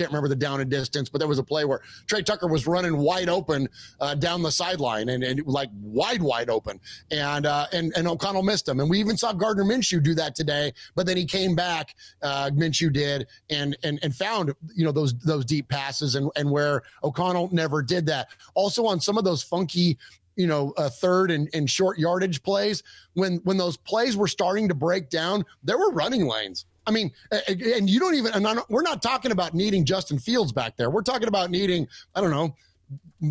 can't 0.00 0.10
remember 0.10 0.28
the 0.28 0.36
down 0.36 0.62
and 0.62 0.70
distance, 0.70 1.10
but 1.10 1.18
there 1.18 1.28
was 1.28 1.38
a 1.38 1.42
play 1.42 1.66
where 1.66 1.82
Tre 2.06 2.22
Tucker 2.22 2.46
was 2.46 2.66
running 2.66 2.96
wide 2.96 3.28
open 3.28 3.68
uh, 4.00 4.14
down 4.14 4.42
the 4.42 4.50
sideline 4.50 5.10
and, 5.10 5.22
and 5.22 5.46
like 5.46 5.68
wide, 5.82 6.22
wide 6.22 6.48
open. 6.48 6.80
And, 7.10 7.44
uh, 7.44 7.66
and, 7.72 7.92
and 7.96 8.08
O'Connell 8.08 8.42
missed 8.42 8.66
him. 8.66 8.80
And 8.80 8.88
we 8.88 8.98
even 8.98 9.18
saw 9.18 9.34
Gardner 9.34 9.64
Minshew 9.64 10.02
do 10.02 10.14
that 10.14 10.34
today, 10.34 10.72
but 10.94 11.04
then 11.04 11.18
he 11.18 11.26
came 11.26 11.54
back, 11.54 11.94
uh, 12.22 12.50
Minshew 12.54 12.90
did, 12.90 13.26
and, 13.50 13.76
and, 13.82 13.98
and 14.02 14.16
found, 14.16 14.54
you 14.74 14.86
know, 14.86 14.92
those, 14.92 15.12
those 15.18 15.44
deep 15.44 15.68
passes 15.68 16.14
and, 16.14 16.30
and 16.34 16.50
where 16.50 16.80
O'Connell 17.04 17.50
never 17.52 17.82
did 17.82 18.06
that. 18.06 18.28
Also 18.54 18.86
on 18.86 19.00
some 19.00 19.18
of 19.18 19.24
those 19.24 19.42
funky, 19.42 19.98
you 20.36 20.46
know, 20.46 20.72
uh, 20.78 20.88
third 20.88 21.30
and, 21.30 21.50
and 21.52 21.68
short 21.68 21.98
yardage 21.98 22.42
plays, 22.42 22.82
when 23.12 23.36
when 23.44 23.58
those 23.58 23.76
plays 23.76 24.16
were 24.16 24.28
starting 24.28 24.68
to 24.68 24.74
break 24.74 25.10
down, 25.10 25.44
there 25.62 25.76
were 25.76 25.90
running 25.90 26.26
lanes. 26.26 26.64
I 26.86 26.90
mean, 26.92 27.10
and 27.48 27.88
you 27.88 28.00
don't 28.00 28.14
even, 28.14 28.32
and 28.32 28.60
we're 28.68 28.82
not 28.82 29.02
talking 29.02 29.32
about 29.32 29.54
needing 29.54 29.84
Justin 29.84 30.18
Fields 30.18 30.52
back 30.52 30.76
there. 30.76 30.90
We're 30.90 31.02
talking 31.02 31.28
about 31.28 31.50
needing, 31.50 31.86
I 32.14 32.20
don't 32.20 32.30
know, 32.30 32.54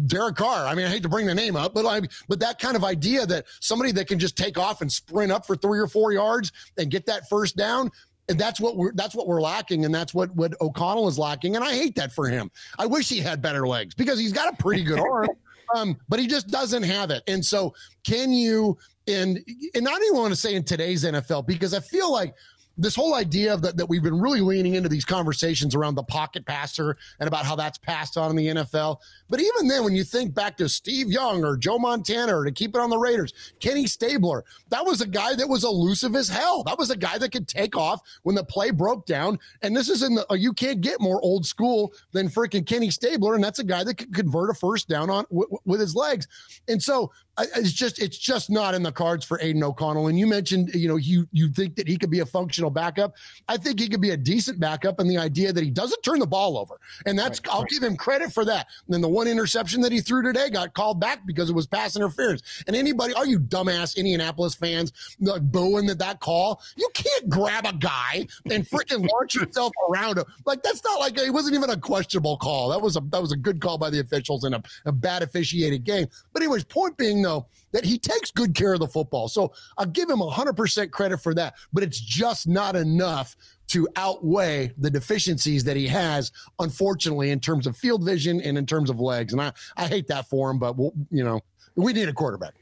Derek 0.05 0.35
Carr. 0.35 0.65
I 0.65 0.75
mean, 0.75 0.85
I 0.85 0.89
hate 0.89 1.03
to 1.03 1.09
bring 1.09 1.25
the 1.25 1.35
name 1.35 1.55
up, 1.55 1.73
but 1.73 1.85
I, 1.85 2.01
but 2.27 2.39
that 2.39 2.59
kind 2.59 2.75
of 2.75 2.83
idea 2.83 3.25
that 3.25 3.45
somebody 3.59 3.91
that 3.93 4.07
can 4.07 4.19
just 4.19 4.37
take 4.37 4.57
off 4.57 4.81
and 4.81 4.91
sprint 4.91 5.31
up 5.31 5.45
for 5.45 5.55
three 5.55 5.79
or 5.79 5.87
four 5.87 6.11
yards 6.11 6.51
and 6.77 6.91
get 6.91 7.05
that 7.07 7.27
first 7.27 7.57
down. 7.57 7.91
And 8.29 8.39
that's 8.39 8.59
what 8.59 8.77
we're 8.77 8.91
that's 8.93 9.15
what 9.15 9.25
we're 9.25 9.41
lacking, 9.41 9.85
and 9.85 9.95
that's 9.95 10.13
what 10.13 10.33
what 10.35 10.53
O'Connell 10.61 11.07
is 11.07 11.17
lacking. 11.17 11.55
And 11.55 11.65
I 11.65 11.73
hate 11.73 11.95
that 11.95 12.11
for 12.11 12.29
him. 12.29 12.51
I 12.77 12.85
wish 12.85 13.09
he 13.09 13.17
had 13.17 13.41
better 13.41 13.67
legs 13.67 13.95
because 13.95 14.19
he's 14.19 14.33
got 14.33 14.53
a 14.53 14.55
pretty 14.55 14.83
good 14.83 14.99
arm, 14.99 15.29
um, 15.75 15.97
but 16.07 16.19
he 16.19 16.27
just 16.27 16.47
doesn't 16.47 16.83
have 16.83 17.09
it. 17.09 17.23
And 17.27 17.43
so, 17.43 17.73
can 18.05 18.31
you? 18.31 18.77
And 19.07 19.39
and 19.73 19.87
I 19.87 19.91
don't 19.91 20.03
even 20.03 20.17
want 20.17 20.31
to 20.31 20.39
say 20.39 20.53
in 20.53 20.63
today's 20.63 21.03
NFL 21.03 21.47
because 21.47 21.73
I 21.73 21.79
feel 21.79 22.11
like 22.11 22.35
this 22.79 22.95
whole 22.95 23.13
idea 23.13 23.57
that, 23.57 23.75
that 23.77 23.87
we've 23.87 24.01
been 24.01 24.19
really 24.19 24.39
leaning 24.39 24.75
into 24.75 24.87
these 24.87 25.03
conversations 25.03 25.75
around 25.75 25.95
the 25.95 26.03
pocket 26.03 26.45
passer 26.45 26.97
and 27.19 27.27
about 27.27 27.45
how 27.45 27.55
that's 27.55 27.77
passed 27.77 28.17
on 28.17 28.29
in 28.31 28.35
the 28.37 28.47
NFL. 28.47 28.97
But 29.29 29.41
even 29.41 29.67
then, 29.67 29.83
when 29.83 29.93
you 29.93 30.05
think 30.05 30.33
back 30.33 30.55
to 30.57 30.69
Steve 30.69 31.11
Young 31.11 31.43
or 31.43 31.57
Joe 31.57 31.77
Montana 31.77 32.37
or 32.37 32.45
to 32.45 32.51
keep 32.51 32.75
it 32.75 32.79
on 32.79 32.89
the 32.89 32.97
Raiders, 32.97 33.33
Kenny 33.59 33.85
Stabler, 33.85 34.45
that 34.69 34.85
was 34.85 35.01
a 35.01 35.07
guy 35.07 35.35
that 35.35 35.47
was 35.47 35.65
elusive 35.65 36.15
as 36.15 36.29
hell. 36.29 36.63
That 36.63 36.77
was 36.77 36.89
a 36.89 36.97
guy 36.97 37.17
that 37.17 37.31
could 37.31 37.47
take 37.47 37.75
off 37.75 38.01
when 38.23 38.35
the 38.35 38.43
play 38.43 38.71
broke 38.71 39.05
down. 39.05 39.39
And 39.61 39.75
this 39.75 39.89
is 39.89 40.01
in 40.01 40.15
the, 40.15 40.25
you 40.31 40.53
can't 40.53 40.79
get 40.79 41.01
more 41.01 41.21
old 41.21 41.45
school 41.45 41.93
than 42.13 42.29
freaking 42.29 42.65
Kenny 42.65 42.91
Stabler. 42.91 43.35
And 43.35 43.43
that's 43.43 43.59
a 43.59 43.63
guy 43.63 43.83
that 43.83 43.97
could 43.97 44.13
convert 44.13 44.49
a 44.49 44.53
first 44.53 44.87
down 44.87 45.09
on 45.09 45.25
w- 45.29 45.57
with 45.65 45.81
his 45.81 45.95
legs. 45.95 46.27
And 46.69 46.81
so 46.81 47.11
it's 47.55 47.71
just 47.71 47.99
it's 47.99 48.17
just 48.17 48.49
not 48.49 48.73
in 48.73 48.83
the 48.83 48.91
cards 48.91 49.25
for 49.25 49.39
Aidan 49.41 49.63
O'Connell. 49.63 50.07
And 50.07 50.19
you 50.19 50.27
mentioned, 50.27 50.73
you 50.73 50.87
know, 50.87 50.97
you 50.97 51.27
you 51.31 51.49
think 51.49 51.75
that 51.75 51.87
he 51.87 51.97
could 51.97 52.09
be 52.09 52.19
a 52.19 52.25
functional 52.25 52.69
backup. 52.69 53.15
I 53.47 53.57
think 53.57 53.79
he 53.79 53.87
could 53.87 54.01
be 54.01 54.11
a 54.11 54.17
decent 54.17 54.59
backup, 54.59 54.99
and 54.99 55.09
the 55.09 55.17
idea 55.17 55.53
that 55.53 55.63
he 55.63 55.69
doesn't 55.69 56.01
turn 56.03 56.19
the 56.19 56.27
ball 56.27 56.57
over, 56.57 56.79
and 57.05 57.17
that's 57.17 57.39
right, 57.45 57.53
I'll 57.53 57.61
right. 57.61 57.69
give 57.69 57.83
him 57.83 57.95
credit 57.95 58.33
for 58.33 58.45
that. 58.45 58.67
And 58.85 58.93
then 58.93 59.01
the 59.01 59.09
one 59.09 59.27
interception 59.27 59.81
that 59.81 59.91
he 59.91 60.01
threw 60.01 60.21
today 60.21 60.49
got 60.49 60.73
called 60.73 60.99
back 60.99 61.25
because 61.25 61.49
it 61.49 61.53
was 61.53 61.67
pass 61.67 61.95
interference. 61.95 62.63
And 62.67 62.75
anybody, 62.75 63.13
are 63.13 63.25
you 63.25 63.39
dumbass 63.39 63.95
Indianapolis 63.95 64.55
fans 64.55 64.91
like 65.19 65.41
booing 65.41 65.87
that 65.87 65.99
that 65.99 66.19
call? 66.19 66.61
You 66.75 66.89
can't 66.93 67.29
grab 67.29 67.65
a 67.65 67.73
guy 67.73 68.27
and 68.49 68.67
freaking 68.67 69.07
launch 69.09 69.35
yourself 69.35 69.71
around 69.89 70.17
him. 70.17 70.25
Like 70.45 70.63
that's 70.63 70.83
not 70.83 70.99
like 70.99 71.17
it 71.17 71.31
wasn't 71.31 71.55
even 71.55 71.69
a 71.69 71.77
questionable 71.77 72.37
call. 72.37 72.69
That 72.69 72.81
was 72.81 72.95
a 72.95 73.01
that 73.11 73.21
was 73.21 73.31
a 73.31 73.37
good 73.37 73.61
call 73.61 73.77
by 73.77 73.89
the 73.89 73.99
officials 73.99 74.43
in 74.43 74.53
a, 74.53 74.61
a 74.85 74.91
bad 74.91 75.23
officiated 75.23 75.83
game. 75.83 76.07
But 76.33 76.41
anyways, 76.41 76.63
point 76.65 76.97
being 76.97 77.21
though 77.21 77.28
that 77.71 77.85
he 77.85 77.97
takes 77.97 78.31
good 78.31 78.55
care 78.55 78.73
of 78.73 78.79
the 78.79 78.87
football. 78.87 79.27
So 79.27 79.53
I'll 79.77 79.85
give 79.85 80.09
him 80.09 80.19
100% 80.19 80.91
credit 80.91 81.19
for 81.19 81.33
that, 81.35 81.55
but 81.71 81.83
it's 81.83 81.99
just 81.99 82.47
not 82.47 82.75
enough 82.75 83.35
to 83.67 83.87
outweigh 83.95 84.71
the 84.77 84.89
deficiencies 84.89 85.63
that 85.65 85.77
he 85.77 85.87
has, 85.87 86.31
unfortunately, 86.57 87.29
in 87.29 87.39
terms 87.39 87.67
of 87.67 87.77
field 87.77 88.03
vision 88.03 88.41
and 88.41 88.57
in 88.57 88.65
terms 88.65 88.89
of 88.89 88.99
legs. 88.99 89.31
And 89.33 89.41
I, 89.41 89.53
I 89.77 89.87
hate 89.87 90.07
that 90.07 90.27
for 90.27 90.49
him, 90.49 90.57
but 90.57 90.75
we'll, 90.75 90.93
you 91.11 91.23
know, 91.23 91.41
we 91.75 91.93
need 91.93 92.09
a 92.09 92.13
quarterback. 92.13 92.55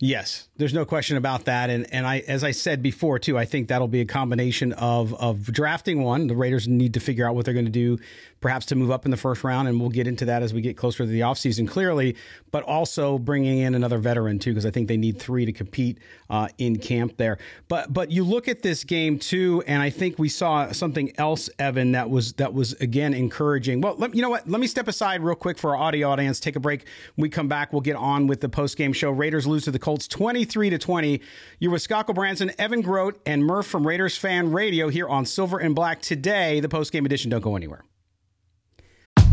Yes, 0.00 0.48
there's 0.56 0.72
no 0.72 0.84
question 0.84 1.16
about 1.16 1.46
that. 1.46 1.70
And 1.70 1.92
and 1.92 2.06
I 2.06 2.20
as 2.20 2.44
I 2.44 2.52
said 2.52 2.82
before 2.82 3.18
too, 3.18 3.36
I 3.36 3.44
think 3.44 3.66
that'll 3.66 3.88
be 3.88 4.00
a 4.00 4.04
combination 4.04 4.72
of 4.74 5.12
of 5.14 5.52
drafting 5.52 6.02
one. 6.04 6.28
The 6.28 6.36
Raiders 6.36 6.68
need 6.68 6.94
to 6.94 7.00
figure 7.00 7.28
out 7.28 7.34
what 7.34 7.44
they're 7.44 7.54
going 7.54 7.66
to 7.66 7.72
do 7.72 7.98
perhaps 8.40 8.66
to 8.66 8.74
move 8.74 8.90
up 8.90 9.04
in 9.04 9.10
the 9.10 9.16
first 9.16 9.44
round 9.44 9.68
and 9.68 9.80
we'll 9.80 9.90
get 9.90 10.06
into 10.06 10.24
that 10.24 10.42
as 10.42 10.54
we 10.54 10.60
get 10.60 10.76
closer 10.76 11.04
to 11.04 11.10
the 11.10 11.20
offseason 11.20 11.66
clearly, 11.66 12.16
but 12.50 12.62
also 12.64 13.18
bringing 13.18 13.58
in 13.58 13.74
another 13.74 13.98
veteran 13.98 14.38
too 14.38 14.50
because 14.50 14.66
I 14.66 14.70
think 14.70 14.88
they 14.88 14.96
need 14.96 15.18
3 15.18 15.46
to 15.46 15.52
compete 15.52 15.98
uh, 16.30 16.48
in 16.58 16.78
camp 16.78 17.16
there. 17.16 17.38
But 17.68 17.92
but 17.92 18.10
you 18.10 18.24
look 18.24 18.48
at 18.48 18.62
this 18.62 18.84
game 18.84 19.18
too 19.18 19.62
and 19.66 19.82
I 19.82 19.90
think 19.90 20.18
we 20.18 20.28
saw 20.28 20.72
something 20.72 21.12
else 21.18 21.50
Evan 21.58 21.92
that 21.92 22.10
was 22.10 22.34
that 22.34 22.54
was 22.54 22.72
again 22.74 23.14
encouraging. 23.14 23.80
Well, 23.80 23.96
let, 23.96 24.14
you 24.14 24.22
know 24.22 24.30
what? 24.30 24.48
Let 24.48 24.60
me 24.60 24.66
step 24.66 24.88
aside 24.88 25.22
real 25.22 25.34
quick 25.34 25.58
for 25.58 25.70
our 25.70 25.76
audio 25.76 26.08
audience, 26.08 26.40
take 26.40 26.56
a 26.56 26.60
break. 26.60 26.86
When 27.16 27.22
we 27.22 27.28
come 27.28 27.48
back, 27.48 27.72
we'll 27.72 27.82
get 27.82 27.96
on 27.96 28.26
with 28.26 28.40
the 28.40 28.48
post-game 28.48 28.92
show. 28.92 29.10
Raiders 29.10 29.46
lose 29.46 29.64
to 29.64 29.70
the 29.70 29.78
Colts 29.78 30.06
23 30.08 30.70
to 30.70 30.78
20. 30.78 31.20
You're 31.58 31.72
with 31.72 31.82
Scott 31.82 32.06
Gulbransen, 32.06 32.54
Evan 32.58 32.80
Groat, 32.80 33.20
and 33.26 33.42
Murf 33.42 33.64
from 33.64 33.86
Raiders 33.86 34.16
Fan 34.16 34.52
Radio 34.52 34.88
here 34.88 35.08
on 35.08 35.26
Silver 35.26 35.58
and 35.58 35.74
Black 35.74 36.00
today, 36.00 36.60
the 36.60 36.68
post 36.68 36.92
game 36.92 37.06
edition. 37.06 37.30
Don't 37.30 37.40
go 37.40 37.56
anywhere. 37.56 37.84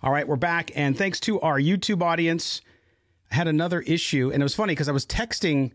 All 0.00 0.12
right, 0.12 0.28
we're 0.28 0.36
back. 0.36 0.70
And 0.76 0.96
thanks 0.96 1.18
to 1.20 1.40
our 1.40 1.58
YouTube 1.58 2.02
audience, 2.02 2.60
I 3.32 3.34
had 3.34 3.48
another 3.48 3.80
issue. 3.80 4.30
And 4.32 4.40
it 4.40 4.44
was 4.44 4.54
funny 4.54 4.72
because 4.72 4.88
I 4.88 4.92
was 4.92 5.04
texting 5.04 5.72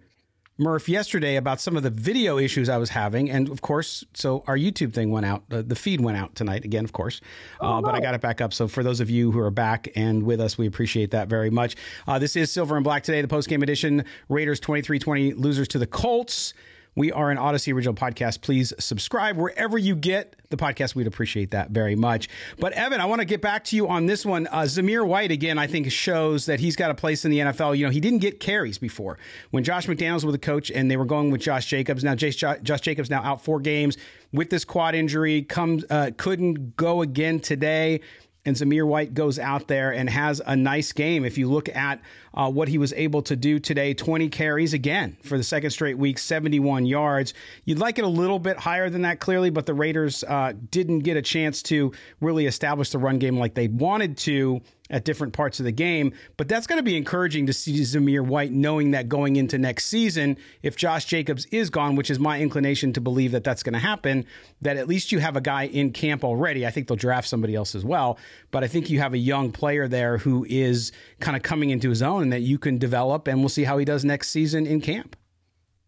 Murf 0.58 0.88
yesterday 0.88 1.36
about 1.36 1.60
some 1.60 1.76
of 1.76 1.84
the 1.84 1.90
video 1.90 2.38
issues 2.38 2.70
I 2.70 2.78
was 2.78 2.92
having. 2.92 3.30
And 3.30 3.50
of 3.50 3.62
course, 3.62 4.06
so 4.14 4.46
our 4.48 4.56
YouTube 4.56 4.94
thing 4.94 5.12
went 5.12 5.26
out. 5.26 5.44
Uh, 5.52 5.62
the 5.62 5.76
feed 5.76 6.00
went 6.00 6.18
out 6.18 6.36
tonight 6.36 6.64
again, 6.64 6.86
of 6.86 6.94
course. 6.94 7.20
Uh, 7.62 7.80
oh, 7.80 7.82
But 7.82 7.96
I 7.96 8.00
got 8.00 8.14
it 8.14 8.22
back 8.22 8.40
up. 8.40 8.54
So 8.54 8.70
for 8.70 8.82
those 8.82 9.02
of 9.02 9.10
you 9.10 9.30
who 9.34 9.40
are 9.40 9.52
back 9.52 9.90
and 9.94 10.24
with 10.24 10.40
us, 10.40 10.58
we 10.58 10.68
appreciate 10.68 11.12
that 11.12 11.28
very 11.28 11.50
much. 11.50 11.76
Uh, 12.08 12.18
this 12.18 12.38
is 12.38 12.50
Silver 12.50 12.78
and 12.78 12.84
Black 12.86 13.04
today, 13.04 13.22
the 13.22 13.28
post 13.28 13.50
game 13.50 13.62
edition. 13.62 14.06
Raiders 14.30 14.62
23 14.62 15.00
20 15.00 15.34
losers 15.34 15.68
to 15.68 15.80
the 15.80 15.88
Colts. 15.88 16.54
We 16.96 17.12
are 17.12 17.32
an 17.32 17.40
Audacy 17.40 17.74
original 17.74 17.96
podcast. 17.96 18.42
Please 18.42 18.72
subscribe 18.80 19.36
wherever 19.36 19.78
you 19.78 19.96
get 19.96 20.36
the 20.58 20.64
podcast. 20.64 20.96
We'd 20.96 21.08
appreciate 21.08 21.52
that 21.52 21.72
very 21.72 21.96
much. 21.96 22.30
But 22.60 22.74
Evan, 22.74 23.02
I 23.02 23.06
want 23.06 23.20
to 23.20 23.26
get 23.26 23.42
back 23.42 23.64
to 23.66 23.76
you 23.76 23.88
on 23.88 24.06
this 24.06 24.26
one. 24.26 24.48
Uh, 24.48 24.62
Zamir 24.62 25.06
White 25.06 25.32
again, 25.32 25.58
I 25.58 25.68
think 25.68 25.92
shows 25.92 26.46
that 26.46 26.60
he's 26.60 26.76
got 26.76 26.92
a 26.92 26.96
place 26.96 27.26
in 27.26 27.32
the 27.32 27.40
NFL. 27.40 27.78
You 27.78 27.86
know, 27.86 27.92
he 27.92 28.00
didn't 28.00 28.20
get 28.20 28.40
carries 28.40 28.78
before 28.78 29.18
when 29.52 29.64
Josh 29.64 29.88
McDaniels 29.88 30.24
was 30.24 30.34
the 30.34 30.38
coach, 30.38 30.72
and 30.72 30.90
they 30.90 30.98
were 30.98 31.06
going 31.06 31.32
with 31.32 31.42
Josh 31.42 31.66
Jacobs. 31.66 32.04
Now, 32.04 32.16
Josh 32.16 32.82
Jacobs 32.82 33.10
now 33.10 33.22
out 33.24 33.44
four 33.44 33.60
games 33.60 33.98
with 34.32 34.50
this 34.50 34.66
quad 34.66 34.96
injury. 34.96 35.42
Comes 35.44 35.86
uh, 35.90 36.12
couldn't 36.18 36.76
go 36.76 37.02
again 37.02 37.40
today 37.40 38.02
and 38.46 38.56
Zamir 38.56 38.86
White 38.86 39.14
goes 39.14 39.40
out 39.40 39.68
there 39.68 39.92
and 39.92 40.10
has 40.10 40.42
a 40.46 40.56
nice 40.56 40.92
game. 40.92 41.24
If 41.24 41.38
you 41.38 41.50
look 41.50 41.70
at 41.70 42.02
uh, 42.34 42.52
what 42.52 42.68
he 42.68 42.78
was 42.78 42.92
able 42.94 43.22
to 43.24 43.36
do 43.36 43.58
today, 43.60 43.94
20 43.94 44.28
carries 44.30 44.74
again 44.74 45.16
for 45.24 45.38
the 45.38 45.44
second 45.44 45.72
straight 45.72 45.98
week, 45.98 46.18
71 46.18 46.86
yards. 46.86 47.34
You'd 47.64 47.80
like 47.80 48.00
it 48.00 48.04
a 48.04 48.10
little 48.10 48.40
bit 48.40 48.58
higher 48.58 48.90
than 48.90 49.04
that, 49.04 49.20
clearly, 49.20 49.50
but 49.50 49.66
the 49.66 49.74
Raiders 49.74 50.24
uh, 50.26 50.54
didn't 50.72 51.00
get 51.00 51.16
a 51.16 51.22
chance 51.22 51.64
to 51.64 51.94
really 52.20 52.46
establish 52.46 52.90
the 52.90 52.98
run 52.98 53.18
game 53.18 53.38
like 53.38 53.54
they 53.54 53.70
wanted 53.70 54.18
to 54.20 54.62
at 54.90 55.06
different 55.06 55.34
parts 55.34 55.60
of 55.60 55.66
the 55.66 55.72
game. 55.72 56.14
But 56.38 56.48
that's 56.48 56.68
going 56.68 56.78
to 56.78 56.84
be 56.84 56.98
encouraging 56.98 57.46
to 57.48 57.54
see 57.54 57.80
Zamir 57.82 58.26
White 58.26 58.52
knowing 58.52 58.92
that 58.92 59.10
going 59.10 59.36
into 59.36 59.58
next 59.58 59.86
season, 59.86 60.38
if 60.62 60.76
Josh 60.76 61.06
Jacobs 61.06 61.46
is 61.48 61.70
gone, 61.70 61.96
which 61.96 62.10
is 62.10 62.20
my 62.20 62.40
inclination 62.40 62.94
to 62.94 63.02
believe 63.02 63.32
that 63.32 63.44
that's 63.44 63.64
going 63.64 63.74
to 63.74 63.80
happen, 63.80 64.26
that 64.62 64.78
at 64.78 64.88
least 64.88 65.12
you 65.12 65.20
have 65.20 65.36
a 65.36 65.42
guy 65.42 65.64
in 65.64 65.92
camp 65.92 66.24
already. 66.24 66.66
I 66.66 66.72
think 66.72 66.88
they'll 66.88 66.98
draft 66.98 67.28
somebody 67.28 67.56
else 67.56 67.76
as 67.76 67.86
well. 67.86 68.18
But 68.52 68.64
I 68.64 68.68
think 68.68 68.90
you 68.90 69.00
have 69.00 69.14
a 69.14 69.18
young 69.18 69.52
player 69.52 69.88
there 69.88 70.18
who 70.18 70.46
is 70.50 70.92
kind 71.20 71.38
of 71.38 71.44
coming 71.44 71.70
into 71.70 71.90
his 71.90 72.02
own 72.02 72.24
and 72.24 72.34
that 72.34 72.42
you 72.42 72.58
can 72.58 72.78
develop, 72.78 73.28
and 73.28 73.40
we'll 73.40 73.50
see 73.50 73.64
how 73.64 73.78
he 73.78 73.86
does 73.86 74.04
next 74.04 74.30
season 74.30 74.66
in 74.66 74.82
camp. 74.82 75.16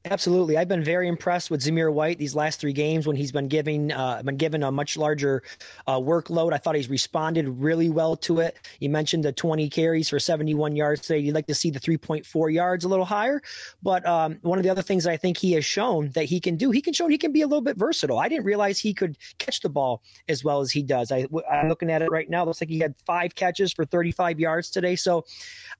Absolutely, 0.07 0.55
I've 0.55 0.67
been 0.67 0.83
very 0.83 1.07
impressed 1.07 1.49
with 1.49 1.61
Zamir 1.61 1.91
White 1.91 2.19
these 2.19 2.35
last 2.35 2.59
three 2.59 2.73
games 2.73 3.07
when 3.07 3.15
he's 3.15 3.31
been 3.31 3.47
giving 3.47 3.91
uh, 3.91 4.21
been 4.21 4.37
given 4.37 4.61
a 4.61 4.71
much 4.71 4.97
larger 4.97 5.41
uh, 5.87 5.99
workload. 5.99 6.53
I 6.53 6.59
thought 6.59 6.75
he's 6.75 6.91
responded 6.91 7.47
really 7.49 7.89
well 7.89 8.15
to 8.17 8.39
it. 8.39 8.55
You 8.79 8.91
mentioned 8.91 9.25
the 9.25 9.31
20 9.31 9.67
carries 9.67 10.07
for 10.07 10.19
71 10.19 10.75
yards 10.75 11.01
today. 11.01 11.17
You'd 11.17 11.33
like 11.33 11.47
to 11.47 11.55
see 11.55 11.71
the 11.71 11.79
3.4 11.79 12.53
yards 12.53 12.85
a 12.85 12.87
little 12.87 13.03
higher, 13.05 13.41
but 13.81 14.05
um, 14.05 14.37
one 14.43 14.59
of 14.59 14.63
the 14.63 14.69
other 14.69 14.83
things 14.83 15.07
I 15.07 15.17
think 15.17 15.37
he 15.37 15.53
has 15.53 15.65
shown 15.65 16.11
that 16.11 16.25
he 16.25 16.39
can 16.39 16.55
do, 16.55 16.69
he 16.69 16.81
can 16.81 16.93
show 16.93 17.07
he 17.07 17.17
can 17.17 17.31
be 17.31 17.41
a 17.41 17.47
little 17.47 17.63
bit 17.63 17.75
versatile. 17.75 18.19
I 18.19 18.29
didn't 18.29 18.45
realize 18.45 18.77
he 18.77 18.93
could 18.93 19.17
catch 19.39 19.61
the 19.61 19.69
ball 19.69 20.03
as 20.29 20.43
well 20.43 20.61
as 20.61 20.71
he 20.71 20.83
does. 20.83 21.11
I, 21.11 21.25
I'm 21.51 21.67
looking 21.67 21.89
at 21.89 22.03
it 22.03 22.11
right 22.11 22.29
now. 22.29 22.45
Looks 22.45 22.61
like 22.61 22.69
he 22.69 22.77
had 22.77 22.93
five 23.07 23.33
catches 23.33 23.73
for 23.73 23.85
35 23.85 24.39
yards 24.39 24.69
today. 24.69 24.95
So 24.95 25.25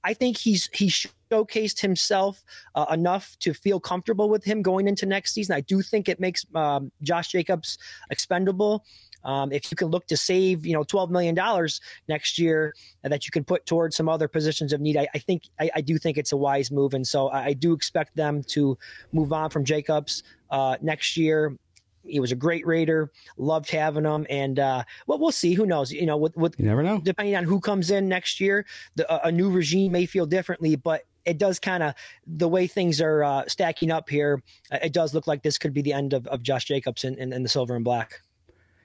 I 0.02 0.14
think 0.14 0.36
he's 0.36 0.68
he's 0.72 1.06
showcased 1.30 1.80
himself 1.80 2.42
uh, 2.74 2.86
enough 2.90 3.36
to 3.40 3.52
feel 3.54 3.80
comfortable 3.80 4.28
with 4.28 4.44
him 4.44 4.62
going 4.62 4.88
into 4.88 5.06
next 5.06 5.32
season. 5.32 5.54
I 5.54 5.60
do 5.60 5.82
think 5.82 6.08
it 6.08 6.20
makes 6.20 6.44
um, 6.54 6.90
Josh 7.02 7.28
Jacobs 7.28 7.78
expendable. 8.10 8.84
Um, 9.24 9.50
if 9.52 9.70
you 9.70 9.76
can 9.76 9.88
look 9.88 10.06
to 10.06 10.16
save, 10.16 10.64
you 10.64 10.72
know, 10.72 10.84
twelve 10.84 11.10
million 11.10 11.34
dollars 11.34 11.80
next 12.08 12.38
year 12.38 12.74
that 13.02 13.26
you 13.26 13.32
can 13.32 13.42
put 13.42 13.66
towards 13.66 13.96
some 13.96 14.08
other 14.08 14.28
positions 14.28 14.72
of 14.72 14.80
need, 14.80 14.96
I, 14.96 15.08
I 15.14 15.18
think 15.18 15.42
I, 15.58 15.70
I, 15.74 15.80
do 15.80 15.98
think 15.98 16.16
it's 16.16 16.30
a 16.30 16.36
wise 16.36 16.70
move, 16.70 16.94
and 16.94 17.04
so 17.04 17.28
I, 17.28 17.46
I, 17.46 17.52
do 17.52 17.72
expect 17.72 18.14
them 18.14 18.44
to 18.48 18.78
move 19.12 19.32
on 19.32 19.50
from 19.50 19.64
Jacobs 19.64 20.22
uh, 20.50 20.76
next 20.80 21.16
year. 21.16 21.56
He 22.04 22.20
was 22.20 22.30
a 22.30 22.36
great 22.36 22.64
Raider, 22.64 23.10
loved 23.36 23.68
having 23.68 24.04
him, 24.04 24.28
and 24.30 24.60
uh, 24.60 24.84
well, 25.08 25.18
we'll 25.18 25.32
see. 25.32 25.54
Who 25.54 25.66
knows? 25.66 25.90
You 25.90 26.06
know, 26.06 26.16
with, 26.16 26.36
with 26.36 26.54
you 26.56 26.66
never 26.66 26.84
know. 26.84 27.00
Depending 27.00 27.34
on 27.34 27.42
who 27.42 27.58
comes 27.58 27.90
in 27.90 28.08
next 28.08 28.38
year, 28.38 28.64
the, 28.94 29.26
a 29.26 29.32
new 29.32 29.50
regime 29.50 29.90
may 29.90 30.06
feel 30.06 30.26
differently, 30.26 30.76
but 30.76 31.02
it 31.26 31.38
does 31.38 31.58
kind 31.58 31.82
of 31.82 31.94
the 32.26 32.48
way 32.48 32.66
things 32.66 33.00
are 33.00 33.22
uh, 33.22 33.44
stacking 33.48 33.90
up 33.90 34.08
here. 34.08 34.42
It 34.70 34.92
does 34.92 35.12
look 35.12 35.26
like 35.26 35.42
this 35.42 35.58
could 35.58 35.74
be 35.74 35.82
the 35.82 35.92
end 35.92 36.12
of, 36.12 36.26
of 36.28 36.42
Josh 36.42 36.64
Jacobs 36.64 37.04
and, 37.04 37.18
and, 37.18 37.34
and 37.34 37.44
the 37.44 37.48
silver 37.48 37.74
and 37.74 37.84
black. 37.84 38.22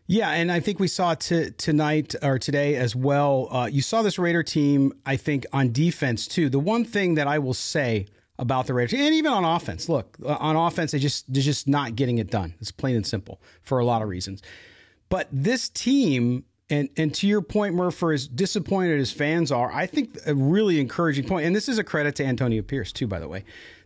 Yeah, 0.08 0.32
and 0.32 0.52
I 0.52 0.60
think 0.60 0.80
we 0.80 0.90
saw 0.90 1.14
t- 1.14 1.52
tonight 1.52 2.16
or 2.22 2.38
today 2.38 2.76
as 2.76 2.96
well. 2.96 3.48
Uh, 3.50 3.70
you 3.72 3.82
saw 3.82 4.02
this 4.02 4.20
Raider 4.20 4.44
team, 4.44 4.92
I 5.06 5.16
think, 5.16 5.46
on 5.54 5.72
defense 5.72 6.28
too. 6.28 6.50
The 6.50 6.60
one 6.60 6.84
thing 6.84 7.16
that 7.16 7.28
I 7.28 7.40
will 7.40 7.54
say 7.54 8.08
about 8.38 8.66
the 8.68 8.74
Raiders, 8.74 9.00
and 9.00 9.14
even 9.14 9.32
on 9.32 9.46
offense, 9.46 9.88
look, 9.88 10.18
uh, 10.26 10.36
on 10.40 10.56
offense, 10.56 10.92
they 10.92 11.00
just 11.00 11.32
they're 11.32 11.44
just 11.44 11.68
not 11.68 11.96
getting 11.96 12.18
it 12.18 12.30
done. 12.30 12.56
It's 12.60 12.72
plain 12.72 12.96
and 12.96 13.06
simple 13.06 13.40
for 13.62 13.80
a 13.80 13.86
lot 13.86 14.02
of 14.02 14.10
reasons. 14.10 14.42
But 15.08 15.28
this 15.32 15.70
team 15.70 16.44
and 16.72 16.90
and 16.98 17.14
to 17.16 17.28
your 17.28 17.42
point, 17.42 17.76
Murf, 17.76 18.14
as 18.14 18.28
disappointed 18.28 19.00
as 19.00 19.12
fans 19.12 19.52
are, 19.52 19.72
I 19.72 19.86
think 19.86 20.18
a 20.26 20.34
really 20.34 20.80
encouraging 20.80 21.28
point, 21.28 21.46
and 21.46 21.56
this 21.56 21.70
is 21.70 21.78
a 21.78 21.84
credit 21.84 22.16
to 22.16 22.26
Antonio 22.26 22.64
Pierce 22.64 22.92
too, 22.92 23.06
by 23.06 23.20
the 23.20 23.28
way. 23.28 23.44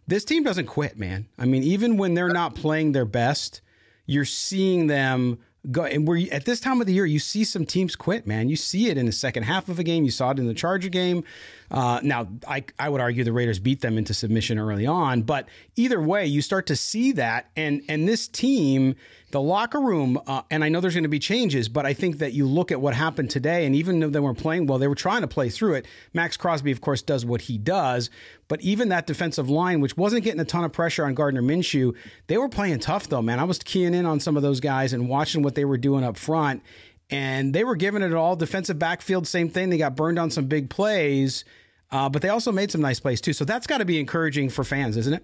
This 0.08 0.24
team 0.24 0.44
doesn't 0.44 0.68
quit, 0.68 0.98
man. 0.98 1.28
I 1.40 1.46
mean, 1.46 1.64
even 1.64 1.98
when 1.98 2.14
they're 2.14 2.30
not 2.30 2.54
playing 2.54 2.92
their 2.92 3.06
best, 3.06 3.62
you're 4.06 4.24
seeing 4.24 4.88
them 4.88 5.40
go. 5.72 5.84
And 5.84 6.08
we're 6.08 6.32
at 6.32 6.46
this 6.46 6.60
time 6.60 6.80
of 6.80 6.88
the 6.88 6.94
year, 6.94 7.06
you 7.06 7.20
see 7.20 7.44
some 7.44 7.66
teams 7.66 7.96
quit, 7.96 8.28
man. 8.28 8.48
You 8.48 8.56
see 8.56 8.90
it 8.90 8.98
in 8.98 9.08
the 9.08 9.12
second 9.12 9.44
half 9.44 9.68
of 9.68 9.80
a 9.80 9.84
game. 9.84 10.04
You 10.04 10.12
saw 10.12 10.32
it 10.32 10.40
in 10.40 10.48
the 10.48 10.54
Charger 10.54 10.90
game. 10.90 11.24
Uh, 11.76 12.00
now, 12.02 12.26
I, 12.48 12.64
I 12.80 12.88
would 12.88 13.02
argue 13.02 13.26
the 13.26 13.34
Raiders 13.34 13.60
beat 13.60 13.82
them 13.82 13.98
into 13.98 14.14
submission 14.14 14.58
early 14.58 14.88
on, 14.88 15.24
but 15.24 15.50
either 15.76 16.02
way, 16.02 16.26
you 16.26 16.42
start 16.42 16.68
to 16.68 16.76
see 16.78 17.12
that. 17.12 17.50
And 17.58 17.82
and 17.90 18.08
this 18.08 18.30
team, 18.30 18.96
the 19.32 19.42
locker 19.42 19.82
room, 19.82 20.18
uh, 20.26 20.44
and 20.50 20.64
I 20.64 20.70
know 20.70 20.80
there's 20.80 20.94
going 20.94 21.04
to 21.04 21.10
be 21.10 21.20
changes, 21.20 21.68
but 21.68 21.86
I 21.86 21.94
think 21.94 22.20
that 22.20 22.32
you 22.32 22.48
look 22.48 22.72
at 22.72 22.80
what 22.80 22.94
happened 22.94 23.30
today, 23.30 23.66
and 23.66 23.76
even 23.76 24.00
though 24.00 24.10
they 24.10 24.22
weren't 24.22 24.38
playing 24.38 24.68
well, 24.68 24.80
they 24.80 24.88
were 24.88 24.96
trying 24.96 25.20
to 25.22 25.28
play 25.28 25.50
through 25.50 25.74
it. 25.74 25.86
Maxx 26.14 26.38
Crosby, 26.38 26.72
of 26.72 26.80
course, 26.80 27.02
does 27.02 27.26
what 27.26 27.42
he 27.42 27.58
does, 27.58 28.10
but 28.48 28.62
even 28.62 28.88
that 28.88 29.06
defensive 29.06 29.50
line, 29.50 29.82
which 29.82 29.98
wasn't 29.98 30.24
getting 30.24 30.40
a 30.40 30.46
ton 30.46 30.64
of 30.64 30.72
pressure 30.72 31.06
on 31.06 31.14
Gardner 31.14 31.42
Minshew, 31.42 31.94
they 32.28 32.38
were 32.38 32.48
playing 32.48 32.80
tough 32.80 33.10
though, 33.10 33.22
man. 33.22 33.38
I 33.38 33.44
was 33.44 33.60
keying 33.60 33.94
in 33.94 34.06
on 34.06 34.22
some 34.22 34.38
of 34.38 34.44
those 34.44 34.62
guys 34.62 34.94
and 34.94 35.10
watching 35.10 35.42
what 35.42 35.56
they 35.56 35.66
were 35.66 35.78
doing 35.78 36.06
up 36.06 36.16
front 36.16 36.64
and 37.10 37.54
they 37.54 37.64
were 37.64 37.76
giving 37.76 38.02
it 38.02 38.14
all. 38.14 38.36
Defensive 38.36 38.80
backfield, 38.80 39.28
same 39.28 39.50
thing. 39.50 39.70
They 39.70 39.78
got 39.78 39.96
burned 39.96 40.18
on 40.18 40.32
some 40.32 40.46
big 40.46 40.70
plays, 40.70 41.46
uh, 41.96 42.10
but 42.10 42.22
they 42.22 42.28
also 42.28 42.52
made 42.52 42.70
some 42.70 42.82
nice 42.82 43.00
plays 43.00 43.22
too. 43.22 43.32
So 43.32 43.46
that's 43.46 43.66
got 43.66 43.78
to 43.78 43.86
be 43.86 44.02
encouraging 44.02 44.50
for 44.50 44.66
fans, 44.66 44.98
isn't 44.98 45.14
it? 45.14 45.24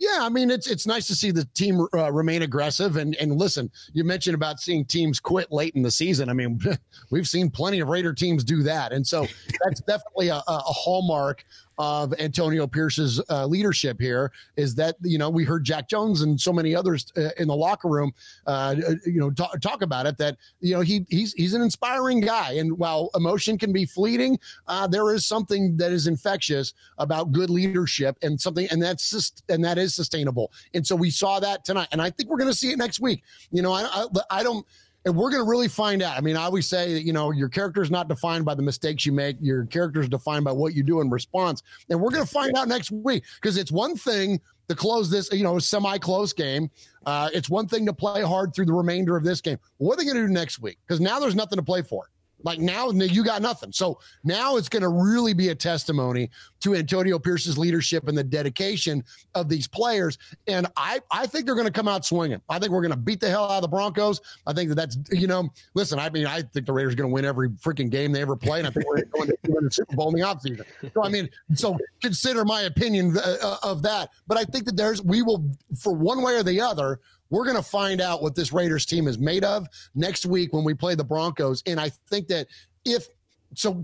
Yeah, 0.00 0.18
I 0.22 0.30
mean 0.30 0.50
it's 0.50 0.68
it's 0.68 0.84
nice 0.84 1.06
to 1.06 1.14
see 1.14 1.30
the 1.30 1.44
team 1.54 1.86
uh, 1.94 2.10
remain 2.10 2.42
aggressive 2.42 2.96
and 2.96 3.14
and 3.16 3.38
listen. 3.38 3.70
You 3.92 4.02
mentioned 4.02 4.34
about 4.34 4.58
seeing 4.58 4.84
teams 4.84 5.20
quit 5.20 5.52
late 5.52 5.76
in 5.76 5.82
the 5.82 5.92
season. 5.92 6.28
I 6.28 6.32
mean, 6.32 6.60
we've 7.10 7.28
seen 7.28 7.50
plenty 7.50 7.78
of 7.78 7.86
Raider 7.86 8.12
teams 8.12 8.42
do 8.42 8.64
that, 8.64 8.92
and 8.92 9.06
so 9.06 9.28
that's 9.64 9.80
definitely 9.82 10.26
a, 10.26 10.42
a 10.48 10.58
hallmark 10.58 11.44
of 11.78 12.14
Antonio 12.18 12.66
Pierce's 12.66 13.20
uh, 13.30 13.46
leadership 13.46 14.00
here 14.00 14.32
is 14.56 14.74
that 14.76 14.96
you 15.02 15.18
know 15.18 15.30
we 15.30 15.44
heard 15.44 15.64
Jack 15.64 15.88
Jones 15.88 16.22
and 16.22 16.40
so 16.40 16.52
many 16.52 16.74
others 16.74 17.12
uh, 17.16 17.30
in 17.38 17.48
the 17.48 17.56
locker 17.56 17.88
room, 17.88 18.12
uh, 18.46 18.74
you 19.06 19.20
know, 19.20 19.30
talk, 19.30 19.60
talk, 19.60 19.82
about 19.82 20.06
it 20.06 20.18
that 20.18 20.36
you 20.60 20.74
know 20.74 20.80
he 20.80 21.06
he's 21.08 21.32
he's 21.34 21.54
an 21.54 21.62
inspiring 21.62 22.20
guy, 22.20 22.52
and 22.52 22.78
while 22.78 23.10
emotion 23.14 23.58
can 23.58 23.72
be 23.72 23.84
fleeting, 23.84 24.38
uh, 24.68 24.86
there 24.86 25.12
is 25.14 25.26
something 25.26 25.76
that 25.76 25.92
is 25.92 26.06
infectious 26.06 26.74
about 26.98 27.32
good 27.32 27.50
leadership 27.50 28.16
and 28.22 28.40
something, 28.40 28.66
and 28.70 28.82
that's 28.82 29.10
just 29.10 29.42
and 29.48 29.64
that 29.64 29.78
is 29.78 29.94
sustainable, 29.94 30.52
and 30.74 30.86
so 30.86 30.94
we 30.94 31.10
saw 31.10 31.40
that 31.40 31.64
tonight, 31.64 31.88
and 31.92 32.00
I 32.00 32.10
think 32.10 32.28
we're 32.28 32.38
going 32.38 32.50
to 32.50 32.56
see 32.56 32.70
it 32.70 32.78
next 32.78 33.00
week. 33.00 33.22
You 33.50 33.62
know, 33.62 33.72
I 33.72 33.82
I, 33.82 34.06
I 34.30 34.42
don't 34.42 34.66
and 35.04 35.16
we're 35.16 35.30
going 35.30 35.42
to 35.42 35.48
really 35.48 35.68
find 35.68 36.02
out. 36.02 36.16
I 36.16 36.20
mean, 36.20 36.36
I 36.36 36.44
always 36.44 36.68
say 36.68 36.94
that, 36.94 37.02
you 37.02 37.12
know, 37.12 37.32
your 37.32 37.48
character 37.48 37.82
is 37.82 37.90
not 37.90 38.08
defined 38.08 38.44
by 38.44 38.54
the 38.54 38.62
mistakes 38.62 39.04
you 39.04 39.12
make. 39.12 39.36
Your 39.40 39.66
character 39.66 40.00
is 40.00 40.08
defined 40.08 40.44
by 40.44 40.52
what 40.52 40.74
you 40.74 40.82
do 40.82 41.00
in 41.00 41.10
response. 41.10 41.62
And 41.90 42.00
we're 42.00 42.10
going 42.10 42.24
to 42.24 42.30
find 42.30 42.56
out 42.56 42.68
next 42.68 42.90
week 42.92 43.24
because 43.40 43.56
it's 43.56 43.72
one 43.72 43.96
thing 43.96 44.40
to 44.68 44.74
close 44.74 45.10
this, 45.10 45.30
you 45.32 45.42
know, 45.42 45.58
semi 45.58 45.98
close 45.98 46.32
game. 46.32 46.70
Uh, 47.04 47.30
it's 47.32 47.50
one 47.50 47.66
thing 47.66 47.84
to 47.86 47.92
play 47.92 48.22
hard 48.22 48.54
through 48.54 48.66
the 48.66 48.72
remainder 48.72 49.16
of 49.16 49.24
this 49.24 49.40
game. 49.40 49.58
What 49.78 49.94
are 49.94 49.96
they 49.98 50.04
going 50.04 50.16
to 50.16 50.26
do 50.26 50.32
next 50.32 50.60
week? 50.60 50.78
Because 50.86 51.00
now 51.00 51.18
there's 51.18 51.34
nothing 51.34 51.56
to 51.56 51.64
play 51.64 51.82
for. 51.82 52.08
Like 52.44 52.58
now, 52.58 52.90
you 52.90 53.24
got 53.24 53.42
nothing. 53.42 53.72
So 53.72 53.98
now 54.24 54.56
it's 54.56 54.68
going 54.68 54.82
to 54.82 54.88
really 54.88 55.34
be 55.34 55.50
a 55.50 55.54
testimony 55.54 56.30
to 56.60 56.74
Antonio 56.74 57.18
Pierce's 57.18 57.58
leadership 57.58 58.08
and 58.08 58.16
the 58.16 58.24
dedication 58.24 59.04
of 59.34 59.48
these 59.48 59.66
players. 59.66 60.18
And 60.46 60.66
I, 60.76 61.00
I 61.10 61.26
think 61.26 61.46
they're 61.46 61.54
going 61.54 61.66
to 61.66 61.72
come 61.72 61.88
out 61.88 62.04
swinging. 62.04 62.40
I 62.48 62.58
think 62.58 62.72
we're 62.72 62.82
going 62.82 62.92
to 62.92 62.96
beat 62.96 63.20
the 63.20 63.28
hell 63.28 63.44
out 63.44 63.56
of 63.56 63.62
the 63.62 63.68
Broncos. 63.68 64.20
I 64.46 64.52
think 64.52 64.68
that 64.68 64.74
that's, 64.76 64.98
you 65.10 65.26
know, 65.26 65.48
listen, 65.74 65.98
I 65.98 66.10
mean, 66.10 66.26
I 66.26 66.42
think 66.42 66.66
the 66.66 66.72
Raiders 66.72 66.92
are 66.92 66.96
going 66.96 67.10
to 67.10 67.14
win 67.14 67.24
every 67.24 67.48
freaking 67.50 67.90
game 67.90 68.12
they 68.12 68.22
ever 68.22 68.36
play. 68.36 68.58
And 68.58 68.68
I 68.68 68.70
think 68.70 68.86
we're 68.86 69.02
going 69.04 69.28
to 69.28 69.36
win 69.48 69.64
the 69.64 69.70
Super 69.70 69.96
Bowl 69.96 70.08
in 70.14 70.20
the 70.20 70.26
offseason. 70.26 70.64
So, 70.94 71.04
I 71.04 71.08
mean, 71.08 71.28
so 71.54 71.76
consider 72.00 72.44
my 72.44 72.62
opinion 72.62 73.16
uh, 73.16 73.36
uh, 73.42 73.56
of 73.62 73.82
that. 73.82 74.10
But 74.26 74.38
I 74.38 74.44
think 74.44 74.64
that 74.66 74.76
there's, 74.76 75.02
we 75.02 75.22
will, 75.22 75.44
for 75.78 75.92
one 75.92 76.22
way 76.22 76.36
or 76.36 76.42
the 76.42 76.60
other, 76.60 77.00
we're 77.32 77.44
going 77.44 77.56
to 77.56 77.62
find 77.62 78.00
out 78.00 78.22
what 78.22 78.36
this 78.36 78.52
Raiders 78.52 78.84
team 78.84 79.08
is 79.08 79.18
made 79.18 79.42
of 79.42 79.66
next 79.94 80.26
week 80.26 80.52
when 80.52 80.64
we 80.64 80.74
play 80.74 80.94
the 80.94 81.02
Broncos. 81.02 81.62
And 81.66 81.80
I 81.80 81.88
think 82.10 82.28
that 82.28 82.46
if 82.84 83.08
so 83.54 83.80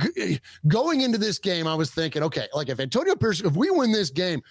going 0.68 1.00
into 1.00 1.18
this 1.18 1.38
game, 1.38 1.66
I 1.66 1.74
was 1.74 1.90
thinking, 1.90 2.22
okay, 2.22 2.46
like 2.54 2.68
if 2.68 2.78
Antonio 2.78 3.16
Pierce, 3.16 3.40
if 3.40 3.56
we 3.56 3.70
win 3.70 3.90
this 3.90 4.10
game 4.10 4.42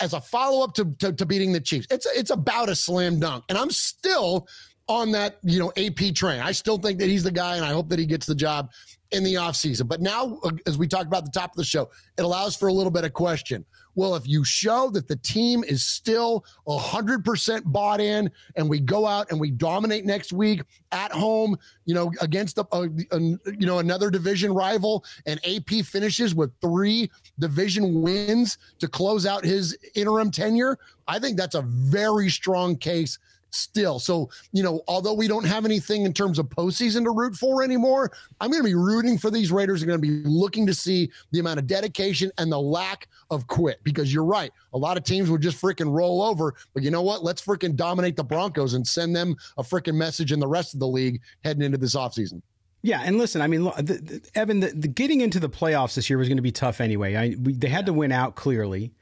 as 0.00 0.14
a 0.14 0.20
follow 0.20 0.64
up 0.64 0.74
to, 0.74 0.86
to, 0.98 1.12
to 1.12 1.26
beating 1.26 1.52
the 1.52 1.60
Chiefs, 1.60 1.86
it's 1.90 2.06
it's 2.06 2.30
about 2.30 2.70
a 2.70 2.74
slam 2.74 3.20
dunk, 3.20 3.44
and 3.50 3.58
I'm 3.58 3.70
still 3.70 4.48
on 4.88 5.12
that 5.12 5.36
you 5.42 5.58
know 5.58 5.72
AP 5.76 6.14
train. 6.14 6.40
I 6.40 6.52
still 6.52 6.78
think 6.78 6.98
that 7.00 7.08
he's 7.08 7.22
the 7.22 7.30
guy, 7.30 7.56
and 7.56 7.64
I 7.64 7.72
hope 7.72 7.90
that 7.90 7.98
he 7.98 8.06
gets 8.06 8.26
the 8.26 8.34
job 8.34 8.70
in 9.10 9.24
the 9.24 9.34
offseason. 9.34 9.88
But 9.88 10.00
now, 10.00 10.38
uh, 10.42 10.50
as 10.66 10.78
we 10.78 10.88
talked 10.88 11.06
about 11.06 11.24
the 11.24 11.30
top 11.30 11.50
of 11.50 11.56
the 11.56 11.64
show, 11.64 11.90
it 12.18 12.22
allows 12.22 12.56
for 12.56 12.68
a 12.68 12.72
little 12.72 12.90
bit 12.90 13.04
of 13.04 13.12
question. 13.12 13.64
Well, 13.94 14.14
if 14.14 14.28
you 14.28 14.44
show 14.44 14.90
that 14.90 15.08
the 15.08 15.16
team 15.16 15.64
is 15.64 15.84
still 15.84 16.44
100% 16.68 17.62
bought 17.64 18.00
in 18.00 18.30
and 18.54 18.68
we 18.68 18.78
go 18.78 19.06
out 19.06 19.30
and 19.30 19.40
we 19.40 19.50
dominate 19.50 20.04
next 20.04 20.34
week 20.34 20.62
at 20.92 21.12
home, 21.12 21.56
you 21.86 21.94
know, 21.94 22.12
against 22.20 22.58
a, 22.58 22.66
a, 22.72 22.82
a, 23.12 23.18
you 23.18 23.66
know 23.66 23.78
another 23.78 24.10
division 24.10 24.52
rival 24.52 25.02
and 25.24 25.40
AP 25.46 25.84
finishes 25.84 26.34
with 26.34 26.52
3 26.60 27.10
division 27.38 28.02
wins 28.02 28.58
to 28.80 28.86
close 28.86 29.24
out 29.24 29.44
his 29.44 29.76
interim 29.94 30.30
tenure, 30.30 30.78
I 31.08 31.18
think 31.18 31.38
that's 31.38 31.54
a 31.54 31.62
very 31.62 32.28
strong 32.28 32.76
case 32.76 33.18
still. 33.56 33.98
So, 33.98 34.30
you 34.52 34.62
know, 34.62 34.82
although 34.88 35.14
we 35.14 35.28
don't 35.28 35.44
have 35.44 35.64
anything 35.64 36.04
in 36.04 36.12
terms 36.12 36.38
of 36.38 36.48
postseason 36.48 37.04
to 37.04 37.10
root 37.10 37.34
for 37.34 37.62
anymore, 37.62 38.12
I'm 38.40 38.50
going 38.50 38.62
to 38.62 38.68
be 38.68 38.74
rooting 38.74 39.18
for 39.18 39.30
these 39.30 39.50
Raiders. 39.50 39.82
I'm 39.82 39.88
going 39.88 40.00
to 40.00 40.06
be 40.06 40.28
looking 40.28 40.66
to 40.66 40.74
see 40.74 41.10
the 41.32 41.40
amount 41.40 41.58
of 41.58 41.66
dedication 41.66 42.30
and 42.38 42.50
the 42.50 42.60
lack 42.60 43.08
of 43.30 43.46
quit 43.46 43.82
because 43.82 44.12
you're 44.12 44.24
right. 44.24 44.52
A 44.72 44.78
lot 44.78 44.96
of 44.96 45.04
teams 45.04 45.30
would 45.30 45.42
just 45.42 45.60
freaking 45.60 45.92
roll 45.92 46.22
over. 46.22 46.54
But 46.74 46.82
you 46.82 46.90
know 46.90 47.02
what? 47.02 47.24
Let's 47.24 47.44
freaking 47.44 47.76
dominate 47.76 48.16
the 48.16 48.24
Broncos 48.24 48.74
and 48.74 48.86
send 48.86 49.14
them 49.14 49.36
a 49.58 49.62
freaking 49.62 49.96
message 49.96 50.32
in 50.32 50.40
the 50.40 50.48
rest 50.48 50.74
of 50.74 50.80
the 50.80 50.88
league 50.88 51.20
heading 51.44 51.62
into 51.62 51.78
this 51.78 51.94
offseason. 51.94 52.42
Yeah, 52.82 53.02
and 53.04 53.18
listen, 53.18 53.42
I 53.42 53.48
mean, 53.48 53.64
the, 53.64 53.82
the, 53.82 54.30
Evan, 54.36 54.60
the, 54.60 54.70
getting 54.70 55.20
into 55.20 55.40
the 55.40 55.48
playoffs 55.48 55.96
this 55.96 56.08
year 56.08 56.18
was 56.18 56.28
going 56.28 56.38
to 56.38 56.42
be 56.42 56.52
tough 56.52 56.80
anyway. 56.80 57.16
I, 57.16 57.34
we, 57.42 57.54
they 57.54 57.68
had 57.68 57.86
to 57.86 57.92
win 57.92 58.12
out 58.12 58.36
clearly. 58.36 58.92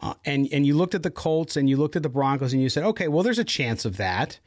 Uh, 0.00 0.14
and 0.24 0.48
and 0.52 0.64
you 0.66 0.76
looked 0.76 0.94
at 0.94 1.02
the 1.02 1.10
Colts 1.10 1.56
and 1.56 1.68
you 1.68 1.76
looked 1.76 1.96
at 1.96 2.02
the 2.02 2.08
Broncos 2.08 2.52
and 2.52 2.62
you 2.62 2.68
said, 2.68 2.84
okay, 2.84 3.08
well, 3.08 3.22
there's 3.22 3.38
a 3.38 3.44
chance 3.44 3.84
of 3.84 3.96
that. 3.96 4.38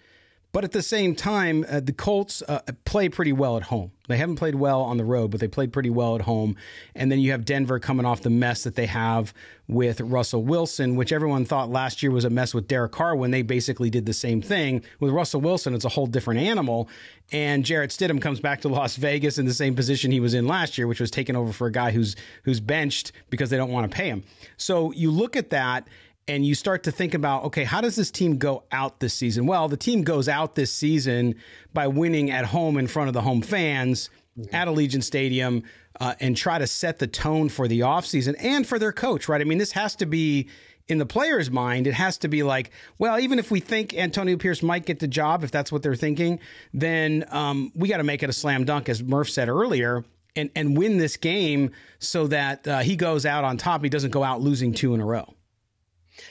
But 0.53 0.65
at 0.65 0.71
the 0.71 0.81
same 0.81 1.15
time, 1.15 1.65
uh, 1.69 1.79
the 1.79 1.93
Colts 1.93 2.43
uh, 2.47 2.59
play 2.83 3.07
pretty 3.07 3.31
well 3.31 3.55
at 3.55 3.63
home. 3.63 3.91
They 4.09 4.17
haven't 4.17 4.35
played 4.35 4.55
well 4.55 4.81
on 4.81 4.97
the 4.97 5.05
road, 5.05 5.31
but 5.31 5.39
they 5.39 5.47
played 5.47 5.71
pretty 5.71 5.89
well 5.89 6.15
at 6.15 6.23
home. 6.23 6.57
And 6.93 7.09
then 7.09 7.19
you 7.19 7.31
have 7.31 7.45
Denver 7.45 7.79
coming 7.79 8.05
off 8.05 8.21
the 8.21 8.29
mess 8.29 8.63
that 8.63 8.75
they 8.75 8.87
have 8.87 9.33
with 9.69 10.01
Russell 10.01 10.43
Wilson, 10.43 10.97
which 10.97 11.13
everyone 11.13 11.45
thought 11.45 11.69
last 11.69 12.03
year 12.03 12.11
was 12.11 12.25
a 12.25 12.29
mess 12.29 12.53
with 12.53 12.67
Derek 12.67 12.91
Carr 12.91 13.15
when 13.15 13.31
they 13.31 13.41
basically 13.41 13.89
did 13.89 14.05
the 14.05 14.13
same 14.13 14.41
thing. 14.41 14.83
With 14.99 15.13
Russell 15.13 15.39
Wilson, 15.39 15.73
it's 15.73 15.85
a 15.85 15.89
whole 15.89 16.07
different 16.07 16.41
animal. 16.41 16.89
And 17.31 17.63
Jarrett 17.63 17.91
Stidham 17.91 18.21
comes 18.21 18.41
back 18.41 18.59
to 18.61 18.67
Las 18.67 18.97
Vegas 18.97 19.37
in 19.37 19.45
the 19.45 19.53
same 19.53 19.73
position 19.73 20.11
he 20.11 20.19
was 20.19 20.33
in 20.33 20.45
last 20.47 20.77
year, 20.77 20.87
which 20.87 20.99
was 20.99 21.09
taken 21.09 21.37
over 21.37 21.53
for 21.53 21.67
a 21.67 21.71
guy 21.71 21.91
who's 21.91 22.17
who's 22.43 22.59
benched 22.59 23.13
because 23.29 23.49
they 23.49 23.55
don't 23.55 23.71
want 23.71 23.89
to 23.89 23.95
pay 23.95 24.09
him. 24.09 24.23
So 24.57 24.91
you 24.91 25.11
look 25.11 25.37
at 25.37 25.51
that 25.51 25.87
and 26.31 26.45
you 26.45 26.55
start 26.55 26.83
to 26.83 26.91
think 26.91 27.13
about 27.13 27.43
okay, 27.43 27.65
how 27.65 27.81
does 27.81 27.97
this 27.97 28.09
team 28.09 28.37
go 28.37 28.63
out 28.71 29.01
this 29.01 29.13
season? 29.13 29.45
Well, 29.45 29.67
the 29.67 29.77
team 29.77 30.03
goes 30.03 30.29
out 30.29 30.55
this 30.55 30.71
season 30.71 31.35
by 31.73 31.87
winning 31.87 32.31
at 32.31 32.45
home 32.45 32.77
in 32.77 32.87
front 32.87 33.09
of 33.09 33.13
the 33.13 33.21
home 33.21 33.41
fans 33.41 34.09
at 34.53 34.69
Allegiant 34.69 35.03
Stadium 35.03 35.63
uh, 35.99 36.15
and 36.21 36.37
try 36.37 36.57
to 36.57 36.67
set 36.67 36.99
the 36.99 37.07
tone 37.07 37.49
for 37.49 37.67
the 37.67 37.81
offseason 37.81 38.35
and 38.39 38.65
for 38.65 38.79
their 38.79 38.93
coach, 38.93 39.27
right? 39.27 39.41
I 39.41 39.43
mean, 39.43 39.57
this 39.57 39.73
has 39.73 39.93
to 39.97 40.05
be 40.05 40.47
in 40.87 40.99
the 40.99 41.05
player's 41.05 41.51
mind, 41.51 41.85
it 41.85 41.93
has 41.93 42.17
to 42.19 42.27
be 42.27 42.43
like, 42.43 42.71
well, 42.97 43.19
even 43.19 43.37
if 43.37 43.51
we 43.51 43.59
think 43.59 43.93
Antonio 43.93 44.37
Pierce 44.37 44.63
might 44.63 44.85
get 44.85 44.99
the 44.99 45.07
job, 45.07 45.43
if 45.43 45.51
that's 45.51 45.71
what 45.71 45.83
they're 45.83 45.95
thinking, 45.95 46.39
then 46.73 47.25
um, 47.29 47.71
we 47.75 47.89
got 47.89 47.97
to 47.97 48.03
make 48.03 48.23
it 48.23 48.29
a 48.29 48.33
slam 48.33 48.63
dunk, 48.63 48.89
as 48.89 49.01
Murf 49.01 49.29
said 49.29 49.49
earlier, 49.49 50.03
and 50.35 50.49
and 50.55 50.77
win 50.77 50.97
this 50.97 51.17
game 51.17 51.71
so 51.99 52.27
that 52.27 52.65
uh, 52.67 52.79
he 52.79 52.95
goes 52.95 53.25
out 53.25 53.43
on 53.43 53.57
top. 53.57 53.83
He 53.83 53.89
doesn't 53.89 54.11
go 54.11 54.23
out 54.23 54.41
losing 54.41 54.73
two 54.73 54.93
in 54.93 55.01
a 55.01 55.05
row. 55.05 55.33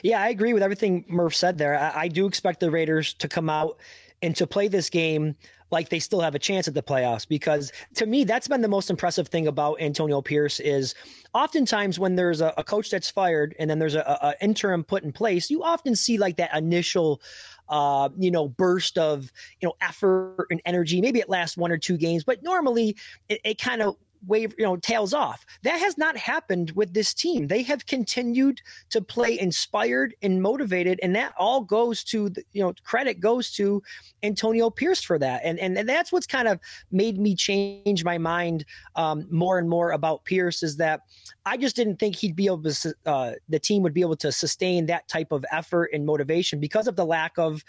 Yeah, 0.02 0.22
I 0.22 0.28
agree 0.28 0.52
with 0.52 0.62
everything 0.62 1.04
Murf 1.04 1.34
said 1.34 1.58
there. 1.58 1.78
I, 1.78 2.02
I 2.02 2.08
do 2.08 2.26
expect 2.26 2.60
the 2.60 2.70
Raiders 2.70 3.14
to 3.14 3.28
come 3.28 3.50
out 3.50 3.78
and 4.22 4.36
to 4.36 4.46
play 4.46 4.68
this 4.68 4.90
game 4.90 5.36
like 5.70 5.88
they 5.88 5.98
still 5.98 6.20
have 6.20 6.34
a 6.34 6.38
chance 6.38 6.66
at 6.68 6.74
the 6.74 6.82
playoffs 6.82 7.26
because 7.26 7.72
to 7.94 8.06
me 8.06 8.24
that's 8.24 8.48
been 8.48 8.60
the 8.60 8.68
most 8.68 8.90
impressive 8.90 9.28
thing 9.28 9.46
about 9.46 9.80
Antonio 9.80 10.20
Pierce 10.20 10.60
is 10.60 10.94
oftentimes 11.32 11.98
when 11.98 12.16
there's 12.16 12.40
a, 12.40 12.52
a 12.56 12.64
coach 12.64 12.90
that's 12.90 13.08
fired 13.08 13.54
and 13.58 13.70
then 13.70 13.78
there's 13.78 13.94
a, 13.94 14.00
a, 14.00 14.34
interim 14.42 14.82
put 14.82 15.04
in 15.04 15.12
place 15.12 15.50
you 15.50 15.62
often 15.62 15.94
see 15.94 16.18
like 16.18 16.36
that 16.36 16.54
initial 16.56 17.20
uh, 17.68 18.08
you 18.18 18.30
know 18.30 18.48
burst 18.48 18.98
of 18.98 19.32
you 19.60 19.68
know 19.68 19.74
effort 19.80 20.46
and 20.50 20.60
energy 20.64 21.00
maybe 21.00 21.20
it 21.20 21.28
lasts 21.28 21.56
one 21.56 21.70
or 21.70 21.78
two 21.78 21.96
games 21.96 22.24
but 22.24 22.42
normally 22.42 22.96
it, 23.28 23.40
it 23.44 23.58
kind 23.58 23.80
of 23.80 23.96
wave, 24.26 24.54
you 24.58 24.64
know, 24.64 24.76
tails 24.76 25.14
off. 25.14 25.44
That 25.62 25.78
has 25.78 25.96
not 25.96 26.16
happened 26.16 26.72
with 26.72 26.92
this 26.94 27.14
team. 27.14 27.46
They 27.46 27.62
have 27.62 27.86
continued 27.86 28.60
to 28.90 29.00
play 29.00 29.38
inspired 29.38 30.14
and 30.22 30.42
motivated, 30.42 31.00
and 31.02 31.14
that 31.16 31.34
all 31.38 31.62
goes 31.62 32.04
to 32.04 32.30
the, 32.30 32.42
you 32.52 32.62
know 32.62 32.74
credit 32.84 33.20
goes 33.20 33.50
to 33.52 33.82
Antonio 34.22 34.70
Pierce 34.70 35.02
for 35.02 35.18
that. 35.18 35.42
And 35.44 35.58
and, 35.58 35.76
and 35.78 35.88
that's 35.88 36.12
what's 36.12 36.26
kind 36.26 36.48
of 36.48 36.58
made 36.90 37.18
me 37.18 37.34
change 37.34 38.04
my 38.04 38.18
mind 38.18 38.64
um, 38.96 39.26
more 39.30 39.58
and 39.58 39.68
more 39.68 39.92
about 39.92 40.24
Pierce 40.24 40.62
is 40.62 40.76
that 40.76 41.02
I 41.46 41.56
just 41.56 41.76
didn't 41.76 41.96
think 41.96 42.16
he'd 42.16 42.36
be 42.36 42.46
able 42.46 42.62
to 42.62 42.94
uh, 43.06 43.32
the 43.48 43.58
team 43.58 43.82
would 43.82 43.94
be 43.94 44.02
able 44.02 44.16
to 44.16 44.32
sustain 44.32 44.86
that 44.86 45.08
type 45.08 45.32
of 45.32 45.44
effort 45.50 45.90
and 45.92 46.04
motivation 46.04 46.60
because 46.60 46.86
of 46.86 46.96
the 46.96 47.06
lack 47.06 47.38
of 47.38 47.64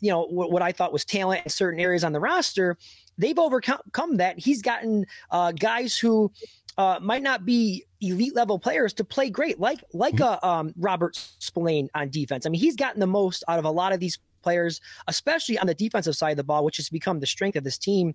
you 0.00 0.10
know 0.10 0.26
what, 0.26 0.52
what 0.52 0.62
I 0.62 0.72
thought 0.72 0.92
was 0.92 1.04
talent 1.04 1.42
in 1.44 1.50
certain 1.50 1.80
areas 1.80 2.04
on 2.04 2.12
the 2.12 2.20
roster 2.20 2.76
they've 3.18 3.38
overcome 3.38 4.16
that. 4.16 4.38
He's 4.38 4.62
gotten 4.62 5.06
uh, 5.30 5.52
guys 5.52 5.96
who 5.96 6.32
uh, 6.78 6.98
might 7.00 7.22
not 7.22 7.44
be 7.44 7.84
elite 8.00 8.34
level 8.34 8.58
players 8.58 8.92
to 8.94 9.04
play 9.04 9.30
great, 9.30 9.58
like 9.58 9.82
like 9.92 10.16
mm-hmm. 10.16 10.44
a 10.44 10.48
um, 10.48 10.74
Robert 10.76 11.16
Spillane 11.38 11.88
on 11.94 12.10
defense. 12.10 12.46
I 12.46 12.50
mean, 12.50 12.60
he's 12.60 12.76
gotten 12.76 13.00
the 13.00 13.06
most 13.06 13.44
out 13.48 13.58
of 13.58 13.64
a 13.64 13.70
lot 13.70 13.92
of 13.92 14.00
these 14.00 14.18
players, 14.42 14.80
especially 15.08 15.58
on 15.58 15.66
the 15.66 15.74
defensive 15.74 16.14
side 16.14 16.30
of 16.30 16.36
the 16.36 16.44
ball, 16.44 16.64
which 16.64 16.76
has 16.76 16.88
become 16.88 17.18
the 17.18 17.26
strength 17.26 17.56
of 17.56 17.64
this 17.64 17.78
team. 17.78 18.14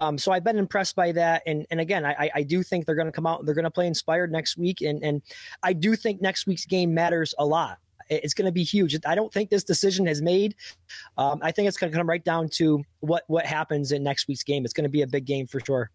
Um, 0.00 0.16
so 0.16 0.30
I've 0.30 0.44
been 0.44 0.58
impressed 0.58 0.94
by 0.94 1.10
that. 1.12 1.42
And 1.46 1.66
and 1.70 1.80
again, 1.80 2.04
I, 2.04 2.30
I 2.34 2.42
do 2.42 2.62
think 2.62 2.86
they're 2.86 2.94
going 2.94 3.06
to 3.06 3.12
come 3.12 3.26
out. 3.26 3.44
They're 3.44 3.54
going 3.54 3.64
to 3.64 3.70
play 3.70 3.86
inspired 3.86 4.30
next 4.30 4.56
week, 4.56 4.80
and 4.80 5.02
and 5.02 5.22
I 5.62 5.72
do 5.72 5.96
think 5.96 6.20
next 6.20 6.46
week's 6.46 6.66
game 6.66 6.94
matters 6.94 7.34
a 7.38 7.44
lot. 7.46 7.78
It's 8.08 8.34
going 8.34 8.46
to 8.46 8.52
be 8.52 8.64
huge. 8.64 8.96
I 9.06 9.14
don't 9.14 9.32
think 9.32 9.50
this 9.50 9.64
decision 9.64 10.06
has 10.06 10.22
made. 10.22 10.54
Um, 11.16 11.40
I 11.42 11.52
think 11.52 11.68
it's 11.68 11.76
going 11.76 11.92
to 11.92 11.98
come 11.98 12.08
right 12.08 12.24
down 12.24 12.48
to 12.54 12.82
what 13.00 13.24
what 13.26 13.46
happens 13.46 13.92
in 13.92 14.02
next 14.02 14.28
week's 14.28 14.42
game. 14.42 14.64
It's 14.64 14.74
going 14.74 14.84
to 14.84 14.90
be 14.90 15.02
a 15.02 15.06
big 15.06 15.24
game 15.24 15.46
for 15.46 15.60
sure. 15.60 15.90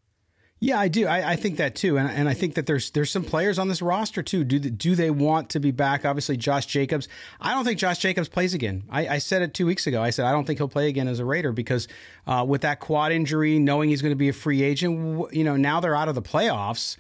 Yeah, 0.60 0.80
I 0.80 0.88
do. 0.88 1.06
I, 1.06 1.34
I, 1.34 1.36
think 1.36 1.58
that 1.58 1.76
too, 1.76 2.00
and, 2.00 2.10
and 2.10 2.28
I 2.28 2.34
think 2.34 2.56
that 2.56 2.66
there's 2.66 2.90
there's 2.90 3.12
some 3.12 3.24
players 3.24 3.60
on 3.60 3.68
this 3.68 3.80
roster 3.80 4.24
too. 4.24 4.44
Do 4.44 4.58
do 4.58 4.96
they 4.96 5.12
want 5.12 5.52
to 5.52 5.60
be 5.60 5.70
back? 5.70 6.04
Obviously, 6.04 6.36
Josh 6.36 6.66
Jacobs. 6.66 7.08
I 7.40 7.54
don't 7.54 7.64
think 7.64 7.78
Josh 7.78 8.00
Jacobs 8.00 8.28
plays 8.28 8.56
again. 8.56 8.84
I, 8.90 9.08
I 9.08 9.18
said 9.20 9.44
it 9.44 9.54
two 9.54 9.68
weeks 9.68 9.86
ago. 9.86 10.02
I 10.02 10.10
said 10.10 10.26
I 10.26 10.32
don't 10.32 10.46
think 10.46 10.58
he'll 10.58 10.68
play 10.68 10.88
again 10.88 11.08
as 11.08 11.20
a 11.20 11.26
Raider 11.26 11.52
because 11.52 11.88
uh, 12.26 12.44
with 12.48 12.62
that 12.62 12.80
quad 12.80 13.12
injury, 13.12 13.60
knowing 13.60 13.90
he's 13.90 14.02
going 14.02 14.12
to 14.12 14.16
be 14.16 14.30
a 14.30 14.34
free 14.34 14.64
agent, 14.64 15.32
you 15.32 15.44
know, 15.44 15.58
now 15.58 15.80
they're 15.80 15.96
out 15.96 16.10
of 16.10 16.16
the 16.16 16.24
playoffs. 16.24 16.98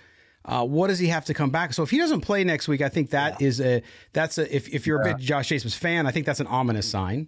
Uh, 0.47 0.65
what 0.65 0.87
does 0.87 0.99
he 0.99 1.07
have 1.07 1.25
to 1.25 1.33
come 1.33 1.49
back? 1.49 1.73
So 1.73 1.83
if 1.83 1.89
he 1.89 1.97
doesn't 1.97 2.21
play 2.21 2.43
next 2.43 2.67
week, 2.67 2.81
I 2.81 2.89
think 2.89 3.09
that 3.09 3.41
yeah. 3.41 3.47
is 3.47 3.59
a 3.59 3.83
that's 4.13 4.37
a 4.37 4.55
if, 4.55 4.69
if 4.73 4.87
you're 4.87 5.03
yeah. 5.03 5.11
a 5.11 5.15
big 5.15 5.23
Josh 5.23 5.49
Jacobs 5.49 5.75
fan, 5.75 6.07
I 6.07 6.11
think 6.11 6.25
that's 6.25 6.39
an 6.39 6.47
ominous 6.47 6.89
sign. 6.89 7.27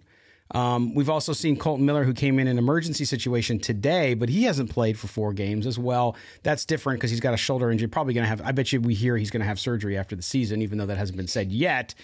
Um, 0.52 0.94
we've 0.94 1.10
also 1.10 1.32
seen 1.32 1.56
Kolton 1.56 1.86
Miller, 1.86 2.02
who 2.02 2.12
came 2.12 2.38
in 2.40 2.48
an 2.48 2.58
emergency 2.58 3.04
situation 3.04 3.60
today, 3.60 4.14
but 4.14 4.28
he 4.28 4.44
hasn't 4.44 4.70
played 4.70 4.98
for 4.98 5.06
four 5.06 5.32
games 5.32 5.64
as 5.66 5.78
well. 5.78 6.16
That's 6.42 6.64
different 6.64 6.98
because 6.98 7.10
he's 7.10 7.20
got 7.20 7.34
a 7.34 7.36
shoulder 7.36 7.70
injury. 7.70 7.88
Probably 7.88 8.14
going 8.14 8.24
to 8.24 8.28
have. 8.28 8.42
I 8.42 8.52
bet 8.52 8.72
you 8.72 8.80
we 8.80 8.94
hear 8.94 9.16
he's 9.16 9.30
going 9.30 9.42
to 9.42 9.46
have 9.46 9.60
surgery 9.60 9.96
after 9.96 10.16
the 10.16 10.22
season, 10.22 10.62
even 10.62 10.78
though 10.78 10.86
that 10.86 10.96
hasn't 10.98 11.16
been 11.16 11.28
said 11.28 11.52
yet. 11.52 11.94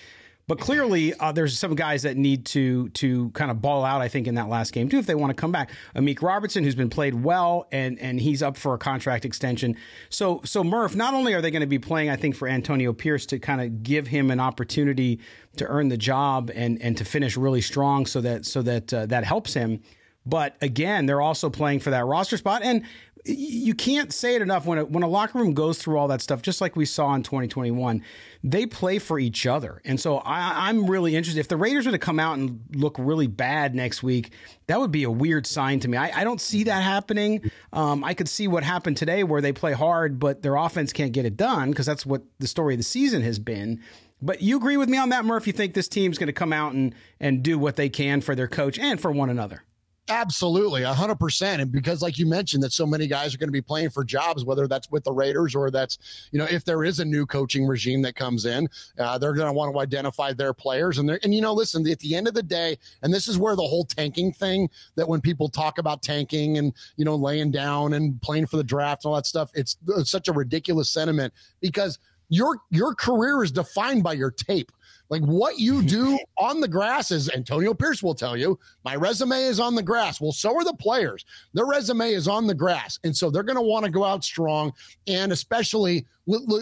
But 0.49 0.61
clearly, 0.61 1.13
uh, 1.15 1.33
there's 1.33 1.59
some 1.59 1.75
guys 1.75 2.03
that 2.03 2.17
need 2.17 2.47
to 2.47 2.89
to 2.91 3.31
kind 3.31 3.51
of 3.51 3.61
ball 3.61 3.85
out. 3.85 4.01
I 4.01 4.07
think 4.07 4.29
in 4.29 4.37
that 4.37 4.49
last 4.49 4.73
game 4.73 4.89
too, 4.89 4.99
if 4.99 5.07
they 5.07 5.17
want 5.17 5.31
to 5.31 5.35
come 5.35 5.51
back. 5.51 5.71
Amik 5.97 6.23
Robertson, 6.23 6.63
who's 6.63 6.77
been 6.77 6.89
played 6.89 7.15
well, 7.15 7.67
and 7.73 7.99
and 7.99 8.21
he's 8.21 8.45
up 8.45 8.57
for 8.57 8.73
a 8.75 8.79
contract 8.79 9.25
extension. 9.25 9.77
So 10.09 10.41
so 10.45 10.63
Murf, 10.63 10.95
not 10.95 11.15
only 11.15 11.35
are 11.35 11.41
they 11.41 11.51
going 11.51 11.63
to 11.63 11.67
be 11.67 11.81
playing, 11.81 12.11
I 12.11 12.17
think 12.17 12.37
for 12.37 12.47
Antonio 12.47 12.93
Pierce 12.93 13.27
to 13.27 13.41
kind 13.41 13.61
of 13.61 13.83
give 13.83 14.07
him 14.07 14.31
an 14.31 14.39
opportunity 14.39 15.19
to 15.57 15.67
earn 15.67 15.89
the 15.89 15.97
job 15.97 16.53
and 16.55 16.81
and 16.81 16.97
to 16.97 17.05
finish 17.05 17.37
really 17.37 17.61
strong, 17.61 18.07
so 18.07 18.21
that 18.21 18.47
so 18.47 18.63
that 18.63 18.95
uh, 18.95 19.07
that 19.07 19.25
helps 19.25 19.53
him. 19.53 19.83
But 20.27 20.57
again, 20.61 21.07
they're 21.07 21.21
also 21.21 21.49
playing 21.49 21.81
for 21.81 21.91
that 21.91 22.05
roster 22.05 22.37
spot. 22.37 22.63
And 22.63 22.83
you 23.29 23.75
can't 23.75 24.13
say 24.13 24.37
it 24.37 24.43
enough 24.43 24.67
when 24.67 24.79
a, 24.79 24.85
when 24.85 25.03
a 25.03 25.09
locker 25.09 25.39
room 25.39 25.53
goes 25.53 25.79
through 25.79 25.99
all 25.99 26.09
that 26.09 26.21
stuff, 26.21 26.43
just 26.43 26.61
like 26.61 26.77
we 26.77 26.85
saw 26.85 27.15
in 27.15 27.23
2021. 27.23 28.03
They 28.45 28.67
play 28.67 28.99
for 28.99 29.19
each 29.19 29.47
other, 29.47 29.81
and 29.85 30.01
so 30.01 30.19
I, 30.19 30.69
I'm 30.69 30.89
really 30.89 31.17
interested. 31.17 31.41
If 31.41 31.49
the 31.49 31.57
Raiders 31.57 31.87
were 31.87 31.93
to 31.93 31.99
come 31.99 32.21
out 32.21 32.39
and 32.39 32.61
look 32.75 32.97
really 32.99 33.27
bad 33.27 33.75
next 33.75 34.03
week, 34.03 34.33
that 34.69 34.79
would 34.79 34.93
be 34.93 35.03
a 35.03 35.11
weird 35.11 35.47
sign 35.47 35.81
to 35.81 35.89
me. 35.89 35.97
I, 35.97 36.21
I 36.21 36.25
don't 36.25 36.41
see 36.41 36.65
that 36.65 36.83
happening. 36.83 37.51
Um, 37.73 38.05
I 38.05 38.15
could 38.15 38.29
see 38.29 38.47
what 38.47 38.63
happened 38.63 38.97
today, 38.97 39.25
where 39.25 39.41
they 39.41 39.53
play 39.53 39.73
hard, 39.73 40.21
but 40.21 40.43
their 40.43 40.55
offense 40.55 40.93
can't 40.93 41.13
get 41.13 41.25
it 41.25 41.37
done 41.37 41.71
because 41.71 41.87
that's 41.87 42.07
what 42.07 42.23
the 42.39 42.47
story 42.47 42.75
of 42.75 42.79
the 42.79 42.85
season 42.85 43.23
has 43.23 43.39
been. 43.39 43.83
But 44.23 44.41
you 44.41 44.57
agree 44.57 44.77
with 44.77 44.89
me 44.89 44.97
on 44.99 45.11
that, 45.11 45.25
Murf? 45.25 45.47
You 45.47 45.53
think 45.53 45.75
this 45.75 45.89
team's 45.89 46.19
going 46.19 46.29
to 46.29 46.33
come 46.33 46.53
out 46.53 46.73
and 46.73 46.95
and 47.21 47.43
do 47.43 47.59
what 47.59 47.77
they 47.77 47.89
can 47.89 48.21
for 48.21 48.35
their 48.35 48.49
coach 48.49 48.79
and 48.79 49.01
for 49.01 49.11
one 49.11 49.31
another? 49.31 49.65
Absolutely, 50.09 50.85
hundred 50.85 51.17
percent. 51.17 51.61
And 51.61 51.73
because, 51.73 52.01
like 52.01 52.17
you 52.17 52.27
mentioned, 52.27 52.63
that 52.63 52.73
so 52.73 52.87
many 52.87 53.09
guys 53.09 53.35
are 53.35 53.39
going 53.39 53.49
to 53.49 53.53
be 53.53 53.61
playing 53.61 53.91
for 53.91 54.05
jobs, 54.05 54.45
whether 54.45 54.69
that's 54.69 54.89
with 54.89 55.03
the 55.03 55.11
Raiders 55.11 55.53
or 55.57 55.69
that's, 55.69 55.99
you 56.31 56.39
know, 56.39 56.47
if 56.49 56.65
there 56.65 56.85
is 56.85 57.01
a 57.01 57.05
new 57.05 57.27
coaching 57.27 57.67
regime 57.67 58.03
that 58.03 58.15
comes 58.15 58.47
in, 58.47 58.69
uh, 59.01 59.19
they're 59.19 59.33
going 59.33 59.49
to 59.49 59.53
want 59.53 59.75
to 59.75 59.81
identify 59.81 60.33
their 60.33 60.53
players. 60.53 60.99
And 60.99 61.11
and 61.11 61.35
you 61.35 61.41
know, 61.41 61.53
listen, 61.53 61.89
at 61.89 61.99
the 61.99 62.15
end 62.15 62.29
of 62.29 62.35
the 62.35 62.43
day, 62.43 62.79
and 63.03 63.13
this 63.13 63.27
is 63.27 63.37
where 63.37 63.57
the 63.57 63.63
whole 63.67 63.85
tanking 63.85 64.33
thing 64.33 64.71
that 64.95 65.09
when 65.09 65.21
people 65.21 65.49
talk 65.49 65.79
about 65.79 66.03
tanking 66.03 66.59
and 66.59 66.73
you 66.97 67.05
know 67.05 67.17
laying 67.17 67.51
down 67.51 67.95
and 67.95 68.23
playing 68.23 68.47
for 68.47 68.59
the 68.59 68.65
draft 68.65 69.05
and 69.05 69.11
all 69.11 69.17
that 69.17 69.27
stuff, 69.27 69.51
it's, 69.55 69.77
it's 69.89 70.11
such 70.11 70.29
a 70.29 70.33
ridiculous 70.33 70.89
sentiment 70.89 71.35
because 71.61 71.99
your 72.29 72.59
your 72.71 72.95
career 72.95 73.43
is 73.43 73.51
defined 73.51 74.03
by 74.03 74.13
your 74.13 74.31
tape. 74.31 74.71
Like 75.09 75.23
what 75.23 75.59
you 75.59 75.83
do 75.87 76.19
on 76.39 76.61
the 76.61 76.69
grass 76.69 77.11
is 77.11 77.31
Antonio 77.31 77.75
Pierce 77.75 78.03
will 78.03 78.15
tell 78.15 78.37
you, 78.37 78.59
my 78.85 78.97
resume 78.97 79.43
is 79.43 79.61
on 79.61 79.75
the 79.75 79.83
grass. 79.83 80.21
Well, 80.21 80.33
so 80.33 80.55
are 80.57 80.65
the 80.65 80.75
players. 80.75 81.25
Their 81.55 81.67
resume 81.67 82.13
is 82.13 82.29
on 82.29 82.47
the 82.47 82.55
grass. 82.55 82.99
And 83.05 83.17
so 83.17 83.31
they're 83.31 83.43
going 83.43 83.57
to 83.57 83.63
want 83.63 83.85
to 83.85 83.91
go 83.91 84.05
out 84.05 84.25
strong. 84.25 84.73
And 85.07 85.33
especially 85.33 86.07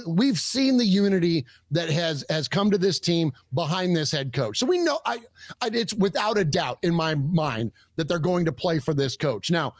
we've 0.07 0.39
seen 0.39 0.77
the 0.77 0.85
unity 0.85 1.45
that 1.71 1.89
has 1.89 2.25
has 2.29 2.49
come 2.49 2.71
to 2.71 2.79
this 2.79 3.01
team 3.01 3.33
behind 3.55 3.97
this 3.97 4.13
head 4.13 4.33
coach. 4.33 4.59
So 4.59 4.67
we 4.67 4.79
know 4.79 5.01
I, 5.07 5.19
I 5.61 5.71
it's 5.73 5.95
without 5.95 6.37
a 6.37 6.45
doubt 6.45 6.79
in 6.83 6.95
my 6.95 7.15
mind 7.15 7.73
that 7.97 8.07
they're 8.07 8.19
going 8.19 8.45
to 8.45 8.53
play 8.53 8.79
for 8.79 8.93
this 8.93 9.17
coach. 9.17 9.51
Now, 9.51 9.75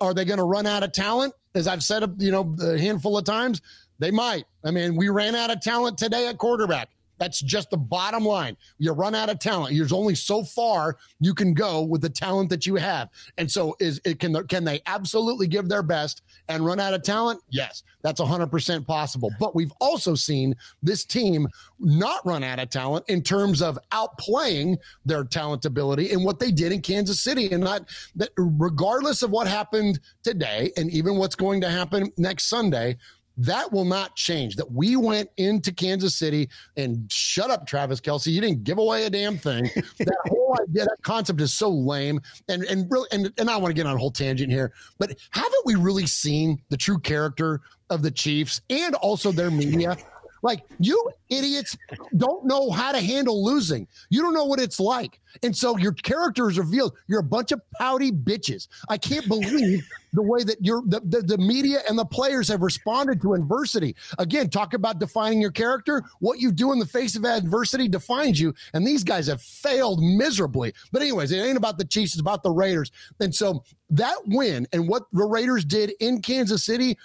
are 0.00 0.14
they 0.14 0.24
going 0.24 0.38
to 0.38 0.44
run 0.44 0.66
out 0.66 0.82
of 0.82 0.92
talent? 0.92 1.34
As 1.54 1.68
I've 1.68 1.82
said, 1.82 2.04
you 2.18 2.30
know, 2.30 2.56
a 2.62 2.78
handful 2.78 3.18
of 3.18 3.24
times, 3.24 3.60
they 3.98 4.10
might. 4.10 4.44
I 4.64 4.70
mean, 4.70 4.96
we 4.96 5.08
ran 5.08 5.34
out 5.34 5.50
of 5.50 5.60
talent 5.60 5.98
today 5.98 6.28
at 6.28 6.38
quarterback. 6.38 6.88
That's 7.18 7.40
just 7.40 7.70
the 7.70 7.76
bottom 7.76 8.24
line. 8.24 8.56
You 8.78 8.92
run 8.92 9.14
out 9.14 9.28
of 9.28 9.38
talent. 9.38 9.76
There's 9.76 9.92
only 9.92 10.14
so 10.14 10.44
far 10.44 10.96
you 11.20 11.34
can 11.34 11.54
go 11.54 11.82
with 11.82 12.00
the 12.00 12.08
talent 12.08 12.50
that 12.50 12.66
you 12.66 12.76
have. 12.76 13.08
And 13.36 13.50
so 13.50 13.76
is 13.80 14.00
it 14.04 14.18
can 14.20 14.46
can 14.46 14.64
they 14.64 14.80
absolutely 14.86 15.46
give 15.46 15.68
their 15.68 15.82
best 15.82 16.22
and 16.48 16.64
run 16.64 16.80
out 16.80 16.94
of 16.94 17.02
talent? 17.02 17.40
Yes, 17.50 17.82
that's 18.02 18.20
100% 18.20 18.86
possible. 18.86 19.30
But 19.38 19.54
we've 19.54 19.72
also 19.80 20.14
seen 20.14 20.54
this 20.82 21.04
team 21.04 21.48
not 21.78 22.24
run 22.24 22.44
out 22.44 22.58
of 22.58 22.70
talent 22.70 23.04
in 23.08 23.22
terms 23.22 23.62
of 23.62 23.78
outplaying 23.92 24.78
their 25.04 25.24
talent 25.24 25.64
ability 25.64 26.10
and 26.12 26.24
what 26.24 26.38
they 26.38 26.50
did 26.50 26.72
in 26.72 26.80
Kansas 26.80 27.20
City 27.20 27.50
and 27.50 27.62
not 27.62 27.88
that 28.16 28.30
regardless 28.36 29.22
of 29.22 29.30
what 29.30 29.46
happened 29.46 30.00
today 30.22 30.72
and 30.76 30.90
even 30.90 31.16
what's 31.16 31.34
going 31.34 31.60
to 31.60 31.70
happen 31.70 32.10
next 32.16 32.44
Sunday, 32.44 32.96
that 33.38 33.72
will 33.72 33.84
not 33.84 34.16
change. 34.16 34.56
That 34.56 34.70
we 34.70 34.96
went 34.96 35.30
into 35.36 35.72
Kansas 35.72 36.14
City 36.14 36.48
and 36.76 37.10
shut 37.10 37.50
up, 37.50 37.66
Travis 37.66 38.00
Kelce. 38.00 38.32
You 38.32 38.40
didn't 38.40 38.64
give 38.64 38.78
away 38.78 39.04
a 39.04 39.10
damn 39.10 39.38
thing. 39.38 39.70
that 39.98 40.16
whole 40.26 40.56
idea, 40.60 40.84
that 40.84 40.98
concept 41.02 41.40
is 41.40 41.54
so 41.54 41.70
lame. 41.70 42.20
And 42.48 42.64
and 42.64 42.90
really, 42.90 43.08
and, 43.12 43.32
and 43.38 43.48
I 43.48 43.56
want 43.56 43.70
to 43.70 43.74
get 43.74 43.86
on 43.86 43.94
a 43.94 43.98
whole 43.98 44.10
tangent 44.10 44.50
here, 44.50 44.72
but 44.98 45.16
haven't 45.30 45.62
we 45.64 45.76
really 45.76 46.06
seen 46.06 46.60
the 46.68 46.76
true 46.76 46.98
character 46.98 47.60
of 47.90 48.02
the 48.02 48.10
Chiefs 48.10 48.60
and 48.68 48.94
also 48.96 49.32
their 49.32 49.50
media? 49.50 49.96
Like, 50.42 50.64
you 50.78 51.10
idiots 51.28 51.76
don't 52.16 52.44
know 52.44 52.70
how 52.70 52.92
to 52.92 53.00
handle 53.00 53.44
losing. 53.44 53.86
You 54.10 54.22
don't 54.22 54.34
know 54.34 54.44
what 54.44 54.60
it's 54.60 54.80
like. 54.80 55.20
And 55.42 55.54
so 55.54 55.76
your 55.76 55.92
character 55.92 56.48
is 56.48 56.58
revealed. 56.58 56.96
You're 57.06 57.20
a 57.20 57.24
bunch 57.24 57.52
of 57.52 57.60
pouty 57.78 58.10
bitches. 58.10 58.68
I 58.88 58.98
can't 58.98 59.28
believe 59.28 59.86
the 60.12 60.22
way 60.22 60.42
that 60.42 60.56
you're 60.60 60.82
the, 60.86 61.00
the, 61.00 61.22
the, 61.22 61.38
media 61.38 61.80
and 61.88 61.98
the 61.98 62.04
players 62.04 62.48
have 62.48 62.62
responded 62.62 63.20
to 63.20 63.34
adversity. 63.34 63.94
Again, 64.18 64.48
talk 64.48 64.74
about 64.74 64.98
defining 64.98 65.40
your 65.40 65.50
character. 65.50 66.02
What 66.20 66.40
you 66.40 66.50
do 66.50 66.72
in 66.72 66.78
the 66.78 66.86
face 66.86 67.14
of 67.14 67.24
adversity 67.24 67.88
defines 67.88 68.40
you. 68.40 68.54
And 68.72 68.86
these 68.86 69.04
guys 69.04 69.26
have 69.26 69.42
failed 69.42 70.02
miserably. 70.02 70.72
But, 70.92 71.02
anyways, 71.02 71.30
it 71.30 71.38
ain't 71.38 71.58
about 71.58 71.78
the 71.78 71.84
Chiefs, 71.84 72.14
it's 72.14 72.20
about 72.20 72.42
the 72.42 72.50
Raiders. 72.50 72.90
And 73.20 73.34
so 73.34 73.62
that 73.90 74.16
win 74.26 74.66
and 74.72 74.88
what 74.88 75.04
the 75.12 75.24
Raiders 75.24 75.64
did 75.64 75.92
in 76.00 76.22
Kansas 76.22 76.64
City 76.64 76.96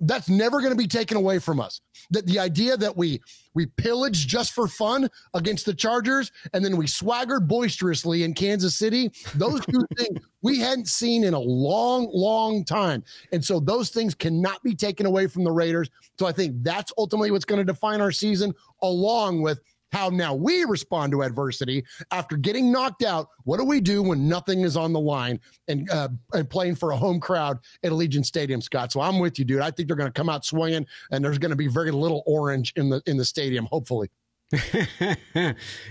that's 0.00 0.28
never 0.28 0.60
going 0.60 0.72
to 0.72 0.76
be 0.76 0.86
taken 0.86 1.16
away 1.16 1.38
from 1.38 1.60
us. 1.60 1.80
That 2.10 2.26
the 2.26 2.38
idea 2.38 2.76
that 2.76 2.96
we 2.96 3.20
we 3.54 3.66
pillaged 3.66 4.28
just 4.28 4.52
for 4.52 4.68
fun 4.68 5.08
against 5.34 5.64
the 5.64 5.74
Chargers 5.74 6.30
and 6.52 6.64
then 6.64 6.76
we 6.76 6.86
swaggered 6.86 7.48
boisterously 7.48 8.22
in 8.22 8.34
Kansas 8.34 8.76
City, 8.76 9.10
those 9.34 9.64
two 9.64 9.84
things 9.96 10.20
we 10.42 10.58
hadn't 10.58 10.88
seen 10.88 11.24
in 11.24 11.34
a 11.34 11.38
long, 11.38 12.08
long 12.12 12.64
time. 12.64 13.02
And 13.32 13.44
so 13.44 13.58
those 13.58 13.90
things 13.90 14.14
cannot 14.14 14.62
be 14.62 14.74
taken 14.74 15.06
away 15.06 15.26
from 15.26 15.44
the 15.44 15.52
Raiders. 15.52 15.88
So 16.18 16.26
I 16.26 16.32
think 16.32 16.62
that's 16.62 16.92
ultimately 16.98 17.30
what's 17.30 17.46
going 17.46 17.58
to 17.58 17.64
define 17.64 18.00
our 18.00 18.12
season, 18.12 18.54
along 18.82 19.42
with 19.42 19.60
how 19.92 20.08
now 20.08 20.34
we 20.34 20.64
respond 20.64 21.12
to 21.12 21.22
adversity 21.22 21.84
after 22.10 22.36
getting 22.36 22.72
knocked 22.72 23.02
out. 23.02 23.28
What 23.44 23.58
do 23.58 23.64
we 23.64 23.80
do 23.80 24.02
when 24.02 24.28
nothing 24.28 24.62
is 24.62 24.76
on 24.76 24.92
the 24.92 25.00
line 25.00 25.40
and 25.68 25.88
uh, 25.90 26.08
and 26.32 26.48
playing 26.48 26.76
for 26.76 26.90
a 26.90 26.96
home 26.96 27.20
crowd 27.20 27.58
at 27.82 27.92
Allegiant 27.92 28.26
Stadium, 28.26 28.60
Scott? 28.60 28.92
So 28.92 29.00
I'm 29.00 29.18
with 29.18 29.38
you, 29.38 29.44
dude. 29.44 29.60
I 29.60 29.70
think 29.70 29.88
they're 29.88 29.96
going 29.96 30.12
to 30.12 30.18
come 30.18 30.28
out 30.28 30.44
swinging, 30.44 30.86
and 31.10 31.24
there's 31.24 31.38
going 31.38 31.50
to 31.50 31.56
be 31.56 31.68
very 31.68 31.90
little 31.90 32.22
orange 32.26 32.72
in 32.76 32.90
the 32.90 33.02
in 33.06 33.16
the 33.16 33.24
stadium. 33.24 33.66
Hopefully. 33.66 34.10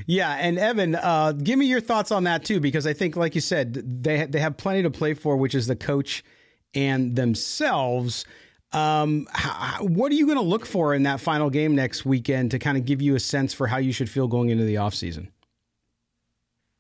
yeah, 0.08 0.38
and 0.40 0.58
Evan, 0.58 0.96
uh, 0.96 1.34
give 1.34 1.60
me 1.60 1.66
your 1.66 1.82
thoughts 1.82 2.12
on 2.12 2.24
that 2.24 2.46
too, 2.46 2.62
because 2.62 2.88
I 2.88 2.94
think, 2.94 3.18
like 3.18 3.36
you 3.36 3.42
said, 3.42 4.04
they 4.04 4.26
they 4.26 4.40
have 4.40 4.58
plenty 4.58 4.84
to 4.84 4.92
play 4.92 5.14
for, 5.14 5.36
which 5.36 5.56
is 5.56 5.68
the 5.68 5.76
coach 5.76 6.24
and 6.74 7.16
themselves. 7.16 8.26
Um, 8.72 9.28
how, 9.32 9.84
what 9.86 10.12
are 10.12 10.16
you 10.16 10.26
going 10.26 10.38
to 10.38 10.44
look 10.44 10.66
for 10.66 10.94
in 10.94 11.04
that 11.04 11.22
final 11.22 11.50
game 11.50 11.76
next 11.76 12.06
weekend 12.06 12.52
to 12.52 12.60
kind 12.60 12.78
of 12.78 12.86
give 12.86 13.02
you 13.02 13.16
a 13.16 13.20
sense 13.20 13.54
for 13.54 13.68
how 13.68 13.78
you 13.78 13.94
should 13.94 14.10
feel 14.10 14.28
going 14.28 14.50
into 14.50 14.66
the 14.66 14.76
offseason? 14.76 15.30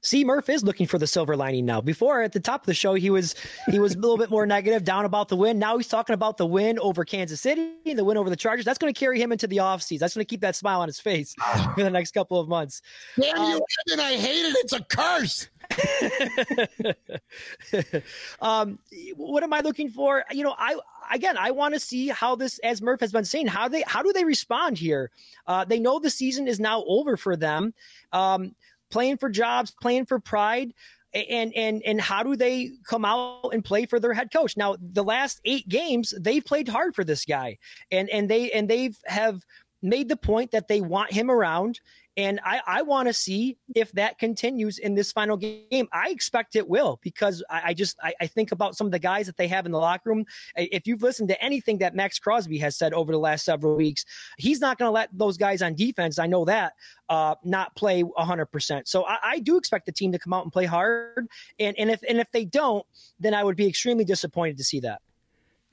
See, 0.06 0.24
Murf 0.24 0.50
is 0.50 0.64
looking 0.64 0.86
for 0.86 1.00
the 1.00 1.08
silver 1.08 1.36
lining 1.36 1.66
now. 1.66 1.82
Before 1.82 2.22
at 2.22 2.32
the 2.32 2.40
top 2.40 2.62
of 2.62 2.68
the 2.68 2.76
show, 2.76 2.94
he 2.94 3.10
was 3.10 3.34
he 3.72 3.80
was 3.80 3.96
a 3.96 3.98
little 3.98 4.20
bit 4.20 4.30
more 4.30 4.46
negative, 4.46 4.84
down 4.84 5.04
about 5.04 5.30
the 5.30 5.36
win. 5.36 5.58
Now 5.58 5.78
he's 5.78 5.88
talking 5.88 6.14
about 6.14 6.38
the 6.38 6.46
win 6.46 6.78
over 6.78 7.04
Kansas 7.04 7.42
City, 7.42 7.72
and 7.88 7.98
the 7.98 8.04
win 8.04 8.16
over 8.16 8.30
the 8.30 8.36
Chargers. 8.36 8.66
That's 8.66 8.78
going 8.78 8.94
to 8.94 9.00
carry 9.00 9.20
him 9.20 9.32
into 9.32 9.48
the 9.48 9.58
offseason. 9.58 9.98
That's 9.98 10.14
going 10.14 10.24
to 10.24 10.30
keep 10.30 10.42
that 10.42 10.56
smile 10.56 10.82
on 10.82 10.88
his 10.88 11.00
face 11.00 11.34
for 11.74 11.84
the 11.84 11.90
next 11.90 12.12
couple 12.12 12.40
of 12.40 12.48
months. 12.48 12.84
Damn 13.20 13.36
um, 13.36 13.50
you, 13.50 13.66
Evan! 13.90 14.06
I 14.06 14.14
hate 14.16 14.46
it. 14.46 14.56
It's 14.60 14.74
a 14.74 14.84
curse. 14.84 15.50
um, 18.42 18.80
what 19.16 19.44
am 19.44 19.54
I 19.54 19.62
looking 19.62 19.90
for? 19.90 20.24
You 20.32 20.44
know, 20.44 20.56
I 20.58 20.78
again, 21.12 21.38
I 21.38 21.52
want 21.52 21.74
to 21.74 21.80
see 21.80 22.10
how 22.10 22.36
this, 22.36 22.60
as 22.60 22.82
Murf 22.82 23.00
has 23.00 23.12
been 23.12 23.26
saying, 23.26 23.48
how 23.48 23.68
they 23.68 23.84
how 23.86 24.02
do 24.02 24.14
they 24.14 24.24
respond 24.24 24.78
here? 24.78 25.12
Uh, 25.48 25.66
they 25.66 25.80
know 25.80 26.00
the 26.00 26.10
season 26.10 26.48
is 26.48 26.60
now 26.60 26.84
over 26.88 27.18
for 27.18 27.36
them. 27.36 27.74
Um, 28.12 28.56
playing 28.92 29.18
for 29.18 29.30
jobs, 29.30 29.74
playing 29.82 30.06
for 30.06 30.20
pride 30.20 30.74
and 31.16 31.54
and 31.56 31.82
and 31.84 32.02
how 32.02 32.24
do 32.24 32.36
they 32.36 32.72
come 32.86 33.06
out 33.06 33.50
and 33.54 33.64
play 33.64 33.86
for 33.86 34.00
their 34.00 34.14
head 34.14 34.32
coach 34.32 34.58
now 34.58 34.76
the 34.80 35.04
last 35.04 35.40
eight 35.46 35.68
games 35.70 36.14
they've 36.20 36.44
played 36.44 36.68
hard 36.68 36.94
for 36.94 37.04
this 37.04 37.24
guy 37.24 37.58
and 37.90 38.10
and 38.10 38.30
they 38.30 38.52
and 38.52 38.70
they've 38.70 38.98
have 39.06 39.42
made 39.82 40.10
the 40.10 40.18
point 40.18 40.52
that 40.52 40.68
they 40.68 40.82
want 40.82 41.12
him 41.12 41.30
around 41.30 41.80
and 42.18 42.40
I, 42.46 42.62
I 42.66 42.82
want 42.82 43.08
to 43.10 43.14
see 43.14 43.58
if 43.76 43.92
that 43.94 44.18
continues 44.20 44.78
in 44.78 44.96
this 44.96 45.12
final 45.12 45.36
game. 45.36 45.88
I 45.92 46.10
expect 46.10 46.56
it 46.56 46.68
will 46.68 47.00
because 47.02 47.44
I, 47.50 47.62
I 47.66 47.74
just 47.74 47.98
I, 48.02 48.14
I, 48.22 48.28
think 48.28 48.54
about 48.54 48.78
some 48.78 48.88
of 48.88 48.92
the 48.92 49.00
guys 49.00 49.26
that 49.26 49.36
they 49.36 49.48
have 49.50 49.66
in 49.66 49.74
the 49.74 49.80
locker 49.80 50.10
room. 50.10 50.26
If 50.56 50.88
you've 50.88 51.02
listened 51.02 51.28
to 51.30 51.44
anything 51.44 51.78
that 51.80 51.94
Maxx 51.94 52.18
Crosby 52.20 52.58
has 52.60 52.78
said 52.78 52.94
over 52.94 53.12
the 53.12 53.20
last 53.20 53.44
several 53.44 53.76
weeks, 53.76 54.06
he's 54.38 54.62
not 54.62 54.78
going 54.78 54.88
to 54.88 54.94
let 54.94 55.10
those 55.12 55.38
guys 55.38 55.62
on 55.62 55.76
defense. 55.76 56.18
I 56.18 56.28
know 56.28 56.46
that 56.46 56.74
uh, 57.10 57.36
not 57.44 57.76
play 57.76 58.04
100%. 58.04 58.88
So 58.88 59.06
I, 59.06 59.18
I 59.24 59.40
do 59.40 59.58
expect 59.58 59.86
the 59.86 59.92
team 59.92 60.14
to 60.14 60.20
come 60.20 60.32
out 60.32 60.44
and 60.44 60.54
play 60.54 60.66
hard. 60.66 61.28
And 61.60 61.78
and 61.78 61.92
if 61.92 62.02
and 62.08 62.20
if 62.20 62.32
they 62.32 62.46
don't, 62.46 62.86
then 63.20 63.34
I 63.34 63.44
would 63.44 63.58
be 63.58 63.68
extremely 63.68 64.06
disappointed 64.06 64.58
to 64.58 64.64
see 64.64 64.80
that. 64.82 65.02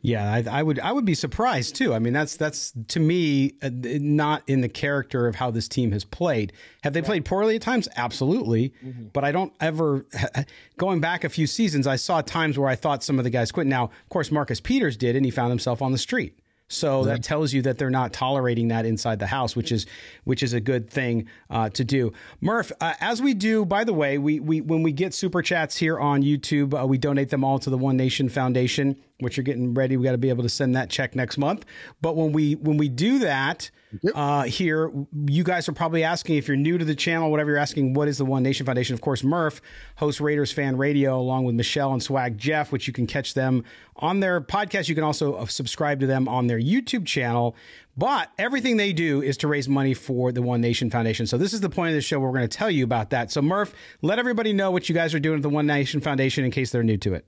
Yeah, 0.05 0.33
I, 0.33 0.59
I, 0.59 0.63
would. 0.65 0.81
I 0.81 0.91
would 0.91 1.05
be 1.05 1.15
surprised 1.15 1.77
too. 1.77 1.95
I 1.95 2.01
mean, 2.01 2.13
that's 2.13 2.37
that's 2.37 2.73
to 2.89 2.99
me 2.99 3.55
uh, 3.63 3.71
not 3.73 4.43
in 4.49 4.61
the 4.61 4.69
character 4.69 5.29
of 5.29 5.37
how 5.37 5.53
this 5.53 5.69
team 5.69 5.93
has 5.93 6.05
played. 6.05 6.53
Have 6.83 6.93
they 6.93 7.01
yeah. 7.01 7.07
played 7.07 7.25
poorly 7.25 7.55
at 7.55 7.63
times? 7.63 7.89
Absolutely. 7.95 8.75
Mm-hmm. 8.85 9.07
But 9.13 9.25
I 9.25 9.31
don't 9.31 9.53
ever. 9.61 10.05
Going 10.77 11.01
back 11.01 11.23
a 11.23 11.29
few 11.29 11.47
seasons, 11.47 11.87
I 11.87 11.95
saw 11.95 12.21
times 12.21 12.59
where 12.59 12.69
I 12.69 12.75
thought 12.75 13.05
some 13.05 13.19
of 13.19 13.25
the 13.25 13.31
guys 13.31 13.53
quit. 13.53 13.69
Now, 13.69 13.85
of 13.85 14.09
course, 14.09 14.33
Marcus 14.33 14.61
Peters 14.61 14.97
did, 14.97 15.15
and 15.15 15.25
he 15.25 15.31
found 15.31 15.51
himself 15.51 15.81
on 15.81 15.93
the 15.93 15.99
street. 15.99 16.37
So 16.73 17.05
that 17.05 17.23
tells 17.23 17.53
you 17.53 17.63
that 17.63 17.79
they're 17.79 17.91
not 17.91 18.13
tolerating 18.13 18.69
that 18.69 18.87
inside 18.87 19.19
the 19.19 19.27
house, 19.27 19.55
which 19.55 19.71
is 19.71 19.87
which 20.25 20.43
is 20.43 20.53
a 20.55 20.61
good 20.61 20.89
thing 20.91 21.29
uh, 21.51 21.69
to 21.71 21.85
do. 21.85 22.13
Murf, 22.43 22.73
uh, 22.81 22.95
as 23.01 23.21
we 23.21 23.35
do, 23.35 23.65
by 23.65 23.85
the 23.85 23.93
way, 23.93 24.19
we 24.19 24.41
we 24.41 24.61
when 24.61 24.83
we 24.83 24.91
get 24.91 25.13
super 25.13 25.43
chats 25.43 25.77
here 25.77 25.99
on 25.99 26.23
YouTube, 26.23 26.81
uh, 26.81 26.87
we 26.87 26.99
donate 26.99 27.29
them 27.29 27.45
all 27.45 27.59
to 27.59 27.71
the 27.71 27.79
One 27.79 27.97
Nation 27.97 28.29
Foundation 28.29 28.97
which 29.23 29.37
you're 29.37 29.45
getting 29.45 29.75
ready. 29.75 29.97
We 29.97 30.05
got 30.05 30.13
to 30.13 30.19
be 30.19 30.29
able 30.29 30.43
to 30.43 30.49
send 30.49 30.75
that 30.75 30.91
check 30.91 31.15
next 31.15 31.39
month. 31.39 31.65
But 32.01 32.17
when 32.17 32.33
we 32.33 32.55
when 32.57 32.77
we 32.77 32.89
do 32.89 33.21
that 33.21 33.71
uh, 34.15 34.45
here, 34.45 34.91
you 35.27 35.45
guys 35.45 35.69
are 35.69 35.73
probably 35.73 36.05
asking 36.05 36.37
if 36.37 36.49
you're 36.49 36.57
new 36.57 36.79
to 36.79 36.85
the 36.85 36.95
channel, 36.95 37.31
whatever 37.31 37.51
you're 37.51 37.59
asking, 37.59 37.95
what 37.95 38.09
is 38.09 38.19
the 38.19 38.25
One 38.25 38.43
Nation 38.43 38.67
Foundation? 38.67 38.95
Of 38.95 39.01
course, 39.01 39.23
Murf 39.23 39.61
hosts 39.97 40.21
Raiders 40.21 40.53
Fan 40.53 40.77
Radio 40.77 41.19
along 41.19 41.45
with 41.45 41.55
Michelle 41.55 41.93
and 41.93 42.03
Swag 42.03 42.39
Jeff, 42.39 42.73
which 42.73 42.87
you 42.87 42.93
can 42.93 43.07
catch 43.07 43.35
them 43.35 43.65
on 43.97 44.21
their 44.21 44.41
podcast. 44.41 44.89
You 44.89 44.95
can 44.95 45.05
also 45.05 45.35
uh, 45.35 45.47
subscribe 45.47 46.01
to 46.01 46.07
them 46.07 46.29
on 46.29 46.47
their 46.47 46.61
YouTube 46.61 47.07
channel. 47.07 47.55
But 47.97 48.31
everything 48.39 48.79
they 48.79 48.95
do 48.95 49.21
is 49.21 49.37
to 49.39 49.49
raise 49.49 49.69
money 49.69 49.93
for 49.93 50.33
the 50.33 50.41
One 50.41 50.63
Nation 50.63 50.89
Foundation. 50.89 51.27
So 51.27 51.37
this 51.37 51.53
is 51.53 51.61
the 51.61 51.69
point 51.69 51.91
of 51.91 51.95
the 51.95 52.01
show 52.01 52.19
where 52.19 52.31
we're 52.31 52.39
going 52.39 52.49
to 52.49 52.57
tell 52.57 52.71
you 52.71 52.85
about 52.85 53.11
that. 53.11 53.31
So 53.31 53.43
Murf, 53.43 53.73
let 54.01 54.19
everybody 54.19 54.55
know 54.55 54.71
what 54.71 54.89
you 54.89 54.95
guys 54.95 55.13
are 55.15 55.21
doing 55.21 55.37
at 55.37 55.43
the 55.43 55.51
One 55.51 55.67
Nation 55.67 56.01
Foundation 56.01 56.45
in 56.45 56.51
case 56.51 56.71
they're 56.71 56.83
new 56.83 56.97
to 56.99 57.13
it. 57.15 57.27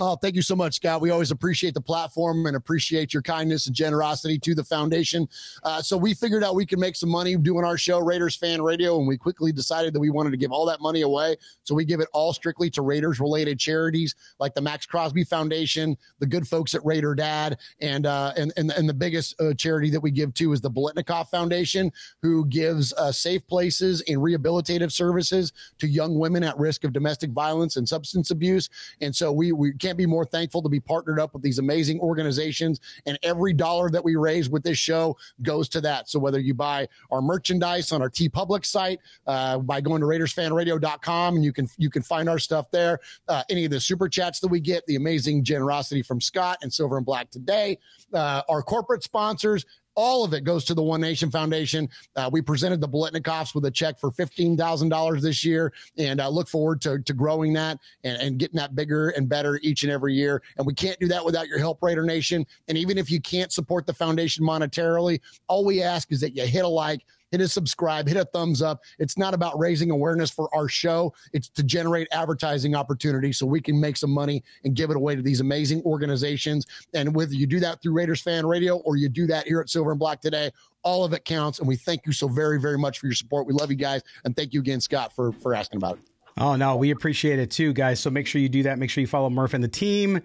Oh, 0.00 0.16
thank 0.16 0.34
you 0.34 0.40
so 0.40 0.56
much, 0.56 0.76
Scott. 0.76 1.02
We 1.02 1.10
always 1.10 1.30
appreciate 1.30 1.74
the 1.74 1.80
platform 1.80 2.46
and 2.46 2.56
appreciate 2.56 3.12
your 3.12 3.22
kindness 3.22 3.66
and 3.66 3.76
generosity 3.76 4.38
to 4.38 4.54
the 4.54 4.64
foundation. 4.64 5.28
Uh, 5.64 5.82
so 5.82 5.98
we 5.98 6.14
figured 6.14 6.42
out 6.42 6.54
we 6.54 6.64
could 6.64 6.78
make 6.78 6.96
some 6.96 7.10
money 7.10 7.36
doing 7.36 7.62
our 7.62 7.76
show, 7.76 7.98
Raiders 7.98 8.34
Fan 8.34 8.62
Radio, 8.62 8.98
and 8.98 9.06
we 9.06 9.18
quickly 9.18 9.52
decided 9.52 9.92
that 9.92 10.00
we 10.00 10.08
wanted 10.08 10.30
to 10.30 10.38
give 10.38 10.50
all 10.50 10.64
that 10.64 10.80
money 10.80 11.02
away. 11.02 11.36
So 11.64 11.74
we 11.74 11.84
give 11.84 12.00
it 12.00 12.08
all 12.14 12.32
strictly 12.32 12.70
to 12.70 12.80
Raiders 12.80 13.20
related 13.20 13.58
charities 13.58 14.14
like 14.38 14.54
the 14.54 14.62
Maxx 14.62 14.86
Crosby 14.86 15.24
Foundation, 15.24 15.98
the 16.20 16.26
good 16.26 16.48
folks 16.48 16.74
at 16.74 16.82
Raider 16.86 17.14
Dad, 17.14 17.58
and 17.82 18.06
uh, 18.06 18.32
and, 18.38 18.50
and 18.56 18.70
and 18.70 18.88
the 18.88 18.94
biggest 18.94 19.38
uh, 19.42 19.52
charity 19.52 19.90
that 19.90 20.00
we 20.00 20.10
give 20.10 20.32
to 20.34 20.54
is 20.54 20.62
the 20.62 20.70
Biletnikoff 20.70 21.28
Foundation, 21.28 21.92
who 22.22 22.46
gives 22.46 22.94
uh, 22.94 23.12
safe 23.12 23.46
places 23.46 24.02
and 24.08 24.16
rehabilitative 24.20 24.90
services 24.90 25.52
to 25.78 25.86
young 25.86 26.18
women 26.18 26.42
at 26.42 26.58
risk 26.58 26.84
of 26.84 26.94
domestic 26.94 27.30
violence 27.30 27.76
and 27.76 27.86
substance 27.86 28.30
abuse. 28.30 28.70
And 29.02 29.14
so 29.14 29.30
we 29.30 29.52
we 29.52 29.74
can't 29.82 29.98
be 29.98 30.06
more 30.06 30.24
thankful 30.24 30.62
to 30.62 30.68
be 30.68 30.80
partnered 30.80 31.18
up 31.18 31.34
with 31.34 31.42
these 31.42 31.58
amazing 31.58 32.00
organizations. 32.00 32.80
And 33.04 33.18
every 33.22 33.52
dollar 33.52 33.90
that 33.90 34.04
we 34.04 34.14
raise 34.16 34.48
with 34.48 34.62
this 34.62 34.78
show 34.78 35.16
goes 35.42 35.68
to 35.70 35.80
that. 35.80 36.08
So 36.08 36.18
whether 36.18 36.38
you 36.38 36.54
buy 36.54 36.88
our 37.10 37.20
merchandise 37.20 37.90
on 37.90 38.00
our 38.00 38.08
TeePublic 38.08 38.64
site 38.64 39.00
uh, 39.26 39.58
by 39.58 39.80
going 39.80 40.00
to 40.00 40.06
RaidersFanRadio.com 40.06 41.34
and 41.34 41.44
you 41.44 41.52
can 41.52 41.68
you 41.76 41.90
can 41.90 42.02
find 42.02 42.28
our 42.28 42.38
stuff 42.38 42.70
there. 42.70 43.00
Uh, 43.26 43.42
any 43.50 43.64
of 43.64 43.72
the 43.72 43.80
super 43.80 44.08
chats 44.08 44.38
that 44.40 44.48
we 44.48 44.60
get, 44.60 44.86
the 44.86 44.94
amazing 44.94 45.42
generosity 45.42 46.02
from 46.02 46.20
Scott 46.20 46.58
and 46.62 46.72
Silver 46.72 46.96
and 46.96 47.04
Black 47.04 47.30
today, 47.30 47.78
uh, 48.14 48.42
our 48.48 48.62
corporate 48.62 49.02
sponsors, 49.02 49.66
all 49.94 50.24
of 50.24 50.32
it 50.34 50.44
goes 50.44 50.64
to 50.64 50.74
the 50.74 50.82
One 50.82 51.00
Nation 51.00 51.30
Foundation. 51.30 51.88
Uh, 52.16 52.28
we 52.32 52.40
presented 52.40 52.80
the 52.80 52.88
Biletnikoffs 52.88 53.54
with 53.54 53.64
a 53.64 53.70
check 53.70 53.98
for 53.98 54.10
$15,000 54.10 55.20
this 55.20 55.44
year, 55.44 55.72
and 55.98 56.20
I 56.20 56.26
uh, 56.26 56.30
look 56.30 56.48
forward 56.48 56.80
to, 56.82 56.98
to 57.00 57.12
growing 57.12 57.52
that 57.54 57.78
and, 58.04 58.20
and 58.20 58.38
getting 58.38 58.56
that 58.56 58.74
bigger 58.74 59.10
and 59.10 59.28
better 59.28 59.58
each 59.62 59.82
and 59.82 59.92
every 59.92 60.14
year. 60.14 60.42
And 60.56 60.66
we 60.66 60.74
can't 60.74 60.98
do 60.98 61.08
that 61.08 61.24
without 61.24 61.48
your 61.48 61.58
help, 61.58 61.82
Raider 61.82 62.04
Nation. 62.04 62.46
And 62.68 62.78
even 62.78 62.98
if 62.98 63.10
you 63.10 63.20
can't 63.20 63.52
support 63.52 63.86
the 63.86 63.94
foundation 63.94 64.44
monetarily, 64.44 65.20
all 65.48 65.64
we 65.64 65.82
ask 65.82 66.12
is 66.12 66.20
that 66.20 66.34
you 66.34 66.46
hit 66.46 66.64
a 66.64 66.68
like, 66.68 67.02
hit 67.32 67.40
a 67.40 67.48
subscribe, 67.48 68.06
hit 68.06 68.16
a 68.16 68.24
thumbs 68.26 68.62
up. 68.62 68.82
It's 68.98 69.18
not 69.18 69.34
about 69.34 69.58
raising 69.58 69.90
awareness 69.90 70.30
for 70.30 70.54
our 70.54 70.68
show. 70.68 71.12
It's 71.32 71.48
to 71.48 71.62
generate 71.62 72.06
advertising 72.12 72.76
opportunities 72.76 73.38
so 73.38 73.46
we 73.46 73.60
can 73.60 73.80
make 73.80 73.96
some 73.96 74.10
money 74.10 74.44
and 74.64 74.76
give 74.76 74.90
it 74.90 74.96
away 74.96 75.16
to 75.16 75.22
these 75.22 75.40
amazing 75.40 75.82
organizations. 75.82 76.66
And 76.94 77.14
whether 77.14 77.34
you 77.34 77.46
do 77.46 77.58
that 77.60 77.82
through 77.82 77.94
Raiders 77.94 78.20
Fan 78.20 78.46
Radio 78.46 78.76
or 78.76 78.96
you 78.96 79.08
do 79.08 79.26
that 79.26 79.46
here 79.46 79.60
at 79.60 79.70
Silver 79.70 79.90
and 79.90 79.98
Black 79.98 80.20
today, 80.20 80.50
all 80.84 81.04
of 81.04 81.12
it 81.14 81.24
counts. 81.24 81.58
And 81.58 81.66
we 81.66 81.76
thank 81.76 82.06
you 82.06 82.12
so 82.12 82.28
very, 82.28 82.60
very 82.60 82.78
much 82.78 82.98
for 82.98 83.06
your 83.06 83.14
support. 83.14 83.46
We 83.46 83.54
love 83.54 83.70
you 83.70 83.76
guys. 83.76 84.02
And 84.24 84.36
thank 84.36 84.52
you 84.52 84.60
again, 84.60 84.80
Scott, 84.80 85.12
for, 85.14 85.32
for 85.32 85.54
asking 85.54 85.78
about 85.78 85.96
it. 85.98 86.04
Oh, 86.38 86.56
no, 86.56 86.76
we 86.76 86.90
appreciate 86.90 87.38
it 87.38 87.50
too, 87.50 87.72
guys. 87.72 88.00
So 88.00 88.10
make 88.10 88.26
sure 88.26 88.40
you 88.40 88.48
do 88.48 88.62
that. 88.62 88.78
Make 88.78 88.90
sure 88.90 89.00
you 89.00 89.06
follow 89.06 89.28
Murf 89.28 89.54
and 89.54 89.62
the 89.62 89.68
team. 89.68 90.20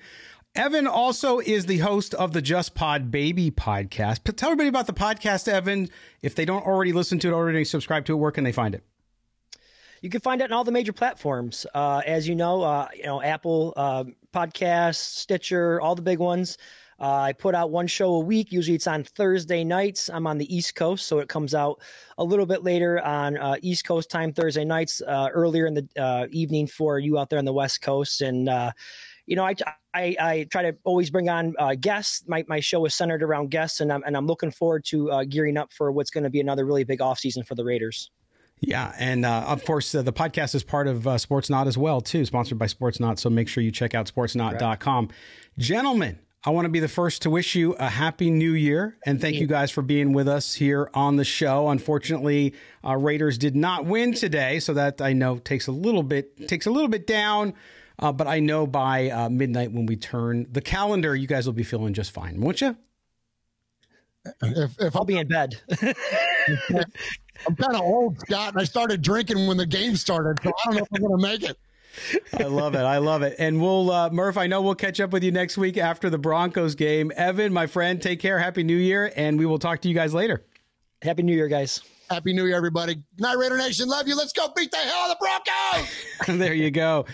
Evan 0.57 0.87
also 0.87 1.37
is 1.37 1.67
the 1.67 1.77
host 1.77 2.15
of 2.15 2.33
the 2.33 2.41
Just 2.41 2.73
Pod 2.73 3.11
Baby 3.11 3.51
podcast. 3.51 4.23
Tell 4.35 4.49
everybody 4.49 4.69
about 4.69 4.87
the 4.87 4.93
podcast, 4.93 5.47
Evan. 5.47 5.87
If 6.23 6.33
they 6.33 6.45
don't 6.45 6.65
already 6.65 6.93
listen 6.93 7.19
to 7.19 7.27
it, 7.27 7.31
already 7.31 7.63
subscribe 7.63 8.05
to 8.05 8.13
it, 8.13 8.15
where 8.15 8.31
can 8.31 8.43
they 8.43 8.51
find 8.51 8.73
it? 8.73 8.83
You 10.01 10.09
can 10.09 10.19
find 10.19 10.41
it 10.41 10.45
on 10.45 10.53
all 10.53 10.63
the 10.63 10.71
major 10.71 10.93
platforms. 10.93 11.67
Uh, 11.75 12.01
as 12.07 12.27
you 12.27 12.33
know, 12.33 12.63
uh, 12.63 12.87
you 12.95 13.03
know 13.03 13.21
Apple 13.21 13.75
uh, 13.77 14.05
Podcasts, 14.33 14.95
Stitcher, 14.95 15.79
all 15.79 15.93
the 15.93 16.01
big 16.01 16.17
ones. 16.17 16.57
Uh, 16.99 17.13
I 17.13 17.33
put 17.33 17.53
out 17.53 17.69
one 17.69 17.85
show 17.85 18.15
a 18.15 18.19
week. 18.19 18.51
Usually 18.51 18.73
it's 18.73 18.87
on 18.87 19.03
Thursday 19.03 19.63
nights. 19.63 20.09
I'm 20.09 20.25
on 20.25 20.39
the 20.39 20.55
East 20.55 20.73
Coast, 20.73 21.05
so 21.05 21.19
it 21.19 21.29
comes 21.29 21.53
out 21.53 21.79
a 22.17 22.23
little 22.23 22.47
bit 22.47 22.63
later 22.63 22.99
on 23.05 23.37
uh, 23.37 23.57
East 23.61 23.85
Coast 23.85 24.09
time 24.09 24.33
Thursday 24.33 24.65
nights, 24.65 25.01
uh, 25.05 25.29
earlier 25.31 25.67
in 25.67 25.75
the 25.75 25.87
uh, 25.95 26.25
evening 26.31 26.65
for 26.65 26.97
you 26.97 27.19
out 27.19 27.29
there 27.29 27.37
on 27.37 27.45
the 27.45 27.53
West 27.53 27.81
Coast. 27.83 28.21
And 28.21 28.49
uh, 28.49 28.71
you 29.27 29.35
know, 29.35 29.45
I, 29.45 29.55
I, 29.93 30.15
I 30.19 30.47
try 30.49 30.63
to 30.63 30.75
always 30.85 31.09
bring 31.09 31.29
on 31.29 31.53
uh, 31.59 31.75
guests. 31.75 32.23
My, 32.27 32.43
my 32.47 32.59
show 32.59 32.85
is 32.85 32.95
centered 32.95 33.21
around 33.21 33.51
guests, 33.51 33.81
and 33.81 33.91
I'm 33.91 34.01
and 34.05 34.17
I'm 34.17 34.25
looking 34.25 34.51
forward 34.51 34.85
to 34.85 35.11
uh, 35.11 35.23
gearing 35.25 35.57
up 35.57 35.71
for 35.73 35.91
what's 35.91 36.09
going 36.09 36.23
to 36.23 36.29
be 36.29 36.39
another 36.39 36.65
really 36.65 36.85
big 36.85 36.99
offseason 36.99 37.45
for 37.45 37.53
the 37.53 37.63
Raiders. 37.63 38.09
Yeah, 38.59 38.93
and 38.97 39.23
uh, 39.23 39.43
of 39.47 39.63
course, 39.65 39.93
uh, 39.93 40.01
the 40.01 40.13
podcast 40.13 40.55
is 40.55 40.63
part 40.63 40.87
of 40.87 41.07
uh, 41.07 41.15
Sportsnaut 41.15 41.67
as 41.67 41.77
well, 41.77 42.01
too, 42.01 42.25
sponsored 42.25 42.57
by 42.57 42.65
Sportsnaut. 42.65 43.19
So 43.19 43.29
make 43.29 43.47
sure 43.47 43.61
you 43.61 43.71
check 43.71 43.93
out 43.93 44.11
sportsnaut.com. 44.11 45.05
Right. 45.05 45.15
Gentlemen, 45.59 46.17
I 46.43 46.49
want 46.51 46.65
to 46.65 46.69
be 46.69 46.79
the 46.79 46.87
first 46.87 47.23
to 47.23 47.29
wish 47.29 47.55
you 47.55 47.73
a 47.73 47.89
happy 47.89 48.31
new 48.31 48.53
year 48.53 48.97
and 49.05 49.19
thank 49.19 49.35
you 49.35 49.47
guys 49.47 49.69
for 49.69 49.81
being 49.81 50.13
with 50.13 50.27
us 50.27 50.53
here 50.53 50.89
on 50.93 51.17
the 51.17 51.25
show. 51.25 51.69
Unfortunately, 51.69 52.53
uh, 52.85 52.95
Raiders 52.95 53.37
did 53.37 53.55
not 53.55 53.85
win 53.85 54.13
today, 54.13 54.59
so 54.59 54.73
that 54.73 55.01
I 55.01 55.13
know 55.13 55.37
takes 55.39 55.67
a 55.67 55.71
little 55.71 56.03
bit 56.03 56.47
takes 56.47 56.65
a 56.65 56.71
little 56.71 56.87
bit 56.87 57.05
down. 57.05 57.53
Uh, 57.99 58.11
but 58.11 58.27
I 58.27 58.39
know 58.39 58.67
by 58.67 59.09
uh, 59.09 59.29
midnight 59.29 59.71
when 59.71 59.85
we 59.85 59.95
turn 59.95 60.47
the 60.51 60.61
calendar, 60.61 61.15
you 61.15 61.27
guys 61.27 61.45
will 61.45 61.53
be 61.53 61.63
feeling 61.63 61.93
just 61.93 62.11
fine, 62.11 62.39
won't 62.39 62.61
you? 62.61 62.77
If, 64.41 64.79
if 64.79 64.95
I'll 64.95 65.05
be 65.05 65.17
in 65.17 65.27
bed. 65.27 65.59
I'm 67.47 67.55
kind 67.55 67.75
of 67.75 67.81
old, 67.81 68.19
Scott, 68.19 68.53
and 68.53 68.61
I 68.61 68.65
started 68.65 69.01
drinking 69.01 69.47
when 69.47 69.57
the 69.57 69.65
game 69.65 69.95
started, 69.95 70.39
so 70.43 70.49
I 70.49 70.65
don't 70.65 70.75
know 70.75 70.83
if 70.83 70.87
I'm 70.93 71.01
going 71.01 71.21
to 71.21 71.27
make 71.27 71.43
it. 71.43 71.57
I 72.33 72.43
love 72.43 72.75
it. 72.75 72.81
I 72.81 72.97
love 72.97 73.23
it. 73.23 73.35
And 73.39 73.61
we'll, 73.61 73.89
uh, 73.89 74.09
Murf, 74.09 74.37
I 74.37 74.45
know 74.45 74.61
we'll 74.61 74.75
catch 74.75 74.99
up 74.99 75.11
with 75.11 75.23
you 75.23 75.31
next 75.31 75.57
week 75.57 75.77
after 75.77 76.09
the 76.09 76.17
Broncos 76.17 76.75
game. 76.75 77.11
Evan, 77.15 77.51
my 77.51 77.65
friend, 77.65 77.99
take 78.01 78.19
care. 78.19 78.37
Happy 78.37 78.63
New 78.63 78.77
Year. 78.77 79.11
And 79.15 79.39
we 79.39 79.47
will 79.47 79.57
talk 79.57 79.81
to 79.81 79.89
you 79.89 79.95
guys 79.95 80.13
later. 80.13 80.43
Happy 81.01 81.23
New 81.23 81.33
Year, 81.33 81.47
guys. 81.47 81.81
Happy 82.09 82.33
New 82.33 82.45
Year, 82.45 82.55
everybody. 82.55 83.01
Night 83.17 83.37
Raider 83.37 83.57
Nation. 83.57 83.87
Love 83.87 84.07
you. 84.07 84.15
Let's 84.15 84.33
go 84.33 84.49
beat 84.55 84.69
the 84.69 84.77
hell 84.77 84.95
out 84.95 85.11
of 85.11 85.17
the 85.17 85.25
Broncos. 86.25 86.39
there 86.39 86.53
you 86.53 86.69
go 86.69 87.05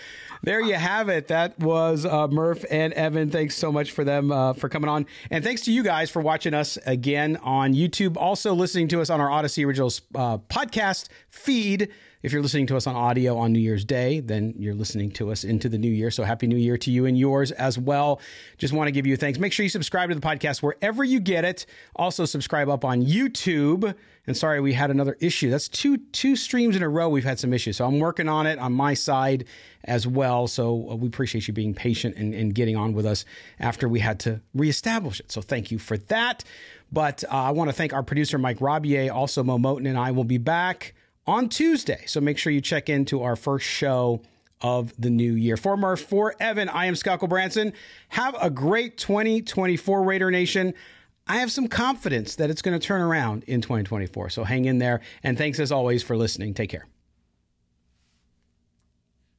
there 0.44 0.60
you 0.60 0.74
have 0.74 1.08
it. 1.08 1.28
That 1.28 1.58
was 1.58 2.04
uh, 2.04 2.28
Murf 2.28 2.64
and 2.70 2.92
Evan. 2.92 3.30
Thanks 3.30 3.56
so 3.56 3.72
much 3.72 3.92
for 3.92 4.04
them 4.04 4.30
uh, 4.30 4.52
for 4.52 4.68
coming 4.68 4.88
on, 4.88 5.06
and 5.30 5.42
thanks 5.42 5.62
to 5.62 5.72
you 5.72 5.82
guys 5.82 6.10
for 6.10 6.22
watching 6.22 6.54
us 6.54 6.78
again 6.86 7.36
on 7.42 7.74
YouTube. 7.74 8.16
Also 8.16 8.54
listening 8.54 8.88
to 8.88 9.00
us 9.00 9.10
on 9.10 9.20
our 9.20 9.28
Audacy 9.28 9.66
Originals 9.66 10.02
uh, 10.14 10.38
podcast 10.38 11.08
feed. 11.28 11.90
If 12.24 12.32
you're 12.32 12.40
listening 12.40 12.66
to 12.68 12.76
us 12.78 12.86
on 12.86 12.96
audio 12.96 13.36
on 13.36 13.52
New 13.52 13.58
Year's 13.58 13.84
Day, 13.84 14.20
then 14.20 14.54
you're 14.56 14.74
listening 14.74 15.10
to 15.10 15.30
us 15.30 15.44
into 15.44 15.68
the 15.68 15.76
new 15.76 15.90
year. 15.90 16.10
So 16.10 16.24
happy 16.24 16.46
new 16.46 16.56
year 16.56 16.78
to 16.78 16.90
you 16.90 17.04
and 17.04 17.18
yours 17.18 17.52
as 17.52 17.78
well. 17.78 18.18
Just 18.56 18.72
want 18.72 18.88
to 18.88 18.92
give 18.92 19.06
you 19.06 19.14
thanks. 19.18 19.38
Make 19.38 19.52
sure 19.52 19.62
you 19.62 19.68
subscribe 19.68 20.08
to 20.08 20.14
the 20.14 20.22
podcast 20.22 20.62
wherever 20.62 21.04
you 21.04 21.20
get 21.20 21.44
it. 21.44 21.66
Also 21.96 22.24
subscribe 22.24 22.70
up 22.70 22.82
on 22.82 23.04
YouTube. 23.04 23.94
And 24.26 24.34
sorry, 24.34 24.62
we 24.62 24.72
had 24.72 24.90
another 24.90 25.18
issue. 25.20 25.50
That's 25.50 25.68
two 25.68 25.98
two 25.98 26.34
streams 26.34 26.76
in 26.76 26.82
a 26.82 26.88
row. 26.88 27.10
We've 27.10 27.24
had 27.24 27.38
some 27.38 27.52
issues. 27.52 27.76
So 27.76 27.84
I'm 27.84 27.98
working 27.98 28.26
on 28.26 28.46
it 28.46 28.58
on 28.58 28.72
my 28.72 28.94
side 28.94 29.44
as 29.84 30.06
well. 30.06 30.46
So 30.46 30.92
uh, 30.92 30.94
we 30.94 31.08
appreciate 31.08 31.46
you 31.46 31.52
being 31.52 31.74
patient 31.74 32.16
and, 32.16 32.32
and 32.32 32.54
getting 32.54 32.74
on 32.74 32.94
with 32.94 33.04
us 33.04 33.26
after 33.60 33.86
we 33.86 34.00
had 34.00 34.18
to 34.20 34.40
reestablish 34.54 35.20
it. 35.20 35.30
So 35.30 35.42
thank 35.42 35.70
you 35.70 35.78
for 35.78 35.98
that. 35.98 36.42
But 36.90 37.22
uh, 37.24 37.34
I 37.34 37.50
want 37.50 37.68
to 37.68 37.76
thank 37.76 37.92
our 37.92 38.02
producer, 38.02 38.38
Mike 38.38 38.60
Robier. 38.60 39.12
Also, 39.12 39.42
Mo 39.42 39.58
Moton 39.58 39.86
and 39.86 39.98
I 39.98 40.10
will 40.12 40.24
be 40.24 40.38
back 40.38 40.94
on 41.26 41.48
Tuesday. 41.48 42.04
So 42.06 42.20
make 42.20 42.38
sure 42.38 42.52
you 42.52 42.60
check 42.60 42.88
into 42.88 43.22
our 43.22 43.36
first 43.36 43.66
show 43.66 44.22
of 44.60 44.94
the 44.98 45.10
new 45.10 45.32
year. 45.32 45.56
For 45.56 45.76
Murf, 45.76 46.00
for 46.00 46.34
Evan, 46.40 46.68
I 46.68 46.86
am 46.86 46.96
Scott 46.96 47.20
Gulbransen. 47.20 47.72
Have 48.10 48.36
a 48.40 48.50
great 48.50 48.96
2024 48.96 50.02
Raider 50.02 50.30
Nation. 50.30 50.74
I 51.26 51.38
have 51.38 51.50
some 51.50 51.68
confidence 51.68 52.36
that 52.36 52.50
it's 52.50 52.62
going 52.62 52.78
to 52.78 52.84
turn 52.84 53.00
around 53.00 53.44
in 53.44 53.60
2024. 53.60 54.30
So 54.30 54.44
hang 54.44 54.66
in 54.66 54.78
there. 54.78 55.00
And 55.22 55.36
thanks 55.38 55.58
as 55.58 55.72
always 55.72 56.02
for 56.02 56.16
listening. 56.16 56.54
Take 56.54 56.70
care. 56.70 56.86